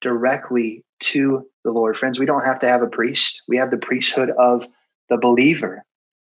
directly 0.00 0.84
to 1.00 1.46
the 1.64 1.70
Lord. 1.70 1.98
Friends, 1.98 2.18
we 2.18 2.26
don't 2.26 2.44
have 2.44 2.60
to 2.60 2.68
have 2.68 2.82
a 2.82 2.86
priest, 2.86 3.42
we 3.48 3.56
have 3.56 3.70
the 3.70 3.76
priesthood 3.76 4.30
of 4.30 4.66
the 5.08 5.18
believer. 5.18 5.84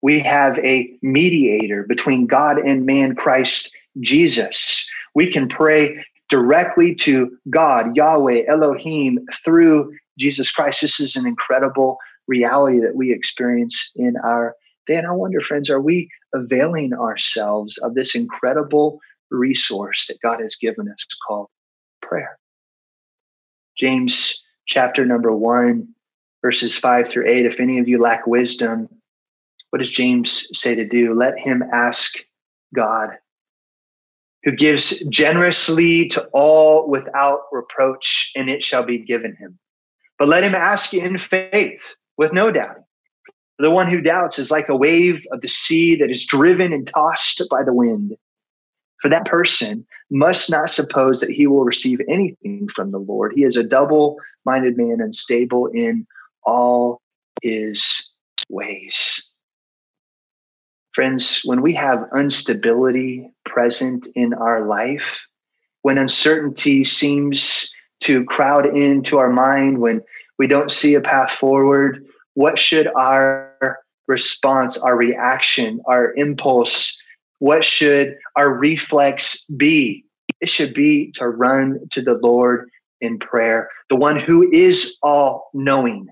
We 0.01 0.19
have 0.21 0.57
a 0.59 0.97
mediator 1.01 1.83
between 1.83 2.25
God 2.25 2.57
and 2.57 2.85
man, 2.85 3.15
Christ 3.15 3.75
Jesus. 3.99 4.87
We 5.13 5.31
can 5.31 5.47
pray 5.47 6.03
directly 6.29 6.95
to 6.95 7.37
God, 7.49 7.95
Yahweh, 7.95 8.43
Elohim, 8.47 9.27
through 9.43 9.93
Jesus 10.17 10.51
Christ. 10.51 10.81
This 10.81 10.99
is 10.99 11.15
an 11.15 11.25
incredible 11.25 11.97
reality 12.27 12.79
that 12.79 12.95
we 12.95 13.11
experience 13.11 13.91
in 13.95 14.15
our 14.23 14.55
day. 14.87 14.95
And 14.95 15.07
I 15.07 15.11
wonder, 15.11 15.41
friends, 15.41 15.69
are 15.69 15.81
we 15.81 16.09
availing 16.33 16.93
ourselves 16.93 17.77
of 17.79 17.95
this 17.95 18.15
incredible 18.15 18.99
resource 19.29 20.07
that 20.07 20.21
God 20.21 20.39
has 20.41 20.55
given 20.55 20.89
us 20.89 21.05
called 21.27 21.47
prayer? 22.01 22.37
James 23.77 24.41
chapter 24.67 25.05
number 25.05 25.35
one, 25.35 25.87
verses 26.41 26.77
five 26.77 27.07
through 27.07 27.27
eight. 27.27 27.45
If 27.45 27.59
any 27.59 27.79
of 27.79 27.87
you 27.87 27.99
lack 27.99 28.27
wisdom, 28.27 28.89
what 29.69 29.79
does 29.79 29.91
James 29.91 30.47
say 30.53 30.75
to 30.75 30.85
do? 30.85 31.13
Let 31.13 31.39
him 31.39 31.63
ask 31.73 32.13
God 32.75 33.11
who 34.43 34.51
gives 34.51 34.99
generously 35.09 36.07
to 36.09 36.23
all 36.33 36.89
without 36.89 37.41
reproach, 37.51 38.31
and 38.35 38.49
it 38.49 38.63
shall 38.63 38.83
be 38.83 38.97
given 38.97 39.35
him. 39.35 39.59
But 40.21 40.27
let 40.27 40.43
him 40.43 40.53
ask 40.53 40.93
in 40.93 41.17
faith 41.17 41.95
with 42.15 42.31
no 42.31 42.51
doubting. 42.51 42.83
The 43.57 43.71
one 43.71 43.89
who 43.89 44.01
doubts 44.01 44.37
is 44.37 44.51
like 44.51 44.69
a 44.69 44.77
wave 44.77 45.25
of 45.31 45.41
the 45.41 45.47
sea 45.47 45.95
that 45.95 46.11
is 46.11 46.27
driven 46.27 46.71
and 46.71 46.85
tossed 46.85 47.41
by 47.49 47.63
the 47.63 47.73
wind. 47.73 48.15
For 49.01 49.09
that 49.09 49.25
person 49.25 49.83
must 50.11 50.51
not 50.51 50.69
suppose 50.69 51.21
that 51.21 51.31
he 51.31 51.47
will 51.47 51.63
receive 51.63 52.01
anything 52.07 52.67
from 52.67 52.91
the 52.91 52.99
Lord. 52.99 53.33
He 53.33 53.43
is 53.43 53.57
a 53.57 53.63
double 53.63 54.17
minded 54.45 54.77
man, 54.77 55.01
unstable 55.01 55.65
in 55.73 56.05
all 56.43 57.01
his 57.41 58.07
ways. 58.47 59.27
Friends, 60.91 61.41
when 61.43 61.63
we 61.63 61.73
have 61.73 62.05
instability 62.15 63.33
present 63.43 64.07
in 64.13 64.35
our 64.35 64.67
life, 64.67 65.25
when 65.81 65.97
uncertainty 65.97 66.83
seems 66.83 67.71
to 68.01 68.25
crowd 68.25 68.65
into 68.65 69.17
our 69.17 69.29
mind, 69.29 69.79
when 69.79 70.01
we 70.37 70.47
don't 70.47 70.71
see 70.71 70.95
a 70.95 71.01
path 71.01 71.31
forward, 71.31 72.05
what 72.33 72.57
should 72.57 72.87
our 72.95 73.79
response, 74.07 74.77
our 74.77 74.97
reaction, 74.97 75.81
our 75.85 76.13
impulse, 76.15 76.99
what 77.39 77.63
should 77.63 78.15
our 78.35 78.53
reflex 78.53 79.45
be? 79.45 80.03
It 80.41 80.49
should 80.49 80.73
be 80.73 81.11
to 81.13 81.27
run 81.27 81.79
to 81.91 82.01
the 82.01 82.15
Lord 82.15 82.69
in 82.99 83.17
prayer, 83.19 83.69
the 83.89 83.95
one 83.95 84.17
who 84.17 84.49
is 84.51 84.97
all 85.01 85.49
knowing, 85.53 86.07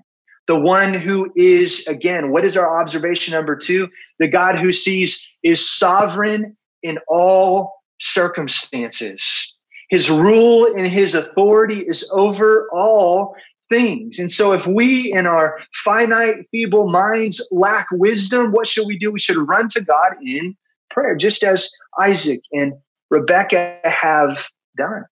the 0.48 0.58
one 0.58 0.92
who 0.92 1.30
is, 1.36 1.86
again, 1.86 2.32
what 2.32 2.44
is 2.44 2.56
our 2.56 2.80
observation 2.80 3.32
number 3.32 3.54
two? 3.54 3.88
The 4.18 4.28
God 4.28 4.56
who 4.56 4.72
sees 4.72 5.28
is 5.42 5.70
sovereign 5.70 6.56
in 6.82 6.98
all 7.08 7.74
circumstances. 8.00 9.54
His 9.90 10.08
rule 10.08 10.66
and 10.66 10.86
his 10.86 11.14
authority 11.14 11.80
is 11.80 12.08
over 12.12 12.68
all 12.72 13.34
things. 13.68 14.18
And 14.18 14.30
so, 14.30 14.52
if 14.52 14.66
we 14.66 15.12
in 15.12 15.26
our 15.26 15.58
finite, 15.84 16.46
feeble 16.50 16.88
minds 16.88 17.46
lack 17.50 17.86
wisdom, 17.92 18.52
what 18.52 18.66
should 18.66 18.86
we 18.86 18.98
do? 18.98 19.10
We 19.10 19.18
should 19.18 19.36
run 19.36 19.68
to 19.70 19.80
God 19.80 20.14
in 20.24 20.56
prayer, 20.90 21.16
just 21.16 21.42
as 21.42 21.68
Isaac 21.98 22.40
and 22.52 22.72
Rebecca 23.10 23.80
have 23.84 24.46
done. 24.76 25.04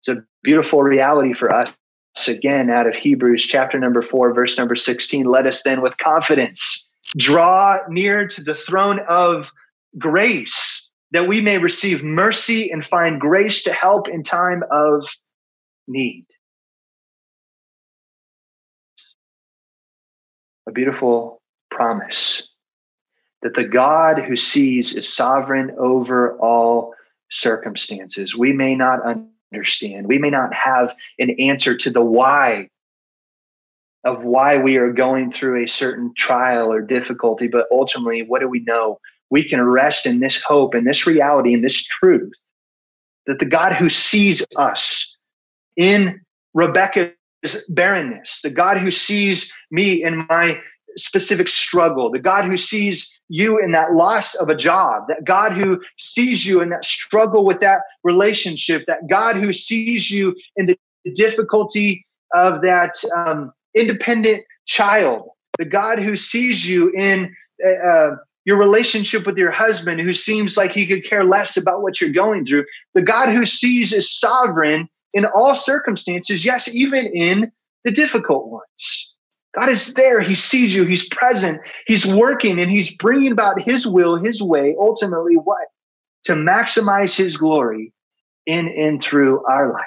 It's 0.00 0.08
a 0.08 0.24
beautiful 0.42 0.82
reality 0.82 1.34
for 1.34 1.54
us 1.54 1.70
again 2.26 2.70
out 2.70 2.86
of 2.86 2.94
Hebrews 2.94 3.46
chapter 3.46 3.78
number 3.78 4.02
four, 4.02 4.32
verse 4.34 4.56
number 4.56 4.76
16. 4.76 5.26
Let 5.26 5.46
us 5.46 5.62
then 5.62 5.82
with 5.82 5.96
confidence 5.98 6.88
draw 7.16 7.78
near 7.88 8.26
to 8.28 8.42
the 8.42 8.54
throne 8.54 9.00
of 9.08 9.50
grace 9.98 10.88
that 11.12 11.28
we 11.28 11.40
may 11.40 11.58
receive 11.58 12.02
mercy 12.02 12.70
and 12.70 12.84
find 12.84 13.20
grace 13.20 13.62
to 13.62 13.72
help 13.72 14.08
in 14.08 14.22
time 14.22 14.62
of 14.70 15.06
need. 15.86 16.26
A 20.66 20.72
beautiful 20.72 21.42
promise 21.70 22.48
that 23.42 23.54
the 23.54 23.64
God 23.64 24.20
who 24.20 24.36
sees 24.36 24.94
is 24.94 25.12
sovereign 25.12 25.72
over 25.76 26.38
all 26.38 26.94
circumstances. 27.30 28.36
We 28.36 28.52
may 28.52 28.74
not 28.74 29.00
understand. 29.52 30.06
We 30.06 30.18
may 30.18 30.30
not 30.30 30.54
have 30.54 30.94
an 31.18 31.30
answer 31.40 31.76
to 31.76 31.90
the 31.90 32.02
why 32.02 32.68
of 34.04 34.24
why 34.24 34.58
we 34.58 34.76
are 34.76 34.92
going 34.92 35.30
through 35.30 35.62
a 35.62 35.68
certain 35.68 36.12
trial 36.16 36.72
or 36.72 36.80
difficulty, 36.80 37.48
but 37.48 37.66
ultimately, 37.70 38.22
what 38.22 38.40
do 38.40 38.48
we 38.48 38.60
know? 38.60 38.98
We 39.32 39.42
can 39.42 39.62
rest 39.62 40.04
in 40.04 40.20
this 40.20 40.40
hope 40.42 40.74
and 40.74 40.86
this 40.86 41.06
reality 41.06 41.54
and 41.54 41.64
this 41.64 41.82
truth 41.82 42.30
that 43.26 43.38
the 43.38 43.46
God 43.46 43.72
who 43.72 43.88
sees 43.88 44.44
us 44.58 45.16
in 45.74 46.20
Rebecca's 46.52 47.14
barrenness, 47.70 48.40
the 48.42 48.50
God 48.50 48.76
who 48.76 48.90
sees 48.90 49.50
me 49.70 50.04
in 50.04 50.26
my 50.28 50.60
specific 50.96 51.48
struggle, 51.48 52.10
the 52.10 52.18
God 52.18 52.44
who 52.44 52.58
sees 52.58 53.10
you 53.30 53.58
in 53.58 53.70
that 53.70 53.94
loss 53.94 54.34
of 54.34 54.50
a 54.50 54.54
job, 54.54 55.04
that 55.08 55.24
God 55.24 55.54
who 55.54 55.80
sees 55.96 56.44
you 56.44 56.60
in 56.60 56.68
that 56.68 56.84
struggle 56.84 57.46
with 57.46 57.60
that 57.60 57.80
relationship, 58.04 58.84
that 58.86 59.08
God 59.08 59.36
who 59.36 59.54
sees 59.54 60.10
you 60.10 60.36
in 60.56 60.66
the 60.66 60.78
difficulty 61.14 62.04
of 62.34 62.60
that 62.60 63.02
um, 63.16 63.50
independent 63.74 64.44
child, 64.66 65.30
the 65.58 65.64
God 65.64 65.98
who 66.00 66.16
sees 66.16 66.68
you 66.68 66.90
in 66.90 67.34
uh, 67.66 68.10
your 68.44 68.58
relationship 68.58 69.26
with 69.26 69.36
your 69.36 69.50
husband 69.50 70.00
who 70.00 70.12
seems 70.12 70.56
like 70.56 70.72
he 70.72 70.86
could 70.86 71.04
care 71.04 71.24
less 71.24 71.56
about 71.56 71.82
what 71.82 72.00
you're 72.00 72.10
going 72.10 72.44
through, 72.44 72.64
the 72.94 73.02
God 73.02 73.28
who 73.28 73.44
sees 73.44 73.92
is 73.92 74.18
sovereign 74.18 74.88
in 75.14 75.26
all 75.26 75.54
circumstances, 75.54 76.44
yes, 76.44 76.74
even 76.74 77.06
in 77.06 77.52
the 77.84 77.90
difficult 77.90 78.48
ones. 78.48 79.14
God 79.54 79.68
is 79.68 79.94
there. 79.94 80.20
He 80.20 80.34
sees 80.34 80.74
you. 80.74 80.84
He's 80.84 81.06
present. 81.08 81.60
He's 81.86 82.06
working 82.06 82.58
and 82.58 82.70
he's 82.70 82.94
bringing 82.96 83.32
about 83.32 83.60
his 83.60 83.86
will, 83.86 84.16
his 84.16 84.42
way, 84.42 84.74
ultimately 84.78 85.34
what? 85.34 85.68
To 86.24 86.32
maximize 86.32 87.14
his 87.14 87.36
glory 87.36 87.92
in 88.46 88.68
and 88.68 89.02
through 89.02 89.44
our 89.46 89.72
life. 89.72 89.84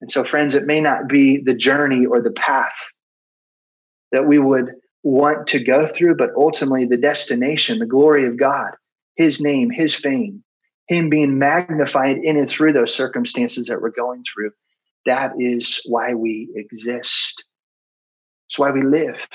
And 0.00 0.10
so, 0.10 0.22
friends, 0.22 0.54
it 0.54 0.66
may 0.66 0.80
not 0.80 1.08
be 1.08 1.38
the 1.38 1.54
journey 1.54 2.06
or 2.06 2.20
the 2.20 2.30
path 2.30 2.76
that 4.12 4.26
we 4.26 4.38
would 4.38 4.74
want 5.02 5.46
to 5.48 5.62
go 5.62 5.86
through, 5.86 6.16
but 6.16 6.30
ultimately 6.36 6.84
the 6.84 6.96
destination, 6.96 7.78
the 7.78 7.86
glory 7.86 8.26
of 8.26 8.36
God, 8.36 8.72
his 9.16 9.40
name, 9.40 9.70
his 9.70 9.94
fame, 9.94 10.44
him 10.88 11.08
being 11.08 11.38
magnified 11.38 12.18
in 12.18 12.36
and 12.36 12.48
through 12.48 12.72
those 12.72 12.94
circumstances 12.94 13.66
that 13.66 13.80
we're 13.80 13.90
going 13.90 14.24
through. 14.24 14.50
That 15.06 15.32
is 15.38 15.80
why 15.86 16.14
we 16.14 16.50
exist. 16.54 17.44
It's 18.48 18.58
why 18.58 18.70
we 18.70 18.82
live. 18.82 19.26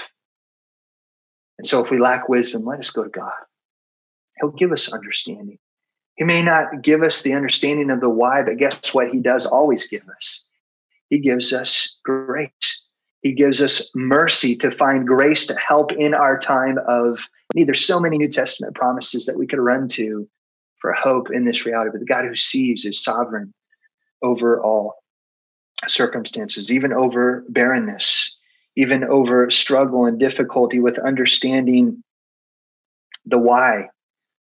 And 1.57 1.65
so 1.65 1.83
if 1.83 1.89
we 1.89 1.99
lack 1.99 2.29
wisdom, 2.29 2.65
let 2.65 2.79
us 2.79 2.91
go 2.91 3.03
to 3.03 3.09
God. 3.09 3.31
He'll 4.39 4.51
give 4.51 4.71
us 4.71 4.91
understanding. 4.91 5.57
He 6.15 6.25
may 6.25 6.41
not 6.41 6.81
give 6.81 7.03
us 7.03 7.21
the 7.21 7.33
understanding 7.33 7.89
of 7.89 8.01
the 8.01 8.09
why, 8.09 8.43
but 8.43 8.57
guess 8.57 8.93
what? 8.93 9.09
He 9.09 9.21
does 9.21 9.45
always 9.45 9.87
give 9.87 10.07
us. 10.09 10.45
He 11.09 11.19
gives 11.19 11.53
us 11.53 11.97
grace. 12.03 12.83
He 13.25 13.31
gives 13.31 13.59
us 13.59 13.89
mercy 13.95 14.55
to 14.57 14.69
find 14.69 15.07
grace 15.07 15.47
to 15.47 15.55
help 15.55 15.91
in 15.91 16.13
our 16.13 16.37
time 16.37 16.77
of 16.87 17.27
need. 17.55 17.67
There's 17.67 17.83
so 17.83 17.99
many 17.99 18.19
New 18.19 18.27
Testament 18.27 18.75
promises 18.75 19.25
that 19.25 19.35
we 19.35 19.47
could 19.47 19.57
run 19.57 19.87
to 19.93 20.29
for 20.79 20.93
hope 20.93 21.31
in 21.31 21.43
this 21.43 21.65
reality, 21.65 21.89
but 21.91 22.01
the 22.01 22.05
God 22.05 22.25
who 22.25 22.35
sees 22.35 22.85
is 22.85 23.03
sovereign 23.03 23.51
over 24.21 24.61
all 24.61 24.93
circumstances, 25.87 26.69
even 26.69 26.93
over 26.93 27.43
barrenness, 27.49 28.31
even 28.75 29.03
over 29.03 29.49
struggle 29.49 30.05
and 30.05 30.19
difficulty 30.19 30.79
with 30.79 30.99
understanding 30.99 32.03
the 33.25 33.39
why 33.39 33.89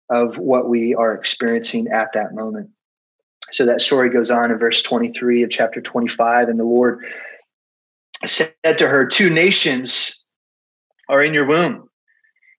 of 0.09 0.39
what 0.39 0.70
we 0.70 0.95
are 0.95 1.12
experiencing 1.12 1.89
at 1.89 2.14
that 2.14 2.33
moment. 2.33 2.70
So 3.53 3.66
that 3.66 3.83
story 3.83 4.09
goes 4.09 4.31
on 4.31 4.51
in 4.51 4.59
verse 4.59 4.81
23 4.81 5.43
of 5.43 5.51
chapter 5.51 5.83
25. 5.83 6.49
And 6.49 6.59
the 6.59 6.64
Lord 6.64 7.05
said 8.27 8.55
to 8.79 8.89
her, 8.89 9.07
Two 9.07 9.31
nations 9.31 10.23
are 11.09 11.23
in 11.25 11.35
your 11.35 11.47
womb, 11.47 11.89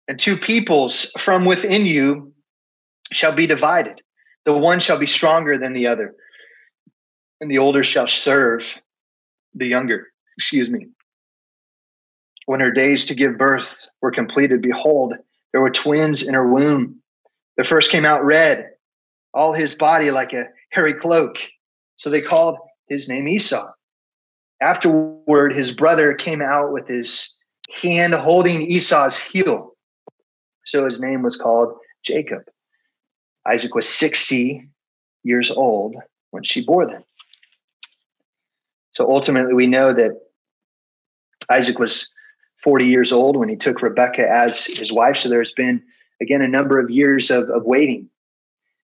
and 0.07 0.19
two 0.19 0.37
peoples 0.37 1.11
from 1.17 1.45
within 1.45 1.85
you 1.85 2.33
shall 3.11 3.31
be 3.31 3.47
divided. 3.47 4.01
The 4.45 4.57
one 4.57 4.79
shall 4.79 4.97
be 4.97 5.07
stronger 5.07 5.57
than 5.57 5.73
the 5.73 5.87
other, 5.87 6.15
and 7.39 7.49
the 7.49 7.59
older 7.59 7.83
shall 7.83 8.07
serve 8.07 8.81
the 9.53 9.67
younger. 9.67 10.07
Excuse 10.37 10.69
me. 10.69 10.87
When 12.45 12.59
her 12.59 12.71
days 12.71 13.05
to 13.05 13.15
give 13.15 13.37
birth 13.37 13.85
were 14.01 14.11
completed, 14.11 14.61
behold, 14.61 15.13
there 15.51 15.61
were 15.61 15.69
twins 15.69 16.23
in 16.23 16.33
her 16.33 16.47
womb. 16.47 17.01
The 17.57 17.63
first 17.63 17.91
came 17.91 18.05
out 18.05 18.25
red, 18.25 18.71
all 19.33 19.53
his 19.53 19.75
body 19.75 20.09
like 20.09 20.33
a 20.33 20.47
hairy 20.71 20.93
cloak. 20.93 21.35
So 21.97 22.09
they 22.09 22.21
called 22.21 22.57
his 22.87 23.07
name 23.07 23.27
Esau. 23.27 23.71
Afterward, 24.61 25.53
his 25.53 25.71
brother 25.71 26.13
came 26.13 26.41
out 26.41 26.71
with 26.71 26.87
his 26.87 27.33
hand 27.81 28.13
holding 28.13 28.61
Esau's 28.61 29.17
heel. 29.17 29.71
So 30.65 30.85
his 30.85 31.01
name 31.01 31.23
was 31.23 31.35
called 31.35 31.73
Jacob. 32.03 32.43
Isaac 33.47 33.73
was 33.73 33.89
60 33.89 34.69
years 35.23 35.49
old 35.49 35.95
when 36.29 36.43
she 36.43 36.63
bore 36.63 36.85
them. 36.85 37.03
So 38.93 39.09
ultimately, 39.09 39.53
we 39.53 39.67
know 39.67 39.93
that 39.93 40.11
Isaac 41.49 41.79
was 41.79 42.07
40 42.57 42.85
years 42.85 43.11
old 43.11 43.37
when 43.37 43.49
he 43.49 43.55
took 43.55 43.81
Rebecca 43.81 44.29
as 44.29 44.65
his 44.65 44.91
wife. 44.91 45.17
So 45.17 45.29
there's 45.29 45.53
been, 45.53 45.81
again, 46.21 46.41
a 46.41 46.47
number 46.47 46.79
of 46.79 46.91
years 46.91 47.31
of, 47.31 47.49
of 47.49 47.63
waiting, 47.63 48.09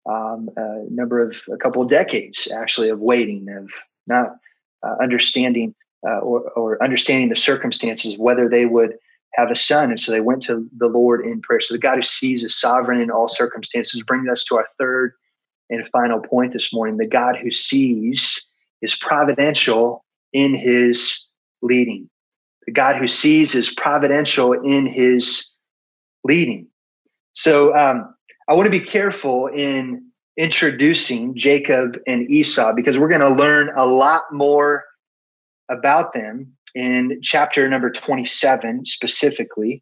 um, 0.08 0.50
a 0.56 0.84
number 0.92 1.22
of, 1.22 1.42
a 1.52 1.58
couple 1.58 1.82
of 1.82 1.88
decades 1.88 2.48
actually 2.54 2.90
of 2.90 3.00
waiting, 3.00 3.48
of 3.50 3.72
not 4.06 4.36
uh, 4.86 4.96
understanding 5.02 5.74
uh, 6.08 6.20
or, 6.20 6.52
or 6.52 6.84
understanding 6.84 7.30
the 7.30 7.36
circumstances 7.36 8.18
whether 8.18 8.48
they 8.48 8.66
would 8.66 8.96
have 9.34 9.52
a 9.52 9.56
son. 9.56 9.90
And 9.90 10.00
so 10.00 10.12
they 10.12 10.22
went 10.22 10.44
to 10.44 10.68
the 10.78 10.88
Lord 10.88 11.26
in 11.26 11.42
prayer. 11.42 11.62
So 11.62 11.74
the 11.74 11.80
God 11.80 11.98
who 11.98 12.04
sees 12.04 12.44
is 12.44 12.56
sovereign 12.56 13.02
in 13.02 13.12
all 13.12 13.28
circumstances 13.28 14.02
brings 14.04 14.30
us 14.30 14.44
to 14.46 14.58
our 14.58 14.68
third 14.78 15.14
and 15.70 15.86
final 15.88 16.20
point 16.20 16.54
this 16.54 16.72
morning. 16.72 16.98
The 16.98 17.08
God 17.08 17.38
who 17.38 17.52
sees 17.52 18.42
is 18.82 18.96
providential 18.96 20.06
in 20.32 20.54
his 20.54 21.26
leading. 21.62 22.10
The 22.66 22.72
God 22.72 22.98
who 22.98 23.08
sees 23.08 23.56
is 23.56 23.74
providential 23.74 24.54
in 24.54 24.86
his 24.86 25.48
leading. 26.24 26.68
So 27.34 27.76
um, 27.76 28.16
I 28.48 28.54
want 28.54 28.66
to 28.66 28.72
be 28.72 28.80
careful 28.80 29.48
in 29.48 30.05
introducing 30.38 31.36
Jacob 31.36 31.98
and 32.08 32.30
Esau 32.30 32.74
because 32.74 33.00
we're 33.00 33.10
going 33.10 33.22
to 33.22 33.30
learn 33.30 33.72
a 33.76 33.86
lot 33.86 34.24
more 34.32 34.84
about 35.70 36.14
them 36.14 36.54
in 36.74 37.20
chapter 37.24 37.68
number 37.70 37.90
27 37.90 38.86
specifically. 38.86 39.82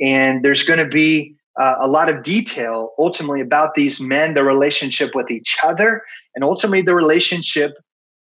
And 0.00 0.44
there's 0.44 0.62
going 0.62 0.78
to 0.78 0.88
be 0.88 1.36
uh, 1.60 1.76
a 1.80 1.88
lot 1.88 2.08
of 2.08 2.22
detail 2.22 2.90
ultimately 2.98 3.40
about 3.40 3.74
these 3.74 4.00
men, 4.00 4.34
their 4.34 4.44
relationship 4.44 5.14
with 5.14 5.30
each 5.30 5.58
other, 5.62 6.02
and 6.34 6.42
ultimately 6.42 6.82
the 6.82 6.94
relationship 6.94 7.72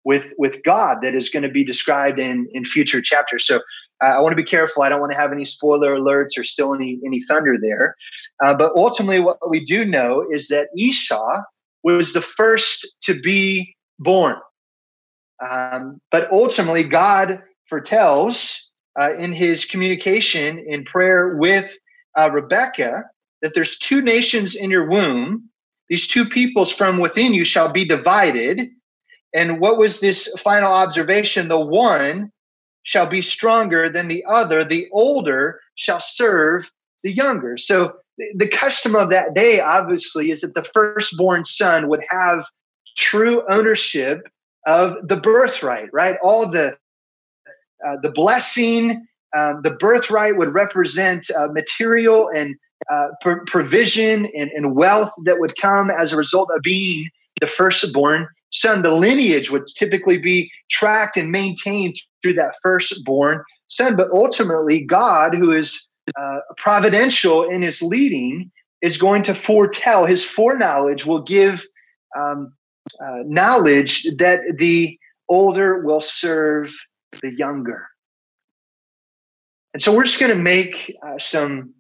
with 0.05 0.33
with 0.39 0.63
God 0.65 0.99
that 1.03 1.15
is 1.15 1.29
going 1.29 1.43
to 1.43 1.49
be 1.49 1.65
described 1.65 2.19
in 2.19 2.49
in 2.53 2.65
future 2.65 3.01
chapters. 3.01 3.47
So 3.47 3.61
uh, 4.03 4.07
I 4.07 4.21
want 4.21 4.33
to 4.33 4.37
be 4.37 4.45
careful. 4.45 4.83
I 4.83 4.89
don't 4.89 5.01
want 5.01 5.13
to 5.13 5.19
have 5.19 5.33
any 5.33 5.45
spoiler 5.45 5.97
alerts 5.97 6.39
or 6.39 6.45
still 6.45 6.75
any 6.75 6.99
any 7.07 7.21
thunder 7.23 7.57
there. 7.61 7.95
Uh, 8.43 8.57
but 8.57 8.73
ultimately, 8.75 9.21
what 9.21 9.39
we 9.49 9.65
do 9.65 9.85
know 9.85 10.25
is 10.31 10.49
that 10.49 10.69
Esau 10.75 11.43
was 11.97 12.13
the 12.13 12.23
first 12.23 12.87
to 13.03 13.21
be 13.21 13.77
born. 13.99 14.37
Um, 15.49 16.01
but 16.11 16.31
ultimately, 16.33 16.85
God 16.85 17.43
foretells 17.67 18.71
uh, 19.01 19.15
in 19.17 19.33
his 19.33 19.65
communication 19.65 20.59
in 20.59 20.85
prayer 20.85 21.37
with 21.37 21.73
uh, 22.19 22.31
Rebecca 22.33 23.05
that 23.43 23.55
there's 23.55 23.79
two 23.79 24.03
nations 24.03 24.57
in 24.57 24.71
your 24.71 24.89
womb. 24.89 25.49
These 25.89 26.09
two 26.09 26.27
peoples 26.27 26.73
from 26.73 26.99
within 26.99 27.33
you 27.35 27.45
shall 27.45 27.71
be 27.71 27.85
divided. 27.85 28.69
And 29.35 29.61
what 29.61 29.79
was 29.79 30.01
this 30.01 30.29
final 30.39 30.73
observation? 30.73 31.49
The 31.49 31.61
one 31.61 32.33
shall 32.83 33.07
be 33.07 33.23
stronger 33.23 33.91
than 33.91 34.09
the 34.09 34.25
other, 34.27 34.65
the 34.65 34.89
older 34.93 35.61
shall 35.75 36.01
serve 36.01 36.71
the 37.03 37.13
younger. 37.13 37.57
So 37.59 37.97
the 38.35 38.49
custom 38.49 38.95
of 38.95 39.11
that 39.11 39.35
day, 39.35 39.61
obviously, 39.61 40.31
is 40.31 40.41
that 40.41 40.55
the 40.55 40.65
firstborn 40.65 41.45
son 41.45 41.89
would 41.89 42.03
have 42.11 42.45
true 42.97 43.43
ownership 43.49 44.29
of 44.67 44.97
the 45.07 45.17
birthright, 45.17 45.89
right? 45.93 46.17
All 46.23 46.49
the 46.49 46.77
uh, 47.87 47.97
the 48.03 48.11
blessing, 48.11 49.07
um, 49.37 49.61
the 49.63 49.71
birthright 49.71 50.37
would 50.37 50.53
represent 50.53 51.31
uh, 51.37 51.49
material 51.49 52.29
and 52.35 52.57
uh, 52.91 53.09
pr- 53.21 53.45
provision 53.47 54.27
and, 54.37 54.51
and 54.51 54.75
wealth 54.75 55.13
that 55.25 55.39
would 55.39 55.57
come 55.57 55.91
as 55.91 56.13
a 56.13 56.17
result 56.17 56.49
of 56.55 56.63
being 56.63 57.09
the 57.41 57.47
firstborn 57.47 58.27
son. 58.53 58.83
The 58.83 58.95
lineage 58.95 59.51
would 59.51 59.67
typically 59.69 60.19
be 60.19 60.51
tracked 60.71 61.17
and 61.17 61.31
maintained 61.31 61.97
through 62.23 62.35
that 62.35 62.55
firstborn 62.63 63.45
son. 63.69 63.95
But 63.95 64.11
ultimately, 64.13 64.81
God, 64.81 65.35
who 65.35 65.53
is 65.53 65.88
uh, 66.17 66.39
providential 66.57 67.49
in 67.49 67.63
his 67.63 67.83
leading, 67.83 68.51
is 68.83 68.97
going 68.97 69.23
to 69.25 69.35
foretell. 69.35 70.07
His 70.07 70.25
foreknowledge 70.25 71.05
will 71.05 71.23
give 71.23 71.67
um, 72.17 72.53
uh, 73.05 73.23
knowledge 73.25 74.07
that 74.19 74.41
the 74.59 74.99
older 75.29 75.83
will 75.83 76.01
serve 76.01 76.75
the 77.23 77.35
younger. 77.35 77.89
And 79.75 79.83
so 79.83 79.95
we're 79.95 80.05
just 80.05 80.21
going 80.21 80.33
to 80.33 80.43
make 80.43 80.97
uh, 81.07 81.19
some 81.19 81.75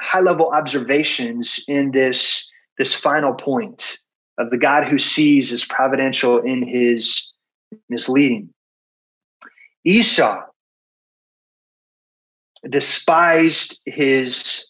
high 0.00 0.20
level 0.20 0.50
observations 0.50 1.62
in 1.68 1.90
this, 1.90 2.48
this 2.78 2.94
final 2.94 3.34
point 3.34 3.98
of 4.38 4.50
the 4.50 4.56
God 4.56 4.86
who 4.86 4.98
sees 4.98 5.52
is 5.52 5.64
providential 5.64 6.38
in 6.38 6.66
his, 6.66 7.30
in 7.70 7.78
his 7.90 8.08
leading. 8.08 8.48
Esau 9.84 10.42
despised 12.68 13.80
his 13.86 14.66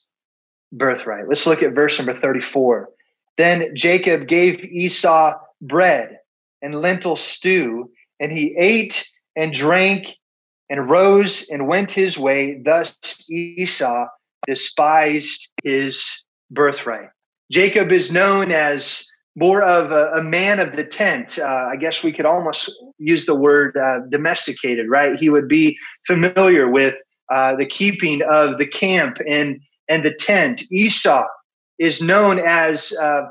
birthright. 0.73 1.29
Let's 1.29 1.47
look 1.47 1.63
at 1.63 1.75
verse 1.75 1.99
number 1.99 2.15
34. 2.15 2.89
Then 3.39 3.75
Jacob 3.75 4.29
gave 4.29 4.65
Esau 4.65 5.39
bread 5.61 6.19
and 6.63 6.75
lentil 6.75 7.17
stew, 7.17 7.91
and 8.21 8.31
he 8.31 8.55
ate 8.57 9.09
and 9.37 9.53
drank 9.53 10.17
and 10.69 10.89
rose 10.89 11.49
and 11.51 11.67
went 11.67 11.91
his 11.91 12.19
way. 12.19 12.61
Thus 12.65 12.97
Esau 13.29 14.07
despised 14.47 15.51
his 15.65 16.25
birthright. 16.51 17.09
Jacob 17.51 17.91
is 17.91 18.13
known 18.13 18.53
as 18.53 19.05
more 19.37 19.63
of 19.63 19.91
a, 19.93 20.13
a 20.13 20.23
man 20.23 20.61
of 20.61 20.77
the 20.77 20.85
tent. 20.85 21.39
Uh, 21.39 21.69
I 21.73 21.77
guess 21.77 22.03
we 22.03 22.13
could 22.13 22.27
almost 22.27 22.73
use 22.99 23.27
the 23.27 23.35
word 23.35 23.77
uh, 23.77 24.01
domesticated, 24.11 24.89
right? 24.89 25.19
He 25.19 25.31
would 25.31 25.49
be 25.49 25.79
familiar 26.07 26.69
with 26.69 26.95
uh, 27.31 27.55
the 27.57 27.67
keeping 27.67 28.23
of 28.23 28.59
the 28.59 28.67
camp 28.67 29.19
and 29.27 29.61
and 29.89 30.05
the 30.05 30.15
tent. 30.15 30.63
Esau 30.71 31.27
is 31.79 32.01
known 32.01 32.39
as 32.39 32.93
uh, 33.01 33.23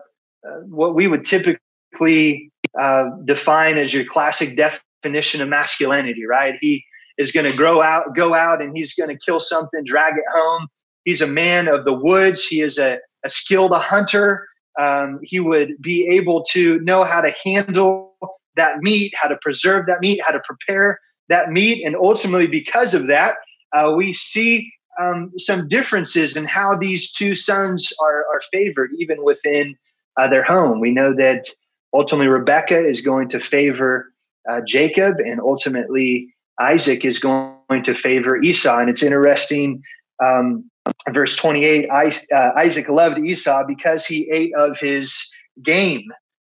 uh, 0.48 0.60
what 0.68 0.96
we 0.96 1.08
would 1.08 1.24
typically 1.24 2.52
uh, 2.80 3.06
define 3.26 3.78
as 3.78 3.94
your 3.94 4.06
classic 4.06 4.58
definition 4.58 5.42
of 5.42 5.48
masculinity, 5.48 6.26
right? 6.26 6.56
He 6.60 6.84
is 7.18 7.32
going 7.32 7.50
to 7.50 7.56
grow 7.56 7.82
out, 7.82 8.16
go 8.16 8.34
out, 8.34 8.62
and 8.62 8.76
he's 8.76 8.94
going 8.94 9.10
to 9.10 9.18
kill 9.18 9.40
something, 9.40 9.84
drag 9.84 10.16
it 10.16 10.24
home. 10.34 10.68
He's 11.06 11.22
a 11.22 11.28
man 11.28 11.68
of 11.68 11.86
the 11.86 11.94
woods. 11.94 12.46
He 12.46 12.62
is 12.62 12.78
a, 12.78 13.00
a 13.24 13.30
skilled 13.30 13.74
hunter. 13.74 14.48
Um, 14.80 15.20
he 15.22 15.40
would 15.40 15.74
be 15.82 16.08
able 16.08 16.44
to 16.52 16.80
know 16.82 17.04
how 17.04 17.22
to 17.22 17.34
handle 17.44 18.16
that 18.56 18.80
meat, 18.80 19.14
how 19.16 19.28
to 19.28 19.38
preserve 19.42 19.86
that 19.88 20.00
meat, 20.00 20.22
how 20.26 20.32
to 20.32 20.42
prepare 20.46 21.00
that 21.28 21.52
meat. 21.52 21.86
And 21.86 21.96
ultimately, 21.96 22.48
because 22.48 22.94
of 22.94 23.08
that, 23.08 23.36
uh, 23.74 23.94
we 23.96 24.14
see 24.14 24.72
um, 25.00 25.32
some 25.38 25.68
differences 25.68 26.36
in 26.36 26.46
how 26.46 26.76
these 26.76 27.12
two 27.12 27.36
sons 27.36 27.94
are, 28.02 28.26
are 28.34 28.42
favored, 28.52 28.92
even 29.00 29.24
within 29.24 29.76
uh, 30.18 30.28
their 30.28 30.44
home. 30.44 30.80
We 30.80 30.92
know 30.92 31.14
that 31.16 31.46
ultimately 31.94 32.28
Rebecca 32.28 32.86
is 32.86 33.02
going 33.02 33.30
to 33.30 33.40
favor 33.40 34.12
uh, 34.50 34.62
Jacob, 34.66 35.18
and 35.20 35.40
ultimately 35.40 36.34
Isaac 36.60 37.06
is 37.06 37.20
going 37.20 37.84
to 37.84 37.94
favor 37.94 38.42
Esau. 38.42 38.80
And 38.80 38.90
it's 38.90 39.04
interesting, 39.04 39.82
um, 40.24 40.70
verse 41.10 41.36
28 41.36 41.90
uh, 41.90 42.52
Isaac 42.58 42.90
loved 42.90 43.20
Esau 43.20 43.64
because 43.68 44.06
he 44.06 44.30
ate 44.32 44.54
of 44.56 44.78
his 44.80 45.26
game. 45.64 46.04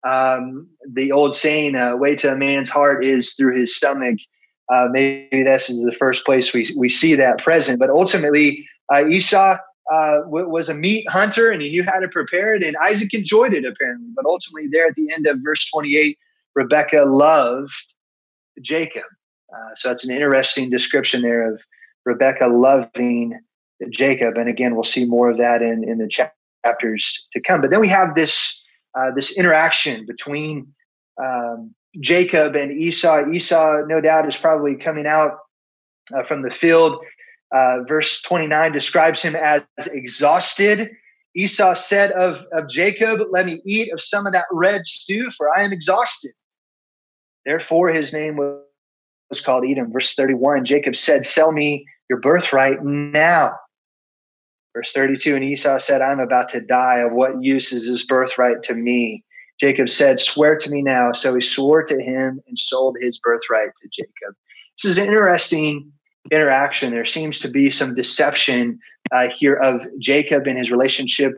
Um, 0.09 0.69
the 0.93 1.13
old 1.13 1.35
saying, 1.35 1.77
uh, 1.77 1.97
way 1.97 2.17
to 2.17 2.33
a 2.33 2.37
man's 2.37 2.71
heart 2.71 3.05
is 3.05 3.35
through 3.35 3.57
his 3.57 3.77
stomach. 3.77 4.19
Uh, 4.73 4.89
maybe 4.91 5.43
this 5.43 5.69
is 5.69 5.83
the 5.85 5.93
first 5.93 6.25
place 6.25 6.53
we, 6.55 6.67
we 6.77 6.89
see 6.89 7.15
that 7.15 7.39
present. 7.39 7.79
But 7.79 7.91
ultimately, 7.91 8.67
uh, 8.93 9.07
Esau 9.07 9.57
uh, 9.93 10.19
w- 10.23 10.49
was 10.49 10.69
a 10.69 10.75
meat 10.75 11.09
hunter 11.09 11.51
and 11.51 11.61
he 11.61 11.71
knew 11.71 11.85
how 11.85 11.99
to 11.99 12.09
prepare 12.09 12.55
it, 12.55 12.63
and 12.63 12.77
Isaac 12.83 13.13
enjoyed 13.15 13.53
it 13.53 13.65
apparently. 13.65 14.09
But 14.15 14.25
ultimately, 14.25 14.69
there 14.71 14.87
at 14.87 14.95
the 14.95 15.13
end 15.13 15.27
of 15.27 15.39
verse 15.45 15.69
28, 15.71 16.19
Rebecca 16.55 17.05
loved 17.05 17.95
Jacob. 18.61 19.05
Uh, 19.55 19.75
so 19.75 19.89
that's 19.89 20.05
an 20.05 20.15
interesting 20.15 20.71
description 20.71 21.23
there 21.23 21.53
of 21.53 21.63
Rebecca 22.05 22.47
loving 22.47 23.39
Jacob. 23.91 24.37
And 24.37 24.49
again, 24.49 24.75
we'll 24.75 24.85
see 24.85 25.05
more 25.05 25.31
of 25.31 25.39
that 25.39 25.63
in, 25.63 25.85
in 25.89 25.99
the 25.99 26.09
chapters 26.09 27.27
to 27.33 27.41
come. 27.41 27.61
But 27.61 27.71
then 27.71 27.81
we 27.81 27.89
have 27.89 28.15
this 28.15 28.63
uh, 28.95 29.11
this 29.15 29.37
interaction 29.39 30.05
between 30.05 30.75
um, 31.23 31.75
Jacob 32.01 32.57
and 32.57 32.73
Esau. 32.73 33.29
Esau, 33.31 33.83
no 33.87 34.01
doubt, 34.01 34.29
is 34.29 34.37
probably 34.37 34.77
coming 34.77 35.07
out 35.07 35.39
uh, 36.15 36.23
from 36.25 36.43
the 36.43 36.51
field. 36.51 36.97
Uh, 37.53 37.81
verse 37.87 38.23
29 38.23 38.73
describes 38.73 39.21
him 39.21 39.37
as 39.37 39.63
exhausted. 39.87 40.91
Esau 41.35 41.75
said 41.75 42.13
of, 42.13 42.45
of 42.53 42.69
Jacob, 42.69 43.21
Let 43.31 43.47
me 43.47 43.61
eat 43.65 43.93
of 43.93 44.01
some 44.01 44.27
of 44.27 44.33
that 44.33 44.47
red 44.51 44.87
stew, 44.87 45.31
for 45.31 45.55
I 45.55 45.65
am 45.65 45.73
exhausted. 45.73 46.33
Therefore, 47.45 47.89
his 47.89 48.13
name 48.13 48.37
was 48.37 49.41
called 49.41 49.65
Edom. 49.69 49.93
Verse 49.93 50.15
31 50.15 50.65
Jacob 50.65 50.97
said, 50.97 51.25
Sell 51.25 51.53
me 51.53 51.87
your 52.09 52.21
birthright 52.21 52.85
now. 52.85 53.53
Verse 54.75 54.93
32 54.93 55.37
And 55.37 55.45
Esau 55.45 55.79
said, 55.79 56.01
I'm 56.01 56.21
about 56.21 56.49
to 56.51 56.61
die. 56.61 57.01
Of 57.01 57.13
what 57.13 57.43
use 57.43 57.73
is 57.73 57.89
this 57.89 58.05
birthright 58.05 58.63
to 58.65 58.75
me? 58.75 59.25
Jacob 59.63 59.89
said, 59.89 60.19
Swear 60.19 60.57
to 60.57 60.71
me 60.71 60.83
now. 60.83 61.13
So 61.13 61.35
he 61.35 61.41
swore 61.41 61.85
to 61.85 62.03
him 62.03 62.41
and 62.49 62.59
sold 62.59 62.97
his 63.01 63.19
birthright 63.19 63.75
to 63.77 63.89
Jacob. 63.89 64.35
This 64.77 64.91
is 64.91 64.99
an 64.99 65.05
interesting 65.05 65.93
interaction. 66.33 66.93
There 66.93 67.05
seems 67.05 67.39
to 67.41 67.49
be 67.49 67.71
some 67.71 67.95
deception 67.95 68.81
uh, 69.13 69.29
here 69.29 69.55
of 69.55 69.87
Jacob 70.01 70.49
and 70.49 70.59
his 70.59 70.73
relationship 70.73 71.35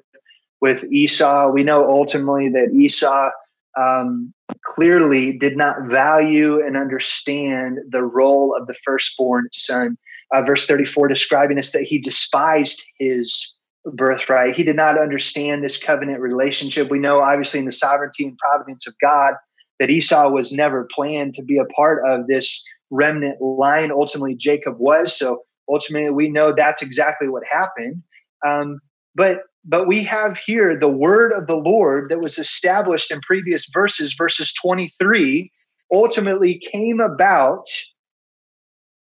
with 0.62 0.84
Esau. 0.84 1.50
We 1.50 1.64
know 1.64 1.86
ultimately 1.90 2.48
that 2.50 2.72
Esau 2.72 3.30
um, 3.78 4.32
clearly 4.64 5.36
did 5.36 5.58
not 5.58 5.82
value 5.82 6.64
and 6.64 6.78
understand 6.78 7.80
the 7.90 8.02
role 8.02 8.56
of 8.58 8.66
the 8.66 8.74
firstborn 8.84 9.48
son. 9.52 9.98
Uh, 10.32 10.40
verse 10.42 10.66
34 10.66 11.08
describing 11.08 11.58
this 11.58 11.72
that 11.72 11.82
he 11.82 11.98
despised 11.98 12.82
his 12.98 13.54
birthright. 13.84 14.56
He 14.56 14.62
did 14.62 14.76
not 14.76 14.98
understand 14.98 15.62
this 15.62 15.78
covenant 15.78 16.20
relationship. 16.20 16.90
We 16.90 16.98
know, 16.98 17.20
obviously, 17.20 17.60
in 17.60 17.66
the 17.66 17.72
sovereignty 17.72 18.26
and 18.26 18.38
providence 18.38 18.86
of 18.86 18.94
God, 19.00 19.34
that 19.78 19.90
Esau 19.90 20.28
was 20.30 20.52
never 20.52 20.88
planned 20.92 21.34
to 21.34 21.42
be 21.42 21.58
a 21.58 21.64
part 21.66 22.02
of 22.08 22.26
this 22.26 22.64
remnant 22.90 23.40
line. 23.40 23.90
Ultimately, 23.90 24.34
Jacob 24.34 24.76
was. 24.78 25.16
So 25.16 25.42
ultimately, 25.68 26.10
we 26.10 26.28
know 26.28 26.52
that's 26.52 26.82
exactly 26.82 27.28
what 27.28 27.42
happened. 27.50 28.02
Um, 28.46 28.80
but 29.14 29.40
but 29.64 29.86
we 29.88 30.02
have 30.02 30.36
here 30.36 30.78
the 30.78 30.88
word 30.88 31.32
of 31.32 31.46
the 31.46 31.56
Lord 31.56 32.10
that 32.10 32.20
was 32.20 32.38
established 32.38 33.10
in 33.10 33.20
previous 33.22 33.66
verses, 33.72 34.14
verses 34.14 34.52
23, 34.62 35.50
ultimately 35.90 36.58
came 36.58 37.00
about 37.00 37.64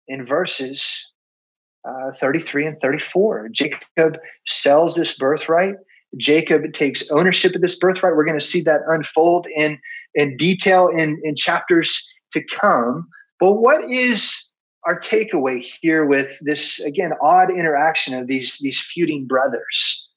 in 0.08 0.26
verses 0.26 1.06
uh, 1.88 2.12
33 2.20 2.66
and 2.66 2.80
34. 2.80 3.48
Jacob 3.50 4.18
sells 4.46 4.96
this 4.96 5.16
birthright. 5.16 5.76
Jacob 6.16 6.72
takes 6.72 7.10
ownership 7.10 7.54
of 7.54 7.60
this 7.60 7.78
birthright. 7.78 8.16
We're 8.16 8.24
going 8.24 8.38
to 8.38 8.44
see 8.44 8.62
that 8.62 8.82
unfold 8.86 9.46
in, 9.54 9.78
in 10.14 10.36
detail 10.36 10.88
in, 10.88 11.20
in 11.22 11.36
chapters 11.36 12.10
to 12.32 12.42
come. 12.44 13.08
But 13.40 13.54
what 13.54 13.90
is 13.90 14.34
our 14.84 14.98
takeaway 14.98 15.62
here 15.62 16.04
with 16.04 16.38
this, 16.40 16.80
again, 16.80 17.12
odd 17.22 17.50
interaction 17.50 18.14
of 18.14 18.26
these, 18.26 18.58
these 18.58 18.80
feuding 18.80 19.26
brothers? 19.26 20.08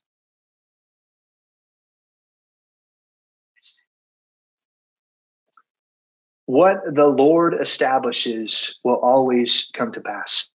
What 6.45 6.81
the 6.85 7.07
Lord 7.07 7.55
establishes 7.61 8.77
will 8.83 8.97
always 8.97 9.69
come 9.73 9.93
to 9.93 10.01
pass. 10.01 10.49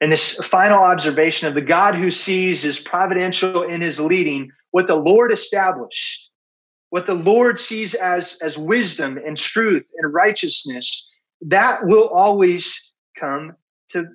And 0.00 0.12
this 0.12 0.34
final 0.36 0.82
observation 0.82 1.48
of 1.48 1.54
the 1.54 1.62
God 1.62 1.96
who 1.96 2.10
sees 2.10 2.64
is 2.64 2.78
providential 2.78 3.62
in 3.62 3.80
his 3.80 3.98
leading, 3.98 4.50
what 4.70 4.86
the 4.86 4.96
Lord 4.96 5.32
established, 5.32 6.30
what 6.90 7.06
the 7.06 7.14
Lord 7.14 7.58
sees 7.58 7.94
as, 7.94 8.38
as 8.42 8.58
wisdom 8.58 9.18
and 9.18 9.36
truth 9.36 9.86
and 9.98 10.12
righteousness, 10.12 11.10
that 11.40 11.84
will 11.84 12.08
always 12.08 12.92
come 13.18 13.54
to 13.90 14.06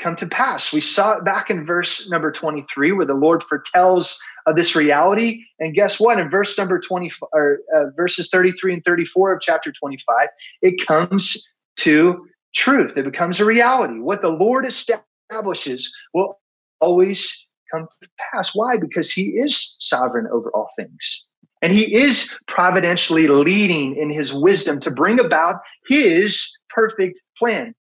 come 0.00 0.16
to 0.16 0.26
pass. 0.26 0.72
We 0.72 0.80
saw 0.80 1.14
it 1.14 1.24
back 1.24 1.50
in 1.50 1.66
verse 1.66 2.08
number 2.08 2.32
23 2.32 2.92
where 2.92 3.04
the 3.04 3.14
Lord 3.14 3.42
foretells 3.42 4.18
of 4.46 4.56
this 4.56 4.74
reality. 4.74 5.44
And 5.58 5.74
guess 5.74 6.00
what? 6.00 6.18
In 6.18 6.30
verse 6.30 6.56
number 6.56 6.78
20 6.80 7.10
or 7.34 7.58
uh, 7.74 7.86
verses 7.96 8.30
33 8.30 8.74
and 8.74 8.84
34 8.84 9.34
of 9.34 9.40
chapter 9.40 9.70
25, 9.70 10.28
it 10.62 10.86
comes 10.86 11.46
to 11.78 12.26
truth. 12.54 12.96
It 12.96 13.04
becomes 13.04 13.40
a 13.40 13.44
reality. 13.44 13.98
What 13.98 14.22
the 14.22 14.30
Lord 14.30 14.64
established 14.64 15.06
establishes 15.32 15.94
will 16.14 16.38
always 16.80 17.46
come 17.72 17.86
to 18.02 18.08
pass. 18.32 18.50
Why? 18.54 18.76
Because 18.76 19.10
he 19.10 19.38
is 19.38 19.76
sovereign 19.78 20.26
over 20.32 20.50
all 20.54 20.70
things. 20.76 21.24
And 21.62 21.72
he 21.72 21.94
is 21.94 22.34
providentially 22.48 23.28
leading 23.28 23.96
in 23.96 24.10
his 24.10 24.32
wisdom 24.32 24.80
to 24.80 24.90
bring 24.90 25.20
about 25.20 25.60
his 25.86 26.50
perfect 26.70 27.20
plan, 27.38 27.74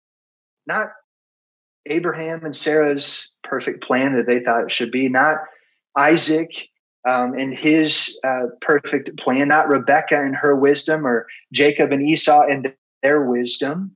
not 0.67 0.89
Abraham 1.85 2.43
and 2.43 2.55
Sarah's 2.55 3.31
perfect 3.43 3.81
plan 3.81 4.15
that 4.15 4.27
they 4.27 4.41
thought 4.41 4.65
it 4.65 4.71
should 4.71 4.91
be, 4.91 5.07
not 5.07 5.37
Isaac 5.97 6.67
um, 7.07 7.33
and 7.35 7.53
his 7.57 8.19
uh, 8.25 8.47
perfect 8.59 9.17
plan, 9.17 9.47
not 9.47 9.69
Rebecca 9.69 10.19
and 10.19 10.35
her 10.35 10.55
wisdom, 10.55 11.07
or 11.07 11.25
Jacob 11.53 11.93
and 11.93 12.05
Esau 12.05 12.41
and 12.49 12.73
their 13.01 13.23
wisdom, 13.23 13.95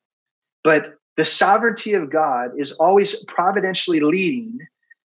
but 0.64 0.96
the 1.18 1.26
sovereignty 1.26 1.94
of 1.94 2.10
God 2.10 2.52
is 2.58 2.72
always 2.74 3.24
providentially 3.26 4.00
leading 4.00 4.60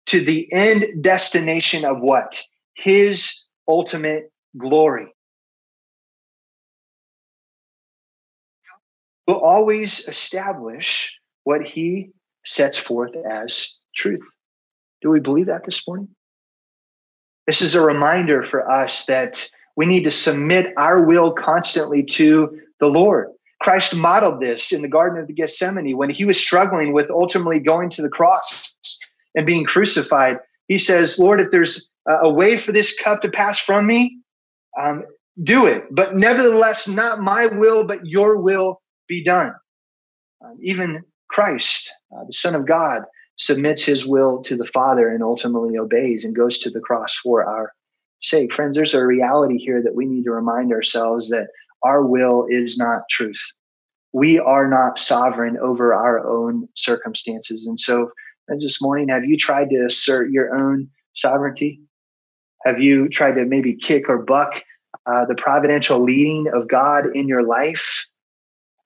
to 0.07 0.23
the 0.23 0.51
end 0.53 0.85
destination 1.01 1.83
of 1.83 1.99
what? 1.99 2.41
His 2.75 3.45
ultimate 3.67 4.31
glory. 4.57 5.07
Will 9.27 9.41
always 9.41 10.07
establish 10.07 11.13
what 11.43 11.67
he 11.67 12.11
sets 12.45 12.77
forth 12.77 13.11
as 13.29 13.73
truth. 13.93 14.25
Do 15.01 15.09
we 15.09 15.19
believe 15.19 15.47
that 15.47 15.65
this 15.65 15.85
morning? 15.85 16.07
This 17.45 17.61
is 17.61 17.75
a 17.75 17.81
reminder 17.81 18.43
for 18.43 18.69
us 18.69 19.05
that 19.05 19.49
we 19.75 19.85
need 19.85 20.03
to 20.05 20.11
submit 20.11 20.67
our 20.77 21.03
will 21.03 21.31
constantly 21.31 22.03
to 22.03 22.59
the 22.79 22.87
Lord. 22.87 23.27
Christ 23.61 23.95
modeled 23.95 24.41
this 24.41 24.71
in 24.71 24.81
the 24.81 24.87
Garden 24.87 25.19
of 25.19 25.27
the 25.27 25.33
Gethsemane 25.33 25.97
when 25.97 26.09
he 26.09 26.25
was 26.25 26.39
struggling 26.39 26.93
with 26.93 27.09
ultimately 27.09 27.59
going 27.59 27.89
to 27.91 28.01
the 28.01 28.09
cross 28.09 28.75
and 29.35 29.45
being 29.45 29.65
crucified. 29.65 30.37
He 30.67 30.77
says, 30.77 31.17
Lord, 31.17 31.41
if 31.41 31.51
there's 31.51 31.89
a 32.07 32.31
way 32.31 32.57
for 32.57 32.71
this 32.71 32.97
cup 32.99 33.21
to 33.21 33.29
pass 33.29 33.59
from 33.59 33.85
me, 33.85 34.19
um, 34.79 35.03
do 35.43 35.65
it. 35.65 35.83
But 35.91 36.15
nevertheless, 36.15 36.87
not 36.87 37.21
my 37.21 37.47
will, 37.47 37.83
but 37.83 38.05
your 38.05 38.41
will 38.41 38.81
be 39.07 39.23
done. 39.23 39.53
Um, 40.43 40.57
even 40.61 41.03
Christ, 41.29 41.91
uh, 42.15 42.25
the 42.25 42.33
Son 42.33 42.55
of 42.55 42.65
God, 42.65 43.03
submits 43.37 43.83
his 43.83 44.05
will 44.05 44.41
to 44.43 44.55
the 44.55 44.65
Father 44.65 45.09
and 45.09 45.23
ultimately 45.23 45.77
obeys 45.77 46.25
and 46.25 46.35
goes 46.35 46.59
to 46.59 46.69
the 46.69 46.79
cross 46.79 47.15
for 47.15 47.45
our 47.45 47.73
sake. 48.21 48.53
Friends, 48.53 48.75
there's 48.75 48.93
a 48.93 49.05
reality 49.05 49.57
here 49.57 49.81
that 49.83 49.95
we 49.95 50.05
need 50.05 50.23
to 50.23 50.31
remind 50.31 50.71
ourselves 50.71 51.29
that 51.29 51.47
our 51.87 52.05
will 52.05 52.45
is 52.49 52.77
not 52.77 53.03
truth. 53.09 53.41
We 54.11 54.39
are 54.39 54.67
not 54.67 54.99
sovereign 54.99 55.57
over 55.61 55.93
our 55.93 56.27
own 56.27 56.67
circumstances. 56.75 57.65
And 57.65 57.79
so, 57.79 58.11
this 58.49 58.81
morning, 58.81 59.09
have 59.09 59.25
you 59.25 59.37
tried 59.37 59.69
to 59.69 59.85
assert 59.85 60.31
your 60.31 60.55
own 60.55 60.89
sovereignty? 61.13 61.81
Have 62.65 62.79
you 62.79 63.09
tried 63.09 63.35
to 63.35 63.45
maybe 63.45 63.75
kick 63.75 64.09
or 64.09 64.19
buck 64.19 64.51
uh, 65.05 65.25
the 65.25 65.35
providential 65.35 66.03
leading 66.03 66.47
of 66.53 66.67
God 66.67 67.05
in 67.15 67.27
your 67.27 67.43
life? 67.43 68.05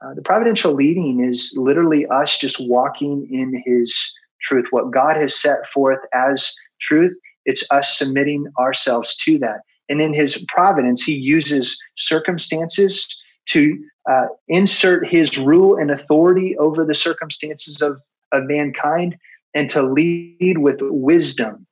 Uh, 0.03 0.13
the 0.15 0.21
providential 0.21 0.73
leading 0.73 1.23
is 1.23 1.53
literally 1.55 2.05
us 2.07 2.37
just 2.37 2.57
walking 2.59 3.27
in 3.31 3.61
His 3.65 4.11
truth. 4.41 4.67
What 4.71 4.91
God 4.91 5.15
has 5.15 5.39
set 5.39 5.67
forth 5.67 5.99
as 6.13 6.53
truth, 6.79 7.15
it's 7.45 7.63
us 7.71 7.97
submitting 7.97 8.45
ourselves 8.59 9.15
to 9.17 9.37
that. 9.39 9.61
And 9.91 10.01
in 10.01 10.13
His 10.13 10.43
providence, 10.47 11.03
He 11.03 11.13
uses 11.13 11.77
circumstances 11.97 13.05
to 13.49 13.77
uh, 14.09 14.27
insert 14.47 15.07
His 15.07 15.37
rule 15.37 15.75
and 15.75 15.91
authority 15.91 16.57
over 16.57 16.85
the 16.85 16.95
circumstances 16.95 17.81
of, 17.81 18.01
of 18.31 18.45
mankind 18.45 19.17
and 19.53 19.69
to 19.69 19.83
lead 19.83 20.57
with 20.57 20.77
wisdom 20.81 21.67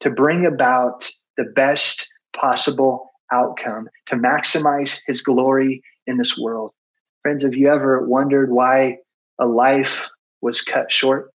to 0.00 0.10
bring 0.10 0.44
about 0.44 1.10
the 1.36 1.44
best 1.44 2.06
possible 2.36 3.10
outcome 3.32 3.88
to 4.06 4.16
maximize 4.16 5.00
his 5.06 5.22
glory 5.22 5.82
in 6.06 6.18
this 6.18 6.36
world. 6.36 6.72
Friends, 7.22 7.42
have 7.42 7.54
you 7.54 7.68
ever 7.68 8.06
wondered 8.06 8.50
why 8.50 8.98
a 9.38 9.46
life 9.46 10.06
was 10.42 10.60
cut 10.60 10.92
short? 10.92 11.32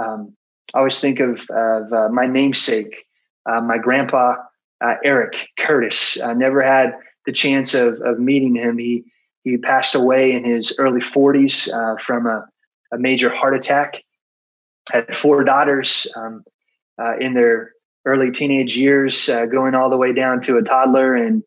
Um, 0.00 0.34
I 0.74 0.78
always 0.78 1.00
think 1.00 1.20
of, 1.20 1.46
of 1.50 1.92
uh, 1.92 2.08
my 2.08 2.26
namesake, 2.26 3.04
uh, 3.50 3.60
my 3.60 3.78
grandpa, 3.78 4.36
uh, 4.80 4.94
Eric 5.04 5.48
Curtis. 5.58 6.20
I 6.20 6.34
never 6.34 6.62
had 6.62 6.98
the 7.26 7.32
chance 7.32 7.74
of, 7.74 8.00
of 8.00 8.18
meeting 8.18 8.54
him. 8.54 8.78
He, 8.78 9.04
he 9.44 9.58
passed 9.58 9.94
away 9.94 10.32
in 10.32 10.44
his 10.44 10.74
early 10.78 11.00
40s 11.00 11.72
uh, 11.72 11.96
from 11.98 12.26
a, 12.26 12.46
a, 12.92 12.98
major 12.98 13.30
heart 13.30 13.54
attack. 13.54 14.02
Had 14.90 15.14
four 15.14 15.44
daughters 15.44 16.06
um, 16.16 16.44
uh, 17.00 17.16
in 17.18 17.34
their 17.34 17.72
early 18.04 18.30
teenage 18.30 18.76
years, 18.76 19.28
uh, 19.28 19.46
going 19.46 19.74
all 19.74 19.90
the 19.90 19.96
way 19.96 20.12
down 20.12 20.40
to 20.42 20.56
a 20.56 20.62
toddler. 20.62 21.14
And 21.14 21.42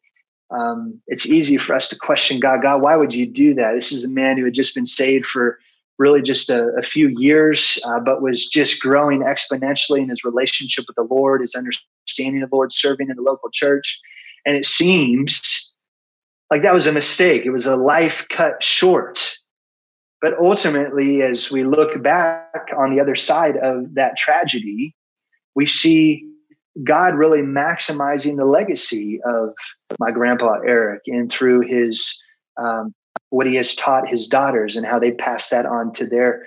um, 0.52 1.02
it's 1.08 1.26
easy 1.26 1.58
for 1.58 1.74
us 1.74 1.88
to 1.90 1.96
question 1.98 2.40
God. 2.40 2.62
God, 2.62 2.82
why 2.82 2.96
would 2.96 3.14
you 3.14 3.26
do 3.26 3.56
that? 3.56 3.74
This 3.74 3.92
is 3.92 4.04
a 4.04 4.10
man 4.10 4.38
who 4.38 4.46
had 4.46 4.54
just 4.54 4.76
been 4.76 4.86
saved 4.86 5.26
for 5.26 5.60
really 6.02 6.22
just 6.22 6.50
a, 6.50 6.70
a 6.78 6.82
few 6.82 7.08
years, 7.08 7.80
uh, 7.86 8.00
but 8.00 8.22
was 8.22 8.48
just 8.48 8.82
growing 8.82 9.22
exponentially 9.22 10.00
in 10.00 10.10
his 10.10 10.24
relationship 10.24 10.86
with 10.88 10.96
the 10.96 11.08
Lord, 11.16 11.42
his 11.42 11.56
understanding 11.56 12.42
of 12.42 12.50
the 12.50 12.56
Lord, 12.56 12.74
serving 12.74 13.10
in 13.10 13.16
the 13.16 13.22
local 13.22 13.50
church. 13.52 14.00
And 14.46 14.58
it 14.58 14.66
seems 14.66 15.72
like 16.50 16.64
that 16.64 16.74
was 16.74 16.88
a 16.88 16.92
mistake. 16.92 17.44
It 17.46 17.52
was 17.52 17.68
a 17.68 17.76
life 17.76 18.26
cut 18.30 18.64
short. 18.64 19.38
But 20.22 20.34
ultimately, 20.40 21.22
as 21.22 21.52
we 21.52 21.64
look 21.64 22.02
back 22.02 22.68
on 22.78 22.94
the 22.94 23.02
other 23.02 23.16
side 23.16 23.58
of 23.58 23.94
that 23.94 24.18
tragedy, 24.18 24.96
we 25.56 25.68
see 25.68 26.28
God 26.84 27.16
really 27.16 27.42
maximizing 27.42 28.38
the 28.38 28.46
legacy 28.46 29.20
of 29.24 29.54
my 30.00 30.12
grandpa 30.12 30.60
Eric 30.66 31.04
and 31.08 31.32
through 31.32 31.62
his 31.62 32.22
um, 32.58 32.94
what 33.32 33.48
he 33.48 33.56
has 33.56 33.74
taught 33.76 34.08
his 34.08 34.28
daughters 34.28 34.76
and 34.76 34.86
how 34.86 35.00
they 35.00 35.12
pass 35.12 35.50
that 35.50 35.66
on 35.66 35.92
to 35.94 36.06
their 36.06 36.46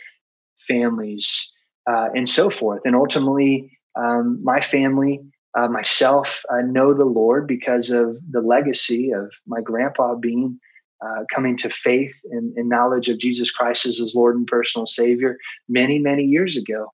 families 0.68 1.52
uh, 1.90 2.08
and 2.14 2.28
so 2.28 2.50
forth. 2.50 2.82
And 2.84 2.94
ultimately, 2.94 3.76
um, 3.96 4.38
my 4.44 4.60
family, 4.60 5.20
uh, 5.56 5.68
myself, 5.68 6.42
uh, 6.50 6.60
know 6.60 6.94
the 6.94 7.04
Lord 7.04 7.46
because 7.46 7.90
of 7.90 8.18
the 8.30 8.40
legacy 8.40 9.12
of 9.12 9.32
my 9.46 9.60
grandpa 9.60 10.14
being 10.14 10.60
uh, 11.04 11.24
coming 11.34 11.56
to 11.58 11.70
faith 11.70 12.18
and, 12.30 12.56
and 12.56 12.68
knowledge 12.68 13.08
of 13.08 13.18
Jesus 13.18 13.50
Christ 13.50 13.86
as 13.86 13.96
his 13.98 14.14
Lord 14.14 14.36
and 14.36 14.46
personal 14.46 14.86
Savior 14.86 15.38
many, 15.68 15.98
many 15.98 16.24
years 16.24 16.56
ago. 16.56 16.92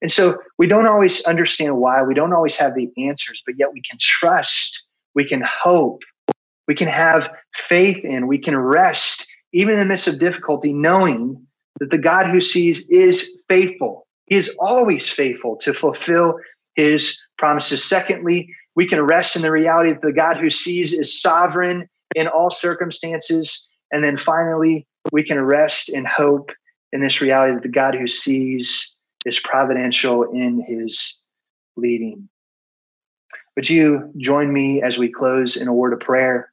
And 0.00 0.10
so 0.10 0.38
we 0.58 0.66
don't 0.66 0.86
always 0.86 1.22
understand 1.24 1.78
why, 1.78 2.02
we 2.02 2.14
don't 2.14 2.32
always 2.32 2.56
have 2.56 2.74
the 2.74 2.90
answers, 2.98 3.42
but 3.46 3.54
yet 3.58 3.72
we 3.72 3.82
can 3.82 3.98
trust, 4.00 4.82
we 5.14 5.24
can 5.24 5.42
hope, 5.42 6.02
we 6.66 6.74
can 6.74 6.88
have 6.88 7.32
faith 7.54 8.04
in, 8.04 8.26
we 8.26 8.38
can 8.38 8.56
rest, 8.56 9.28
even 9.52 9.74
in 9.74 9.80
the 9.80 9.86
midst 9.86 10.08
of 10.08 10.18
difficulty, 10.18 10.72
knowing 10.72 11.46
that 11.80 11.90
the 11.90 11.98
God 11.98 12.26
who 12.26 12.40
sees 12.40 12.88
is 12.88 13.42
faithful. 13.48 14.06
He 14.26 14.36
is 14.36 14.54
always 14.58 15.08
faithful 15.08 15.56
to 15.56 15.74
fulfill 15.74 16.38
his 16.74 17.20
promises. 17.38 17.84
Secondly, 17.84 18.54
we 18.74 18.86
can 18.86 19.00
rest 19.02 19.36
in 19.36 19.42
the 19.42 19.50
reality 19.50 19.92
that 19.92 20.02
the 20.02 20.12
God 20.12 20.38
who 20.38 20.48
sees 20.48 20.94
is 20.94 21.20
sovereign 21.20 21.88
in 22.14 22.28
all 22.28 22.50
circumstances. 22.50 23.68
And 23.90 24.02
then 24.02 24.16
finally, 24.16 24.86
we 25.10 25.22
can 25.22 25.40
rest 25.40 25.88
in 25.88 26.04
hope 26.04 26.50
in 26.92 27.02
this 27.02 27.20
reality 27.20 27.54
that 27.54 27.62
the 27.62 27.68
God 27.68 27.94
who 27.94 28.06
sees 28.06 28.92
is 29.26 29.40
providential 29.40 30.24
in 30.24 30.62
his 30.66 31.18
leading. 31.76 32.28
Would 33.56 33.68
you 33.68 34.12
join 34.16 34.52
me 34.52 34.82
as 34.82 34.98
we 34.98 35.10
close 35.10 35.56
in 35.56 35.68
a 35.68 35.74
word 35.74 35.92
of 35.92 36.00
prayer? 36.00 36.51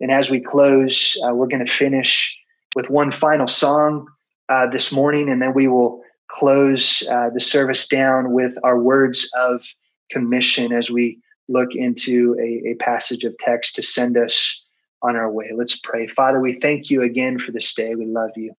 And 0.00 0.10
as 0.10 0.30
we 0.30 0.40
close, 0.40 1.16
uh, 1.24 1.34
we're 1.34 1.46
going 1.46 1.64
to 1.64 1.72
finish 1.72 2.36
with 2.74 2.90
one 2.90 3.10
final 3.10 3.48
song 3.48 4.06
uh, 4.48 4.68
this 4.68 4.92
morning, 4.92 5.28
and 5.28 5.40
then 5.40 5.54
we 5.54 5.68
will 5.68 6.02
close 6.28 7.02
uh, 7.10 7.30
the 7.30 7.40
service 7.40 7.86
down 7.86 8.32
with 8.32 8.56
our 8.62 8.78
words 8.78 9.30
of 9.38 9.64
commission 10.10 10.72
as 10.72 10.90
we 10.90 11.20
look 11.48 11.74
into 11.74 12.36
a, 12.40 12.70
a 12.70 12.74
passage 12.74 13.24
of 13.24 13.36
text 13.38 13.76
to 13.76 13.82
send 13.82 14.16
us 14.16 14.64
on 15.02 15.16
our 15.16 15.30
way. 15.30 15.50
Let's 15.54 15.78
pray. 15.78 16.06
Father, 16.06 16.40
we 16.40 16.54
thank 16.54 16.90
you 16.90 17.02
again 17.02 17.38
for 17.38 17.52
this 17.52 17.72
day. 17.74 17.94
We 17.94 18.06
love 18.06 18.30
you. 18.36 18.54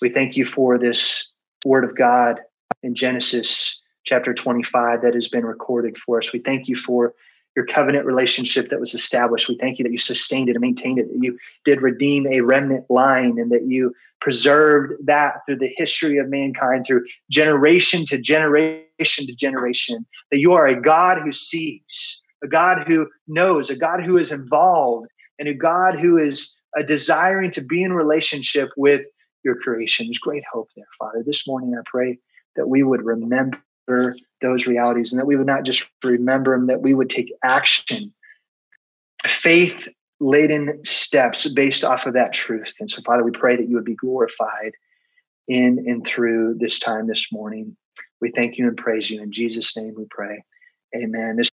We 0.00 0.08
thank 0.08 0.36
you 0.36 0.44
for 0.44 0.78
this 0.78 1.28
word 1.64 1.84
of 1.84 1.96
God 1.96 2.40
in 2.82 2.94
Genesis 2.94 3.82
chapter 4.04 4.32
25 4.32 5.02
that 5.02 5.14
has 5.14 5.28
been 5.28 5.44
recorded 5.44 5.98
for 5.98 6.18
us. 6.18 6.32
We 6.32 6.38
thank 6.38 6.68
you 6.68 6.76
for 6.76 7.14
your 7.58 7.66
covenant 7.66 8.06
relationship 8.06 8.70
that 8.70 8.78
was 8.78 8.94
established. 8.94 9.48
We 9.48 9.58
thank 9.58 9.80
you 9.80 9.82
that 9.82 9.90
you 9.90 9.98
sustained 9.98 10.48
it 10.48 10.54
and 10.54 10.60
maintained 10.60 11.00
it, 11.00 11.08
that 11.08 11.18
you 11.20 11.36
did 11.64 11.82
redeem 11.82 12.24
a 12.28 12.40
remnant 12.40 12.88
line, 12.88 13.36
and 13.36 13.50
that 13.50 13.66
you 13.66 13.92
preserved 14.20 14.92
that 15.06 15.44
through 15.44 15.56
the 15.56 15.72
history 15.76 16.18
of 16.18 16.28
mankind, 16.28 16.86
through 16.86 17.04
generation 17.32 18.06
to 18.06 18.16
generation 18.16 18.86
to 19.26 19.34
generation. 19.34 20.06
That 20.30 20.38
you 20.38 20.52
are 20.52 20.68
a 20.68 20.80
God 20.80 21.18
who 21.20 21.32
sees, 21.32 22.22
a 22.44 22.46
God 22.46 22.86
who 22.86 23.08
knows, 23.26 23.70
a 23.70 23.76
God 23.76 24.06
who 24.06 24.18
is 24.18 24.30
involved, 24.30 25.08
and 25.40 25.48
a 25.48 25.54
God 25.54 25.98
who 25.98 26.16
is 26.16 26.56
uh, 26.78 26.84
desiring 26.84 27.50
to 27.50 27.60
be 27.60 27.82
in 27.82 27.92
relationship 27.92 28.68
with 28.76 29.02
your 29.42 29.56
creation. 29.56 30.06
There's 30.06 30.18
great 30.18 30.44
hope 30.52 30.68
there, 30.76 30.86
Father. 30.96 31.24
This 31.26 31.44
morning, 31.44 31.74
I 31.76 31.82
pray 31.90 32.20
that 32.54 32.68
we 32.68 32.84
would 32.84 33.04
remember 33.04 33.58
those 34.42 34.66
realities 34.66 35.12
and 35.12 35.20
that 35.20 35.26
we 35.26 35.36
would 35.36 35.46
not 35.46 35.64
just 35.64 35.88
remember 36.04 36.56
them, 36.56 36.66
that 36.66 36.82
we 36.82 36.94
would 36.94 37.10
take 37.10 37.32
action, 37.42 38.12
faith 39.24 39.88
laden 40.20 40.80
steps 40.84 41.48
based 41.52 41.84
off 41.84 42.06
of 42.06 42.14
that 42.14 42.32
truth. 42.32 42.72
And 42.80 42.90
so, 42.90 43.02
Father, 43.02 43.24
we 43.24 43.30
pray 43.30 43.56
that 43.56 43.68
you 43.68 43.76
would 43.76 43.84
be 43.84 43.94
glorified 43.94 44.72
in 45.46 45.84
and 45.86 46.06
through 46.06 46.56
this 46.58 46.78
time 46.78 47.06
this 47.06 47.32
morning. 47.32 47.76
We 48.20 48.30
thank 48.30 48.58
you 48.58 48.66
and 48.66 48.76
praise 48.76 49.10
you. 49.10 49.22
In 49.22 49.32
Jesus' 49.32 49.76
name 49.76 49.94
we 49.96 50.06
pray. 50.10 50.42
Amen. 50.96 51.36
This 51.36 51.46